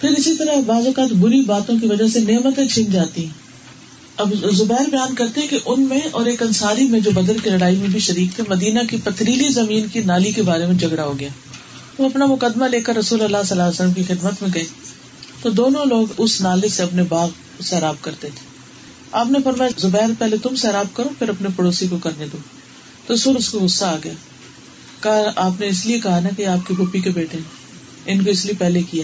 پھر 0.01 0.09
اسی 0.09 0.35
طرح 0.35 0.55
بعض 0.65 0.85
اوقات 0.85 1.13
بری 1.13 1.41
باتوں 1.41 1.79
کی 1.79 1.87
وجہ 1.87 2.07
سے 2.07 2.19
نعمتیں 2.19 2.67
چھن 2.67 2.91
جاتی 2.91 3.25
ہیں۔ 3.25 3.47
اب 4.17 4.33
زبیر 4.51 4.89
بیان 4.89 5.15
کرتے 5.15 5.41
ہیں 5.41 5.47
کہ 5.47 5.59
ان 5.65 5.81
میں 5.81 5.99
اور 6.11 6.25
ایک 6.25 6.41
انصاری 6.41 6.87
میں 6.87 6.99
جو 6.99 7.11
بدر 7.11 7.35
کی 7.43 7.49
لڑائی 7.49 7.75
میں 7.75 7.87
بھی 7.87 7.99
شریک 7.99 8.35
تھے، 8.35 8.43
مدینہ 8.49 8.79
کی 8.89 8.97
پتریلی 9.03 9.49
زمین 9.49 9.87
کی 9.87 9.99
نالی 9.99 10.31
کے 10.31 10.41
بارے 10.41 10.65
میں 10.65 10.75
جھگڑا 10.75 11.03
ہو 11.03 11.19
گیا۔ 11.19 11.29
وہ 11.97 12.05
اپنا 12.05 12.25
مقدمہ 12.25 12.65
لے 12.65 12.81
کر 12.81 12.95
رسول 12.95 13.21
اللہ 13.21 13.37
صلی 13.45 13.51
اللہ 13.51 13.63
علیہ 13.63 13.73
وسلم 13.73 13.93
کی 13.93 14.03
خدمت 14.03 14.41
میں 14.41 14.49
گئے۔ 14.53 14.63
تو 15.41 15.49
دونوں 15.49 15.85
لوگ 15.85 16.07
اس 16.17 16.41
نالے 16.41 16.69
سے 16.69 16.83
اپنے 16.83 17.03
باغ 17.03 17.29
سیراب 17.61 17.95
کرتے 18.01 18.27
تھے۔ 18.27 18.56
آپ 19.17 19.31
نے 19.31 19.39
فرمایا، 19.43 19.71
زبیر 19.77 20.09
پہلے 20.19 20.37
تم 20.37 20.55
سیراب 20.55 20.85
کرو، 20.93 21.09
پھر 21.19 21.29
اپنے 21.29 21.47
پڑوسی 21.55 21.87
کو 21.87 21.97
کرنے 21.97 22.25
دو۔ 22.33 22.37
تو 23.07 23.15
سر 23.15 23.35
اس 23.35 23.49
کو 23.49 23.59
غصہ 23.59 23.85
آ 23.85 23.95
گیا۔ 24.03 24.13
کہا، 25.01 25.31
آپ 25.35 25.51
نے 25.59 25.67
اس 25.67 25.85
لیے 25.85 25.99
کہا 25.99 26.19
نا 26.19 26.29
کہ 26.37 26.45
آپ 26.45 26.67
کی 26.67 26.73
پپی 26.73 26.99
کے 26.99 27.09
بیٹے 27.09 27.37
ان 28.05 28.23
کو 28.23 28.29
اس 28.29 28.45
لیے 28.45 28.53
پہلے 28.59 28.81
کیا۔ 28.81 29.03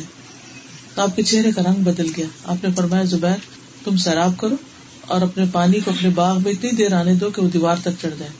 تو 0.95 1.01
آپ 1.01 1.15
کے 1.15 1.23
چہرے 1.23 1.51
کا 1.51 1.61
رنگ 1.61 1.83
بدل 1.83 2.07
گیا۔ 2.17 2.25
آپ 2.43 2.63
نے 2.63 2.69
فرمایا، 2.75 3.03
زبیر 3.03 3.35
تم 3.83 3.97
سیراب 3.97 4.37
کرو 4.37 4.55
اور 5.01 5.21
اپنے 5.21 5.43
پانی 5.51 5.79
کو 5.79 5.91
اپنے 5.91 6.09
باغ 6.09 6.41
میں 6.41 6.51
اتنی 6.51 6.71
دیر 6.71 6.93
آنے 6.93 7.13
دو 7.13 7.29
کہ 7.29 7.41
وہ 7.41 7.49
دیوار 7.49 7.75
تک 7.81 7.89
چڑھ 8.01 8.13
جائے۔ 8.19 8.31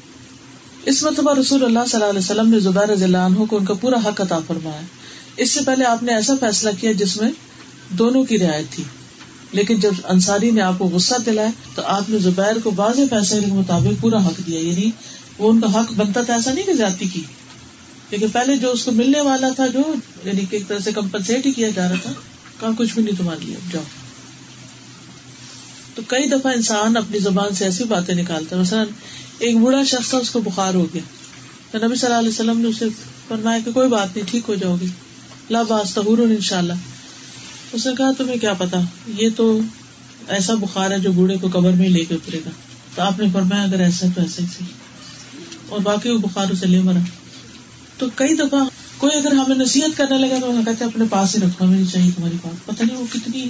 اس 0.86 1.04
مرتبہ 1.04 1.34
رسول 1.34 1.64
اللہ 1.64 1.80
صلی 1.80 2.00
اللہ 2.00 2.10
علیہ 2.10 2.20
وسلم 2.20 2.50
نے 2.50 2.60
زبیر 2.60 2.90
رضی 2.90 3.04
اللہ 3.04 3.18
عنہ 3.18 3.44
کو 3.46 3.58
ان 3.58 3.66
کا 3.66 3.74
پورا 3.74 3.98
حق 4.06 4.22
عطا 4.22 4.40
فرمایا۔ 4.48 4.82
اس 5.38 5.52
سے 5.52 5.60
پہلے 5.66 5.86
آپ 5.86 6.04
نے 6.04 6.14
ایسا 6.14 6.34
فیصلہ 6.40 6.70
کیا 6.80 6.92
جس 6.92 7.22
میں 7.22 7.32
دونوں 7.90 8.24
کی 8.24 8.40
رعایت 8.40 8.66
تھی۔ 8.72 8.84
لیکن 9.54 9.80
جب 9.80 9.92
انصاری 10.04 10.52
نے 10.52 10.62
آپ 10.62 10.74
کو 10.78 10.86
غصہ 10.86 11.16
دلایا 11.26 11.50
تو 11.76 11.82
آپ 11.86 12.10
نے 12.10 12.18
زبیر 12.18 12.60
کو 12.63 12.72
واضح 12.76 13.02
فیصلے 13.10 13.42
کے 13.42 13.54
مطابق 13.54 14.02
پورا 14.02 14.26
حق 14.26 14.48
دیا 14.48 14.60
یعنی 14.60 14.92
وہ 15.38 15.52
ان 15.52 15.62
کا 15.62 15.82
حق 15.82 15.92
بنتا 15.94 16.22
تھا، 16.22 16.34
ایسا 16.34 16.54
نہیں 16.54 16.66
کہ 16.66 16.74
جاتی 16.74 17.08
کی۔ 17.08 17.22
لیکن 18.10 18.28
پہلے 18.28 18.58
جو 18.58 18.72
اس 18.72 18.84
کو 18.84 18.92
ملنے 18.92 19.22
والا 19.22 19.50
تھا، 19.50 19.68
جو 19.68 19.80
یعنی 20.24 20.42
کہ 20.42 20.56
ایک 20.56 20.68
طرح 20.68 20.80
سے 20.80 20.92
کمپنسیٹ 20.92 21.46
ہی 21.46 21.52
کیا 21.52 21.70
جا 21.70 21.89
رہا 21.89 21.96
تھا 22.04 22.12
کہاں 22.60 22.72
کچھ 22.78 22.94
بھی 22.94 23.04
نہیں 23.04 23.16
تمہارے 23.18 23.46
لیے، 23.46 23.56
جاؤ۔ 23.72 23.84
تو 25.96 26.02
کئی 26.08 26.28
دفعہ 26.28 26.54
انسان 26.54 26.98
اپنی 26.98 27.20
زبان 27.20 27.56
سے 27.56 27.66
ایسی 27.66 27.84
باتیں 27.84 28.16
نکالتا 28.16 28.56
ہے۔ 28.56 28.62
مثلاً 28.62 28.88
ایک 29.39 29.58
بوڑھا 29.58 29.84
شخص 29.84 30.10
تھا، 30.10 30.18
اس 30.18 30.30
کو 30.30 30.39
بخار 30.39 30.74
ہو 30.74 30.88
گیا۔ 30.94 31.02
تو 31.72 31.88
نبی 31.88 31.96
صلی 31.96 32.08
اللہ 32.08 32.20
علیہ 32.20 32.30
وسلم 32.30 32.58
نے 32.58 32.68
اسے 32.68 32.86
فرمایا 33.28 33.60
کہ 33.66 33.72
کوئی 33.72 33.89
بات 33.89 34.16
نہیں، 34.16 34.26
ٹھیک 34.28 34.44
ہو 34.48 34.56
جاؤ 34.56 34.76
گی 34.82 34.88
لاباس 35.50 35.94
تہور 35.94 36.18
ان 36.18 36.39
شاء 36.42 36.58
اللہ۔ 36.58 36.74
اس 37.74 37.88
نے 37.88 37.94
کہا، 37.98 38.12
تمہیں 38.18 38.38
کیا 38.38 38.54
پتا؟ 38.54 38.82
یہ 39.08 39.30
تو 39.36 39.60
ایسا 40.28 40.54
بخار 40.54 40.91
ہے 40.91 41.00
جو 41.00 41.12
بوڑھے 41.12 41.38
کو 41.38 41.50
کبر 41.50 41.72
میں 41.72 41.89
لے 41.89 42.06
کے 42.06 42.16
اترے 42.16 42.39
گا۔ 42.45 42.50
تو 42.95 43.02
آپ 43.02 43.20
نے 43.20 43.26
فرمایا، 43.34 43.64
اگر 43.64 43.80
ایسا 43.80 44.08
تو 44.16 44.22
ایسا 44.22 44.43
ہی 44.43 44.66
اور 45.70 45.80
باقی 45.80 46.10
وہ 46.10 46.18
بخار 46.18 46.45
سے 46.60 46.68
لے 46.68 46.82
مرا۔ 46.82 47.00
تو 47.97 48.06
کئی 48.16 48.36
دفعہ 48.36 48.60
کوئی 48.97 49.18
اگر 49.18 49.32
ہمیں 49.32 49.56
نصیحت 49.56 49.97
کرنے 49.97 50.18
لگا 50.18 50.39
تو 50.41 50.52
کہتے 50.52 50.72
اچھا, 50.72 50.86
اپنے 50.86 51.06
پاس 51.10 51.36
ہی 51.36 51.41
رکھنا 51.41 51.72
نہیں 51.72 51.86
چاہیے 51.91 52.12
تمہاری 52.16 52.36
بات۔ 52.41 52.66
پتہ 52.66 52.84
نہیں 52.84 52.97
وہ 52.97 53.06
کتنی 53.14 53.45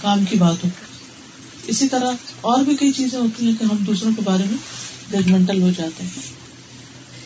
کام 0.00 0.24
کی 0.24 0.36
بات 0.36 0.64
ہو۔ 0.64 0.68
اسی 1.66 1.88
طرح 1.88 2.10
اور 2.40 2.64
بھی 2.64 2.76
کئی 2.76 2.92
چیزیں 2.92 3.18
ہوتی 3.18 3.46
ہیں 3.46 3.52
کہ 3.58 3.64
ہم 3.64 3.76
دوسروں 3.76 4.12
کے 4.12 4.22
بارے 4.24 4.42
میں 4.46 4.56
ججمنٹل 5.12 5.62
ہو 5.62 5.70
جاتے 5.78 6.04
ہیں۔ 6.04 6.22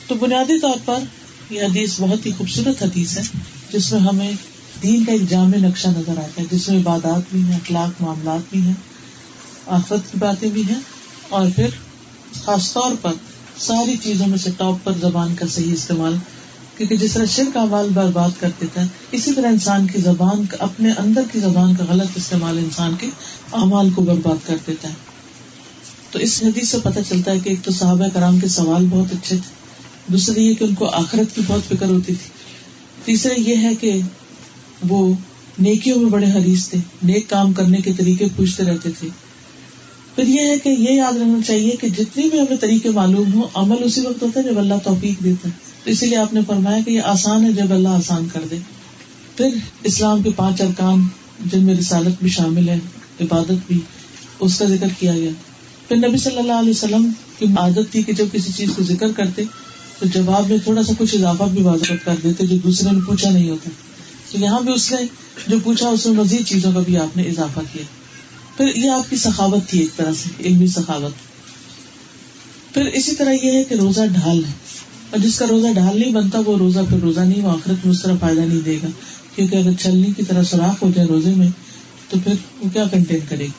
تو 0.07 0.14
بنیادی 0.14 0.61
طور 0.61 0.77
پر 0.85 0.99
یہ 1.51 1.62
حدیث 1.62 2.01
بہت 2.01 2.27
ہی 2.27 2.31
خوبصورت 2.39 2.83
حدیث 2.83 3.19
ہے، 3.19 3.23
جس 3.73 3.93
میں 3.93 4.01
ہمیں 4.01 4.33
دین 4.83 5.05
کا 5.05 5.12
ایک 5.12 5.28
جامع 5.31 5.57
نقشہ 5.57 5.89
نظر 5.89 6.18
آتا 6.18 6.41
ہے، 6.43 6.47
جس 6.51 6.68
میں 6.68 6.78
عبادات 6.78 7.33
بھی 7.33 7.43
ہیں، 7.43 7.55
اخلاق، 7.55 8.01
معاملات 8.03 8.51
بھی 8.51 8.61
ہیں، 8.61 8.74
آفت 9.68 10.11
کی 10.12 10.18
باتیں 10.18 10.49
بھی 10.49 10.62
ہیں، 10.68 10.81
اور 11.28 11.47
پھر 11.57 11.68
خاص 12.45 12.72
طور 12.72 12.95
پر 13.01 13.12
ساری 13.59 13.97
چیزوں 14.03 14.26
میں 14.26 14.39
سے 14.39 14.51
ٹاپ 14.57 14.85
پر 14.85 14.93
زبان 15.01 15.35
کا 15.35 15.47
صحیح 15.47 15.72
استعمال، 15.72 16.16
کیونکہ 16.76 16.97
جس 16.97 17.12
طرح 17.12 17.24
شرک 17.24 17.57
اعمال 17.57 17.89
برباد 17.95 18.41
کر 18.41 18.51
دیتا 18.61 18.83
ہے، 18.83 18.87
اسی 19.12 19.33
طرح 19.33 19.49
انسان 19.49 19.87
کی 19.87 20.01
زبان 20.01 20.45
اپنے 20.59 20.93
اندر 20.99 21.22
کی 21.33 21.41
زبان 21.41 21.74
کا 21.74 21.85
غلط 21.89 22.16
استعمال 22.16 22.59
انسان 22.59 22.95
کے 23.01 23.07
اعمال 23.53 23.91
کو 23.91 24.03
برباد 24.03 24.47
کر 24.47 24.57
دیتا 24.66 24.89
ہے۔ 24.89 24.95
تو 26.11 26.18
اس 26.18 26.43
حدیث 26.43 26.68
سے 26.68 26.78
پتہ 26.83 27.01
چلتا 27.09 27.33
ہے 27.33 27.39
کہ 27.39 27.49
ایک 27.49 27.64
تو 27.64 27.70
صحابہ 27.70 28.09
کرام 28.14 28.39
کے 28.41 28.49
سوال 28.49 28.87
بہت 28.91 29.12
اچھے 29.12 29.37
تھے، 29.37 30.12
دوسرے 30.12 30.41
یہ 30.41 30.55
کہ 30.55 30.64
ان 30.64 30.74
کو 30.74 30.89
آخرت 30.95 31.35
کی 31.35 31.43
بہت 31.47 31.68
فکر 31.68 31.89
ہوتی 31.89 32.14
تھی 32.14 32.31
تیسرا 33.05 33.35
یہ 33.41 33.57
ہے 33.57 33.74
کہ 33.74 34.01
وہ 34.89 35.12
نیکیوں 35.59 36.01
میں 36.01 36.11
بڑے 36.11 36.26
حریث 36.26 36.68
تھے، 36.68 36.78
نیک 37.03 37.31
کام 37.31 37.53
کرنے 37.53 37.78
کے 37.78 37.93
طریقے 37.93 38.26
پوچھتے 38.37 38.62
رہتے 38.62 38.91
تھے۔ 38.91 39.09
پھر 40.14 40.28
یہ 40.28 40.41
ہے 40.41 40.59
کہ 40.59 40.68
یہ 40.68 40.91
یاد 40.91 41.12
رکھنا 41.12 41.39
چاہیے 41.47 41.70
کہ 41.81 41.89
جتنی 41.89 42.28
بھی 42.31 42.41
ہمیں 42.41 42.57
طریقے 42.57 42.91
معلوم 42.91 43.35
ہو 43.35 43.49
عمل 43.55 43.76
اسی 43.81 44.01
وقت 44.01 44.22
ہوتا 44.22 44.41
ہے 44.41 44.45
جب 44.45 44.59
اللہ 44.59 44.74
توفیق 44.85 45.24
دیتا 45.24 45.49
ہے۔ 45.49 45.55
تو 45.85 45.91
اسی 45.91 46.07
لیے 46.07 46.16
آپ 46.16 46.35
نے 46.35 46.41
فرمایا 46.47 46.78
کہ 46.87 46.91
یہ 46.91 47.01
آسان 47.01 47.45
ہے 47.45 47.53
جب 47.53 47.72
اللہ 47.72 47.89
آسان 47.89 48.26
کر 48.33 48.41
دے۔ 48.51 48.57
پھر 49.37 49.49
اسلام 49.83 50.22
کے 50.22 50.31
پانچ 50.37 50.61
ارکان 50.61 51.07
جن 51.53 51.62
میں 51.62 51.74
رسالت 51.74 52.22
بھی 52.22 52.31
شامل 52.31 52.68
ہے، 52.68 52.78
عبادت 53.20 53.66
بھی، 53.66 53.81
اس 54.41 54.59
کا 54.59 54.64
ذکر 54.64 54.87
کیا 54.99 55.12
گیا۔ 55.12 55.31
پھر 55.89 55.97
نبی 55.97 56.16
صلی 56.16 56.39
اللہ 56.39 56.53
علیہ 56.53 56.70
وسلم 56.70 57.11
کی 57.39 57.47
عادت 57.57 57.93
تھی 57.93 58.03
کہ 58.03 58.12
جب 58.12 58.26
کسی 58.33 58.53
چیز 58.57 58.70
کو 58.76 58.83
ذکر 58.83 59.12
کرتے 59.12 59.43
تو 59.99 60.07
جواب 60.07 60.49
میں 60.49 60.59
تھوڑا 60.64 60.83
سا 60.83 60.93
کچھ 60.99 61.14
اضافہ 61.14 61.45
بھی 61.45 61.62
واضح 61.62 61.93
کر 62.05 62.14
دیتے 62.24 62.47
جو 62.47 62.57
دوسرے 62.57 62.91
نے 62.91 62.99
پوچھا 63.07 63.31
نہیں 63.31 63.51
ہوتا۔ 63.51 63.70
تو 64.33 64.39
یہاں 64.39 64.61
بھی 64.61 64.72
اس 64.72 64.93
نے 64.93 64.99
جو 65.47 65.57
پوچھا، 65.64 65.89
اس 65.89 66.07
میں 66.07 66.14
مزید 66.14 66.47
چیزوں 66.47 66.72
کا 66.72 66.81
بھی 66.81 66.97
آپ 66.97 67.16
نے 67.16 67.22
اضافہ 67.22 67.61
کیا۔ 67.72 67.83
پھر 68.57 68.76
یہ 68.76 68.91
آپ 68.91 69.11
کی 69.11 69.16
سخاوت 69.16 69.68
تھی 69.68 69.78
ایک 69.78 69.97
طرح 69.97 70.12
سے، 70.22 70.43
علمی 70.45 70.66
سخاوت۔ 70.66 71.12
پھر 72.74 72.85
اسی 72.85 73.14
طرح 73.14 73.33
یہ 73.33 73.53
ہے 73.53 73.64
کہ 73.64 73.74
روزہ 73.74 74.01
ڈھال 74.12 74.45
ہے۔ 74.45 74.53
اور 75.11 75.18
جس 75.18 75.39
کا 75.39 75.47
روزہ 75.51 75.66
ڈھال 75.74 76.01
نہیں 76.01 76.12
بنتا، 76.12 76.39
وہ 76.47 76.59
روزہ 76.59 76.81
پھر 76.89 76.99
روزہ 76.99 77.20
نہیں، 77.20 77.43
وہ 77.43 77.51
آخرت 77.51 77.87
میں 77.87 77.95
اس 77.95 78.03
طرح 78.03 78.12
فائدہ 78.20 78.41
نہیں 78.41 78.61
دے 78.61 78.78
گا۔ 78.83 78.87
کیونکہ 79.35 79.57
اگر 79.57 79.70
چلنے 79.81 80.09
کی 80.16 80.22
طرح 80.22 80.43
سوراخ 80.43 80.83
ہو 80.83 80.91
جائے 80.95 81.09
روزے 81.09 81.31
میں، 81.31 81.49
تو 82.09 82.16
پھر 82.24 82.33
وہ 82.61 82.68
کیا 82.72 82.85
کنٹین 82.87 83.18
کرے 83.28 83.45
گی؟ 83.45 83.51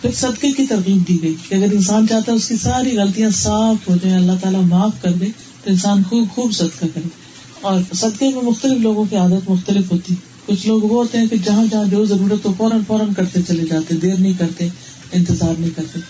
پھر 0.00 0.10
صدقے 0.14 0.52
کی 0.52 0.66
ترغیب 0.66 1.08
دی 1.08 1.22
گئی 1.22 1.34
کہ 1.48 1.54
اگر 1.54 1.72
انسان 1.72 2.08
چاہتا 2.08 2.32
ہے 2.32 2.36
اس 2.36 2.48
کی 2.48 2.56
ساری 2.56 2.96
غلطیاں 2.96 3.30
صاف 3.30 3.88
ہو 3.88 3.96
جائیں، 3.96 4.16
اللہ 4.16 4.32
تعالیٰ 4.42 4.62
معاف 4.62 5.02
کر 5.02 5.12
دے، 5.12 5.26
تو 5.64 5.70
انسان 5.70 6.02
خوب 6.04 6.28
خوب 6.34 6.52
صدقہ 6.52 6.86
کرے۔ 6.94 7.29
اور 7.60 7.80
صدقے 7.94 8.28
میں 8.28 8.42
مختلف 8.42 8.80
لوگوں 8.80 9.04
کی 9.10 9.16
عادت 9.16 9.50
مختلف 9.50 9.92
ہوتی۔ 9.92 10.14
کچھ 10.46 10.66
لوگ 10.66 10.82
وہ 10.82 11.02
ہوتے 11.02 11.18
ہیں 11.18 11.26
کہ 11.26 11.36
جہاں 11.36 11.64
جہاں 11.70 11.84
جو 11.84 12.04
ضرورت 12.04 12.46
ہو 12.46 12.54
فوراً 12.56 12.80
فوراً 12.86 13.12
کرتے 13.14 13.40
چلے 13.48 13.64
جاتے، 13.70 13.94
دیر 13.94 14.14
نہیں 14.18 14.32
کرتے، 14.38 14.68
انتظار 15.12 15.60
نہیں 15.60 15.70
کرتے۔ 15.76 16.00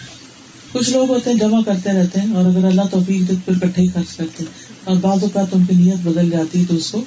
کچھ 0.73 0.91
لوگ 0.91 1.11
ہوتے 1.11 1.31
ہیں 1.31 1.37
جمع 1.37 1.61
کرتے 1.67 1.91
رہتے 1.93 2.21
ہیں 2.21 2.35
اور 2.35 2.45
اگر 2.45 2.65
اللہ 2.65 2.83
توفیق 2.91 3.29
دے 3.29 3.35
پھر 3.45 3.59
کٹھے 3.59 3.83
ہی 3.83 3.89
خرچ 3.95 4.17
کرتے 4.17 4.45
اور 4.85 4.97
بعض 4.97 5.23
اوقات 5.23 5.47
ان 5.53 5.65
کی 5.65 5.75
نیت 5.75 5.95
بدل 5.95 6.31
جاتی 6.31 6.59
ہے 6.59 6.65
تو 6.69 6.77
اس 6.77 6.91
کو 6.91 7.05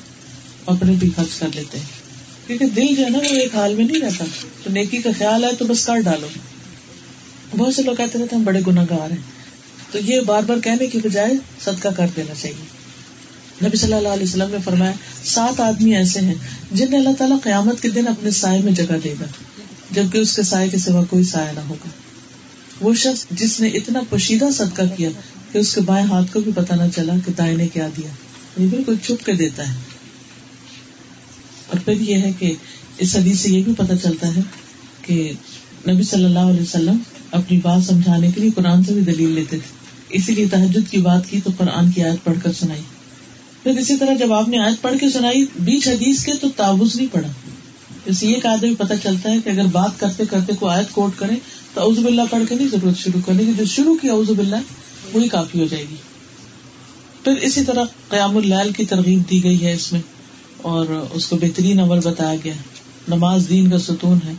اپنے 0.65 0.93
بھی 0.99 1.09
خرچ 1.15 1.39
کر 1.39 1.47
لیتے 1.55 1.77
ہیں۔ 1.77 1.85
کیونکہ 2.47 2.65
دل 2.65 2.95
جو 2.95 3.05
ہے 3.05 3.09
نا 3.09 3.17
وہ 3.17 3.23
ایک 3.23 3.55
حال 3.55 3.75
میں 3.75 3.85
نہیں 3.85 4.01
رہتا۔ 4.01 4.25
تو 4.63 4.69
نیکی 4.69 4.97
کا 4.97 5.09
خیال 5.17 5.43
ہے 5.43 5.49
تو 5.59 5.65
بس 5.65 5.85
کر 5.85 5.99
ڈالو۔ 5.99 6.27
بہت 7.57 7.75
سے 7.75 7.83
لوگ 7.83 7.95
کہتے 7.95 8.19
رہتے 8.19 8.35
ہم 8.35 8.43
بڑے 8.43 8.59
گناہ 8.67 8.85
گار 8.89 9.11
ہیں۔ 9.11 9.21
تو 9.91 9.99
یہ 9.99 10.19
بار 10.21 10.41
بار 10.47 10.57
کہنے 10.59 10.87
کی 10.87 10.97
بجائے 11.03 11.33
صدقہ 11.63 11.87
کر 11.97 12.07
دینا 12.15 12.33
چاہیے۔ 12.41 12.82
نبی 13.62 13.78
صلی 13.78 13.93
اللہ 13.93 14.08
علیہ 14.08 14.24
وسلم 14.24 14.51
نے 14.51 14.58
فرمایا، 14.66 14.91
سات 15.24 15.60
آدمی 15.60 15.95
ایسے 15.95 16.20
ہیں 16.20 16.34
جنہیں 16.72 16.99
اللہ 16.99 17.10
تعالیٰ 17.18 17.38
قیامت 17.43 17.82
کے 17.82 17.89
دن 17.89 18.08
اپنے 18.08 18.32
سائے 18.32 18.62
میں 18.62 18.72
جگہ 18.72 18.95
دے 19.04 19.14
گا، 19.20 19.26
جبکہ 19.91 20.18
اس 20.18 20.36
کے 20.36 20.43
سائے 20.43 20.70
کے 20.70 20.78
سوا 20.78 21.04
کوئی 21.04 21.24
سایہ 21.24 21.51
نہ 21.51 21.60
ہوگا۔ 21.60 21.89
وہ 22.82 22.93
شخص 22.93 23.26
جس 23.32 23.60
نے 23.60 23.68
اتنا 23.68 23.99
پوشیدہ 24.10 24.45
صدقہ 24.54 24.82
کیا 24.97 25.10
کہ 25.51 25.58
اس 25.58 25.76
کے 25.76 25.82
بائیں 25.82 26.08
ہاتھ 26.08 26.34
کو 26.34 26.39
بھی 26.39 26.51
پتا 26.56 26.76
نہ 26.76 26.82
چلا 26.95 27.14
کہ 27.26 27.32
دائیں 27.38 27.58
نے 27.58 27.68
کیا 27.68 27.88
دیا۔ 27.97 28.08
یہ 28.64 28.68
بالکل 28.68 28.95
چھپ 29.04 29.26
کے 29.26 29.34
دیتا 29.34 29.70
ہے۔ 29.70 29.74
اور 31.68 31.80
پھر 31.80 32.01
یہ 32.01 32.18
ہے 32.18 32.32
کہ 32.39 32.54
اس 32.97 33.16
حدیث 33.16 33.39
سے 33.39 33.49
یہ 33.49 33.64
بھی 33.64 33.74
پتا 33.78 33.97
چلتا 33.97 34.36
ہے 34.36 34.41
کہ 35.01 35.34
نبی 35.89 36.04
صلی 36.04 36.26
اللہ 36.26 36.39
علیہ 36.39 36.62
وسلم 36.62 36.97
اپنی 37.32 37.60
بات 37.64 37.84
سمجھانے 37.84 38.32
کے 38.32 38.41
لیے 38.41 38.49
قرآن 38.56 38.84
سے 38.84 38.93
بھی 38.93 39.01
دلیل 39.01 39.30
لیتے 39.30 39.58
تھے۔ 39.58 39.78
اسی 40.10 40.36
لیے 40.36 40.47
تحجد 40.47 40.91
کی 40.91 40.97
بات 40.97 41.30
کی 41.30 41.41
تو 41.43 41.49
قرآن 41.58 41.91
کی 41.91 42.04
آیت 42.04 42.24
پڑھ 42.24 42.38
کر 42.43 42.51
سنائی۔ 42.51 42.82
پھر 43.64 43.78
اسی 43.78 43.97
طرح 43.97 44.14
جب 44.14 44.34
آپ 44.34 44.47
نے 44.47 44.59
آیت 44.59 44.82
پڑھ 44.82 44.97
کے 44.99 45.09
سنائی 45.09 45.45
بیچ 45.59 45.88
حدیث 45.88 46.24
کے 46.26 46.32
تو 46.41 46.47
تابوز 46.55 46.95
نہیں 46.95 47.07
پڑا 47.11 47.28
اس 48.05 48.24
یہ 48.24 48.39
کہا 48.39 48.55
بھی 48.55 48.76
پتا 48.76 48.95
چلتا 48.97 49.32
ہے 49.32 49.38
کہ 49.43 49.49
اگر 49.49 49.66
بات 49.72 49.99
کرتے 49.99 50.24
کرتے 50.30 50.53
کوئی 50.59 50.76
آیت 50.76 50.91
کوٹ 50.91 51.11
کرے 51.20 51.36
تو 51.74 51.82
اوز 51.82 51.99
باللہ 51.99 52.22
پڑھ 52.30 52.43
کے 52.49 52.55
نہیں 52.55 52.68
ضرورت 52.68 52.97
شروع 52.97 53.22
کرنے 53.26 53.43
کی 53.45 53.51
جو 53.57 53.66
شروع 53.66 53.95
کیا 54.01 54.14
اوز 54.14 54.30
باللہ 54.30 54.55
وہی 55.14 55.28
کافی 55.28 55.59
ہو 55.59 55.66
جائے 55.66 55.84
گی۔ 55.89 55.95
پھر 57.24 57.38
اسی 57.41 57.64
طرح 57.64 57.84
قیام 58.09 58.38
العل 58.38 58.72
کی 58.72 58.86
ترغیب 58.86 59.30
دی 59.30 59.43
گئی 59.43 59.64
ہے 59.64 59.74
اس 59.74 59.91
میں، 59.93 60.01
اور 60.61 60.86
اس 61.14 61.28
کو 61.28 61.36
بہترین 61.36 61.80
عمل 61.80 61.99
بتایا 62.03 62.36
گیا 62.43 62.55
ہے۔ 62.55 62.61
نماز 63.07 63.45
دین 63.49 63.70
کا 63.70 63.78
ستون 63.78 64.18
ہے۔ 64.26 64.34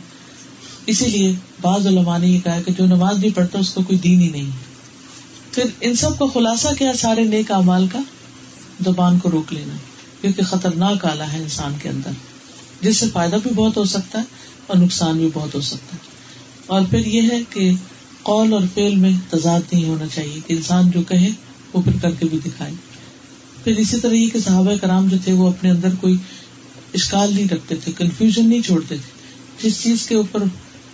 اسی 0.85 1.05
لیے 1.05 1.31
بعض 1.61 1.87
علماء 1.87 2.17
نے 2.17 2.27
یہ 2.27 2.39
کہا 2.43 2.59
کہ 2.65 2.71
جو 2.77 2.85
نماز 2.85 3.19
نہیں 3.19 3.35
پڑھتا 3.35 3.59
اس 3.59 3.69
کو 3.69 3.81
کوئی 3.81 3.99
دین 3.99 4.21
ہی 4.21 4.29
نہیں۔ 4.29 4.45
ہے 4.45 4.73
پھر 5.51 5.63
ان 5.81 5.95
سب 5.95 6.17
کا 6.19 6.25
خلاصہ 6.33 6.67
کیا 6.77 6.93
سارے 6.93 7.23
نیک 7.23 7.51
امال 7.51 7.87
کا؟ 7.87 7.99
زبان 8.83 9.19
کو 9.19 9.31
روک 9.31 9.53
لینا، 9.53 9.73
کیونکہ 10.21 10.43
خطرناک 10.43 11.05
آلہ 11.05 11.23
ہے 11.23 11.37
انسان 11.37 11.73
کے 11.81 11.89
اندر۔ 11.89 12.09
جس 12.81 12.97
سے 12.97 13.05
فائدہ 13.13 13.35
بھی 13.43 13.51
بہت 13.55 13.77
ہو 13.77 13.85
سکتا 13.85 14.19
ہے 14.19 14.23
اور 14.67 14.77
نقصان 14.77 15.17
بھی 15.17 15.29
بہت 15.33 15.55
ہو 15.55 15.61
سکتا 15.61 15.93
ہے۔ 15.93 16.15
اور 16.67 16.81
پھر 16.89 17.05
یہ 17.05 17.21
ہے 17.21 17.39
کہ 17.49 17.71
قول 18.23 18.53
اور 18.53 18.61
فیل 18.73 18.95
میں 18.95 19.11
تضاد 19.29 19.61
نہیں 19.71 19.85
ہونا 19.85 20.07
چاہیے 20.07 20.39
کہ 20.47 20.53
انسان 20.53 20.91
جو 20.91 21.01
کہے 21.03 21.29
وہ 21.73 21.81
پھر 21.81 21.91
کر 22.01 22.11
کے 22.11 22.25
بھی 22.25 22.37
دکھائے۔ 22.45 22.73
پھر 23.63 23.75
اسی 23.77 23.99
طرح 23.99 24.13
یہ 24.13 24.29
کہ 24.29 24.39
صحابہ 24.39 24.71
کرام 24.81 25.07
جو 25.07 25.17
تھے 25.23 25.33
وہ 25.33 25.49
اپنے 25.49 25.71
اندر 25.71 25.89
کوئی 26.01 26.15
اشکال 26.93 27.35
نہیں 27.35 27.53
رکھتے 27.53 27.75
تھے 27.75 27.91
کنفیوژن 27.97 28.49
نہیں 28.49 28.61
چھوڑتے 28.61 28.95
تھے۔ 28.97 29.15
جس 29.67 29.83
چیز 29.83 30.07
کے 30.07 30.15
اوپر 30.15 30.43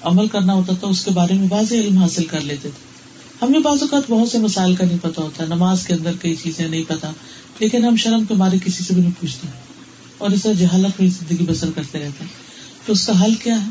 عمل 0.01 0.27
کرنا 0.27 0.53
ہوتا 0.53 0.73
تھا 0.79 0.87
اس 0.87 1.05
کے 1.05 1.11
بارے 1.11 1.33
میں 1.33 1.47
واضح 1.49 1.75
علم 1.75 1.97
حاصل 1.97 2.25
کر 2.25 2.41
لیتے 2.41 2.69
تھے۔ 2.69 2.90
ہمیں 3.41 3.59
بعض 3.59 3.81
اوقات 3.81 4.03
بہت 4.09 4.29
سے 4.29 4.37
مسائل 4.37 4.75
کا 4.75 4.85
نہیں 4.85 4.97
پتا 5.01 5.21
ہوتا، 5.21 5.45
نماز 5.45 5.87
کے 5.87 5.93
اندر 5.93 6.11
کئی 6.21 6.35
چیزیں 6.35 6.67
نہیں 6.67 6.83
پتا 6.87 7.11
لیکن 7.59 7.85
ہم 7.85 7.95
شرم 7.95 8.25
کے 8.25 8.33
مارے 8.33 8.57
کسی 8.65 8.83
سے 8.83 8.93
بھی 8.93 9.01
نہیں 9.01 9.21
پوچھتے 9.21 9.47
اور 10.17 10.29
اس 10.29 10.43
طرح 10.43 10.53
جہالت 10.53 11.01
میں 11.01 11.09
زندگی 11.09 11.45
بسر 11.45 11.69
کرتے 11.75 11.99
رہتے 11.99 12.23
ہیں۔ 12.23 12.27
تو 12.85 12.93
اس 12.93 13.05
کا 13.05 13.23
حل 13.23 13.35
کیا 13.35 13.65
ہے؟ 13.65 13.69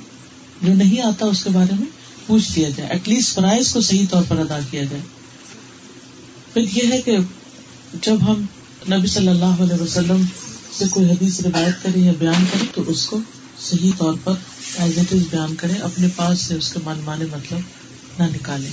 جو 0.62 0.74
نہیں 0.74 1.02
آتا 1.02 1.26
اس 1.26 1.44
کے 1.44 1.50
بارے 1.50 1.74
میں 1.78 1.86
پوچھ 2.26 2.58
لیا 2.58 2.68
جائے 2.68 2.90
ایٹ 2.90 3.08
لیسٹ 3.08 3.34
فرائض 3.34 3.72
کو 3.72 3.80
صحیح 3.80 4.06
طور 4.10 4.22
پر 4.28 4.38
ادا 4.38 4.58
کیا 4.70 4.82
جائے۔ 4.82 5.02
پھر 6.52 6.62
یہ 6.62 6.92
ہے 6.92 7.02
کہ 7.02 7.16
جب 8.02 8.16
ہم 8.28 8.46
نبی 8.90 9.06
صلی 9.06 9.28
اللہ 9.28 9.62
علیہ 9.62 9.82
وسلم 9.82 10.22
سے 10.78 10.84
کوئی 10.90 11.06
حدیث 11.10 11.40
روایت 11.40 11.82
کرے 11.82 12.00
یا 12.00 12.12
بیان 12.18 12.44
کرے 12.52 12.64
تو 12.74 12.82
اس 12.86 13.06
کو 13.06 13.18
صحیح 13.60 13.90
طور 13.98 14.14
پر 14.24 14.32
ایز 14.78 14.98
اٹ 14.98 15.12
از 15.12 15.20
بیان 15.30 15.54
کرے 15.54 15.72
اپنے 15.72 16.06
پاس 16.16 16.40
سے 16.40 16.54
اس 16.54 16.72
کے 16.72 16.80
من 16.84 17.00
مانے 17.04 17.24
مطلب 17.24 17.58
نہ 18.18 18.24
نکالے 18.24 18.68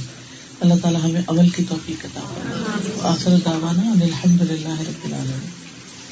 اللہ 0.60 0.74
تعالیٰ 0.82 1.03
ہمیں 1.03 1.22
عمل 1.28 1.49
کی 1.49 1.64
توفیق 1.70 2.05
عطا 2.05 2.22
آخر 3.10 3.36
دعوانا 3.45 3.91
ان 3.91 4.01
الحمد 4.01 4.41
للہ 4.41 4.80
رب 4.80 5.05
العالمین۔ 5.05 5.55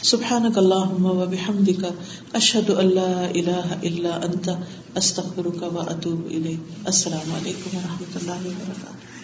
سبحانك 0.03 0.57
اللهم 0.57 1.05
وبحمدك 1.05 1.85
اشهد 2.33 2.69
ان 2.69 2.91
لا 2.95 3.27
اله 3.35 3.77
الا 3.83 4.19
انت 4.23 4.49
استغفرك 4.95 5.63
واتوب 5.73 6.25
اليك 6.25 6.85
السلام 6.85 7.33
علیکم 7.33 7.77
و 7.77 7.79
رحمۃ 7.85 8.15
اللہ 8.15 8.45
وبرکاتہ۔ 8.45 9.14